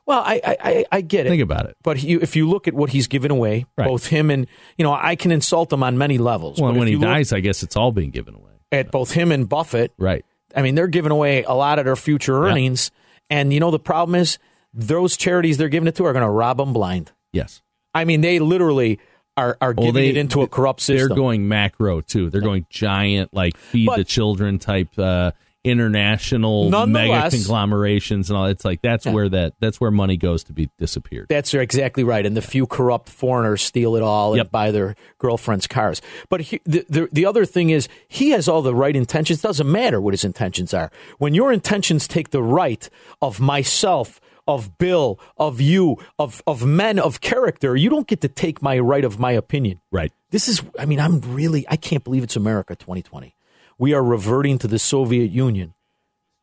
[0.06, 1.30] Well, I, I, I, get it.
[1.30, 1.76] Think about it.
[1.82, 4.46] But he, if you look at what he's given away, both him and
[4.78, 6.60] you know, I can insult him on many levels.
[6.60, 8.52] Well, but when he dies, I guess it's all being given away.
[8.70, 10.24] at both him and Buffett, Right.
[10.54, 12.90] I mean, they're giving away a lot of their future earnings,
[13.28, 14.38] and you know the problem is
[14.72, 17.10] those charities they're giving it to are going to rob them blind.
[17.32, 17.60] Yes.
[17.92, 19.00] I mean, they literally
[19.36, 21.08] are are Well, giving they- it into a corrupt system.
[21.08, 22.30] They're going macro too.
[22.30, 25.32] They're going giant, like feed But- the children type uh,
[25.66, 28.46] international mega conglomerations and all.
[28.46, 31.26] It's like that's where that that's where money goes to be disappeared.
[31.28, 32.24] That's exactly right.
[32.24, 36.00] And the few corrupt foreigners steal it all and buy their girlfriends' cars.
[36.28, 39.42] But he, the, the the other thing is, he has all the right intentions.
[39.42, 40.90] Doesn't matter what his intentions are.
[41.18, 42.88] When your intentions take the right
[43.20, 48.28] of myself, of Bill, of you, of of men of character, you don't get to
[48.28, 49.80] take my right of my opinion.
[49.90, 50.12] Right.
[50.30, 50.62] This is.
[50.78, 51.66] I mean, I'm really.
[51.68, 53.35] I can't believe it's America 2020.
[53.78, 55.74] We are reverting to the Soviet Union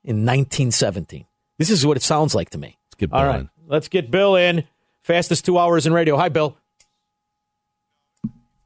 [0.04, 1.26] in 1917.
[1.58, 2.78] This is what it sounds like to me.
[2.88, 3.50] Let's get All Bill right, in.
[3.68, 4.64] let's get Bill in.
[5.04, 6.16] Fastest two hours in radio.
[6.18, 6.56] Hi, Bill.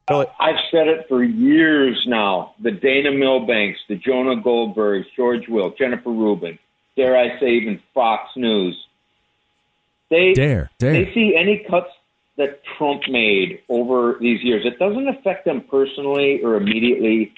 [0.09, 2.53] Uh, I've said it for years now.
[2.61, 6.57] The Dana Milbanks, the Jonah Goldbergs, George Will, Jennifer Rubin,
[6.95, 8.77] dare I say even Fox News.
[10.09, 10.93] They Dare, dare.
[10.93, 11.89] they see any cuts
[12.37, 14.65] that Trump made over these years.
[14.65, 17.33] It doesn't affect them personally or immediately,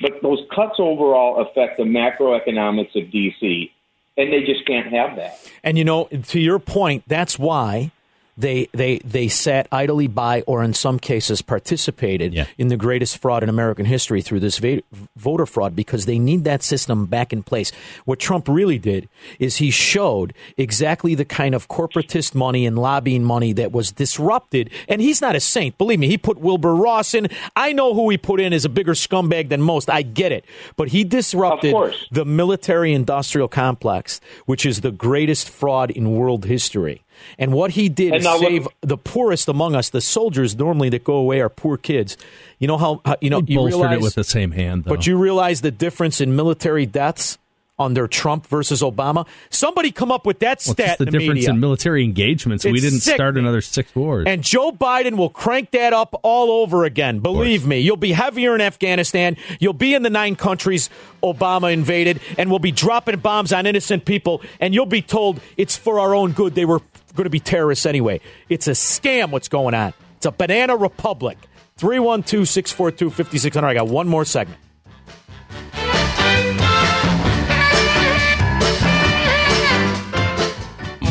[0.00, 3.70] but those cuts overall affect the macroeconomics of DC,
[4.16, 5.38] and they just can't have that.
[5.62, 7.90] And you know, to your point, that's why
[8.36, 13.42] they they they sat idly by, or in some cases participated in the greatest fraud
[13.42, 14.82] in American history through this va-
[15.16, 17.70] voter fraud because they need that system back in place.
[18.04, 19.08] What Trump really did
[19.38, 24.70] is he showed exactly the kind of corporatist money and lobbying money that was disrupted.
[24.88, 26.08] And he's not a saint, believe me.
[26.08, 27.28] He put Wilbur Ross in.
[27.54, 29.88] I know who he put in is a bigger scumbag than most.
[29.88, 30.44] I get it,
[30.76, 31.74] but he disrupted
[32.10, 37.02] the military-industrial complex, which is the greatest fraud in world history.
[37.38, 39.90] And what he did And is now look- save the poorest among us.
[39.90, 42.16] The soldiers normally that go away are poor kids.
[42.58, 44.84] You know how, how you know He you bolstered realize, it with the same hand,
[44.84, 44.90] though.
[44.94, 47.38] but you realize the difference in military deaths
[47.78, 49.26] under Trump versus Obama.
[49.50, 51.50] Somebody come up with that stat just the in the difference media.
[51.50, 52.64] in military engagements.
[52.64, 54.26] we didn't start another six wars.
[54.28, 57.18] And Joe Biden will crank that up all over again.
[57.18, 59.36] Believe me, you'll be heavier in Afghanistan.
[59.58, 60.88] You'll be in the nine countries
[61.22, 64.42] Obama invaded, and we'll be dropping bombs on innocent people.
[64.60, 66.54] And you'll be told it's for our own good.
[66.54, 66.80] They were
[67.14, 68.20] going to be terrorists anyway.
[68.48, 69.94] It's a scam what's going on.
[70.16, 71.38] It's a banana republic.
[71.76, 73.66] 312 642 5600.
[73.66, 74.60] I got one more segment.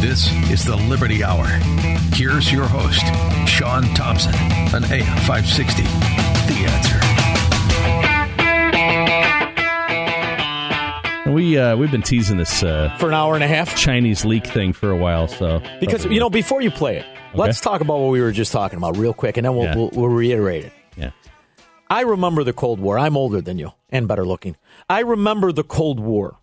[0.04, 1.46] This is the Liberty Hour.
[2.12, 3.06] Here's your host,
[3.50, 4.36] Sean Thompson,
[4.76, 5.84] on AM 560.
[5.84, 6.68] The
[11.24, 11.32] answer.
[11.32, 14.46] We uh, we've been teasing this uh, for an hour and a half Chinese leak
[14.46, 15.30] thing for a while.
[15.30, 18.52] So Because, you know, before you play it, let's talk about what we were just
[18.52, 19.76] talking about real quick, and then we'll, Yeah.
[19.78, 20.74] we'll, we'll reiterate it.
[20.98, 21.12] Yeah.
[21.90, 23.00] I remember the Cold War.
[23.00, 24.58] I'm older than you and better looking.
[24.90, 26.40] I remember the Cold War.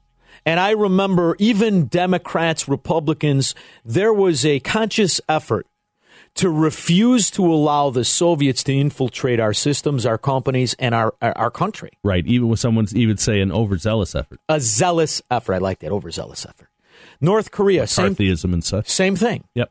[0.46, 3.54] And I remember even Democrats, Republicans,
[3.84, 5.66] there was a conscious effort
[6.36, 11.36] to refuse to allow the Soviets to infiltrate our systems, our companies, and our, our,
[11.36, 11.90] our country.
[12.04, 15.54] right, even with someone's even say an overzealous effort, A zealous effort.
[15.54, 16.68] I like that, overzealous effort.
[17.20, 18.88] North Korea, same, and such.
[18.88, 19.44] same thing.
[19.54, 19.70] Yep.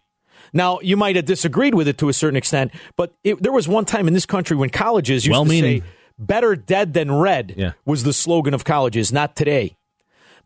[0.51, 3.67] Now, you might have disagreed with it to a certain extent, but it, there was
[3.67, 5.81] one time in this country when colleges used Well-meaning.
[5.81, 7.71] to say, better dead than red Yeah.
[7.85, 9.77] was the slogan of colleges, not today.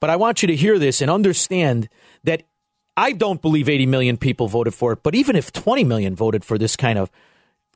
[0.03, 1.87] But I want you to hear this and understand
[2.25, 2.43] that
[2.97, 6.43] I don't believe 80 million people voted for it, but even if 20 million voted
[6.43, 7.09] for this kind of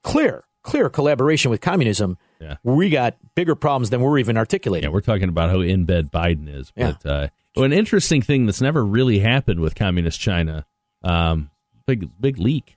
[0.03, 2.57] clear, clear collaboration with communism, Yeah.
[2.63, 4.89] we got bigger problems than we're even articulating.
[4.89, 6.69] Yeah, we're talking about how in bed Biden is.
[6.75, 10.65] But uh, well, an interesting thing that's never really happened with communist China,
[11.03, 11.49] um,
[11.85, 12.76] big big leak.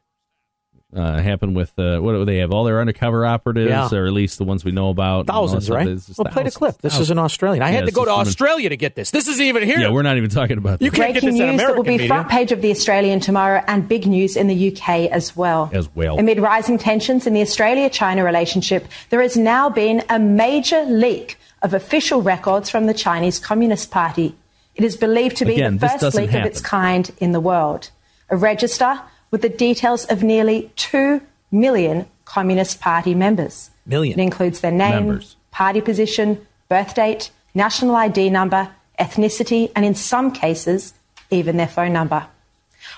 [0.92, 2.50] Uh, happened with uh, what do they have?
[2.52, 3.88] All their undercover operatives, Yeah.
[3.92, 5.28] or at least the ones we know about.
[5.28, 5.86] Thousands, right?
[5.86, 6.78] It's just Well, play the thousands, clip.
[6.82, 7.62] This is an Australian.
[7.62, 9.12] I Yeah, had to go to just women- Australia to get this.
[9.12, 9.78] This isn't even here.
[9.78, 11.84] Yeah, we're not even talking about You that can't get Breaking this news that will
[11.84, 12.08] be media.
[12.08, 15.70] front page of the Australian tomorrow and big news in the UK as well.
[15.72, 16.18] as well.
[16.18, 21.38] Amid rising tensions in the Australia China relationship, there has now been a major leak
[21.62, 24.34] of official records from the Chinese Communist Party.
[24.74, 27.38] It is believed to be Again, the first doesn't leak of its kind in the
[27.40, 27.90] world.
[28.28, 29.00] A register
[29.30, 31.20] with the details of nearly 2
[31.50, 33.70] million Communist Party members.
[33.86, 34.18] Million.
[34.18, 35.36] It includes their name, Members.
[35.50, 40.94] party position, birth date, national ID number, ethnicity, and in some cases,
[41.30, 42.26] even their phone number.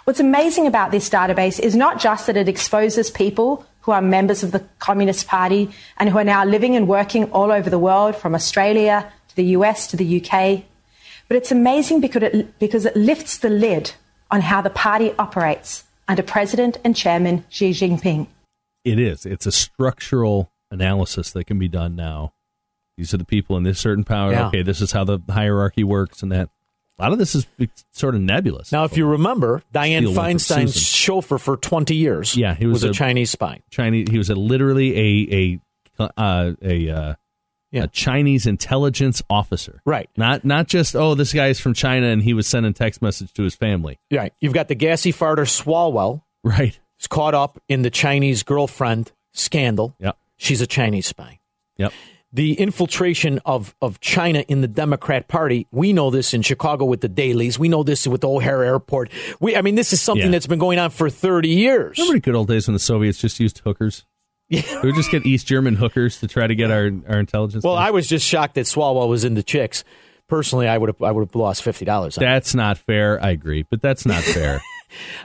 [0.05, 4.43] What's amazing about this database is not just that it exposes people who are members
[4.43, 8.15] of the Communist Party and who are now living and working all over the world,
[8.15, 10.63] from Australia to the US to the UK,
[11.29, 13.93] but it's amazing because it, because it lifts the lid
[14.31, 18.27] on how the party operates under President and Chairman Xi Jinping.
[18.85, 19.25] It is.
[19.27, 22.33] It's a structural analysis that can be done now.
[22.97, 24.33] These are the people in this certain power.
[24.33, 24.49] Yeah.
[24.49, 26.49] Okay, this is how the hierarchy works, and that.
[26.99, 27.47] A lot of this is
[27.91, 28.71] sort of nebulous.
[28.71, 30.81] Now, if you remember, Dianne Steal Feinstein's Susan.
[30.83, 33.61] chauffeur for 20 years Yeah, he was a, a- Chinese spy.
[33.71, 34.09] Chinese.
[34.11, 34.97] He was a literally
[35.39, 35.59] a
[35.99, 37.15] a uh, a uh,
[37.73, 39.81] a Chinese intelligence officer.
[39.85, 40.09] Right.
[40.17, 43.43] Not not just oh this guy's from China and he was sending text message to
[43.43, 43.99] his family.
[44.13, 44.33] Right.
[44.41, 46.23] You've got the gassy farter Swalwell.
[46.45, 46.79] Right.
[47.01, 49.95] Is caught up in the Chinese girlfriend scandal.
[49.99, 50.17] Yep.
[50.37, 51.41] She's a Chinese spy.
[51.77, 51.93] Yep.
[52.35, 57.03] The infiltration of, of China in the Democrat Party, we know this in Chicago with
[57.03, 57.59] the Daleys.
[57.59, 59.11] We know this with the O'Hare Airport.
[59.39, 60.31] We, I mean, this is something Yeah.
[60.31, 61.99] that's been going on for 30 years.
[61.99, 64.07] Remember the good old days when the Soviets just used hookers?
[64.53, 64.83] Yeah.
[64.83, 67.65] We would just get East German hookers to try to get our our intelligence.
[67.65, 69.83] Well, I was just shocked that Swalwell was into chicks.
[70.29, 72.17] Personally, I would have I would have lost fifty dollars.
[72.17, 73.23] That's not fair.
[73.23, 74.61] I agree, but that's not fair.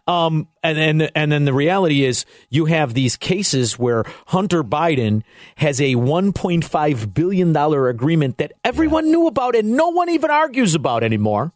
[0.07, 5.23] Um, and then and then the reality is you have these cases where Hunter Biden
[5.57, 10.73] has a 1.5 billion dollar agreement that everyone knew about and no one even argues
[10.73, 11.51] about anymore.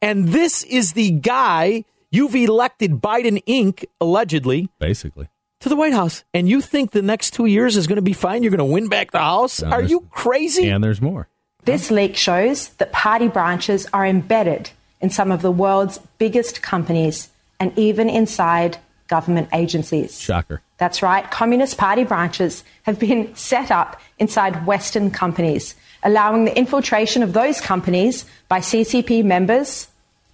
[0.00, 3.86] And this is the guy you've elected Biden Inc.
[4.00, 5.28] allegedly Basically.
[5.62, 8.12] To the White House, and you think the next two years is going to be
[8.12, 8.42] fine?
[8.42, 9.62] You're going to win back the House?
[9.62, 10.68] No, Are you crazy?
[10.68, 11.28] And there's more.
[11.64, 14.70] This leak shows that party branches are embedded
[15.00, 17.28] in some of the world's biggest companies
[17.60, 20.18] and even inside government agencies.
[20.18, 20.62] Shocker.
[20.78, 21.30] That's right.
[21.30, 27.60] Communist Party branches have been set up inside Western companies, allowing the infiltration of those
[27.60, 29.86] companies by CCP members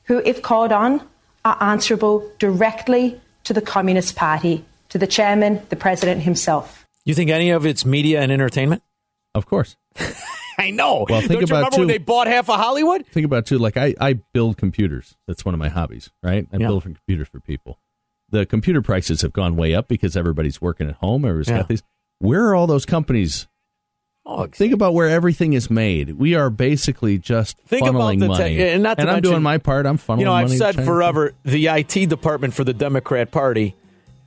[0.04, 1.02] who, if called on,
[1.44, 6.86] are answerable directly to the Communist Party, to the chairman, the president himself.
[7.04, 8.82] You think any of it's media and entertainment?
[9.34, 9.76] Of course.
[10.58, 11.06] I know.
[11.08, 13.06] Well, think Don't you about remember too- when they bought half of Hollywood?
[13.06, 15.16] Think about too, like I, I build computers.
[15.28, 16.46] That's one of my hobbies, right?
[16.52, 16.66] I Yeah.
[16.68, 17.78] build computers for people.
[18.30, 21.24] The computer prices have gone way up because everybody's working at home.
[21.24, 21.58] Everybody's Yeah.
[21.58, 21.82] got these.
[22.18, 23.46] Where are all those companies?
[24.26, 26.10] Oh, think about where everything is made.
[26.18, 28.56] We are basically just Think about funneling the money.
[28.58, 29.86] tech- and not to I'm doing my part.
[29.86, 33.74] I'm funneling You know, I've said forever the IT department for the Democrat Party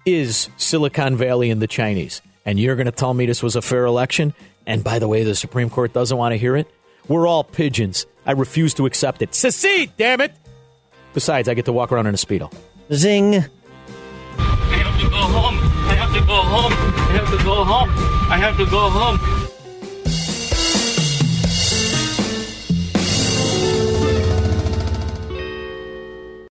[0.06, 2.22] is Silicon Valley and the Chinese.
[2.46, 4.34] And you're going to tell me this was a fair election?
[4.66, 6.68] And by the way, the Supreme Court doesn't want to hear it?
[7.08, 8.06] We're all pigeons.
[8.26, 9.34] I refuse to accept it.
[9.34, 10.34] Secede, damn it!
[11.14, 12.54] Besides, I get to walk around in a Speedo.
[12.94, 13.36] Zing.
[13.36, 13.42] I
[14.40, 15.58] have to go home.
[15.90, 16.74] I have to go home.
[16.74, 17.90] I have to go home.
[18.32, 19.41] I have to go home.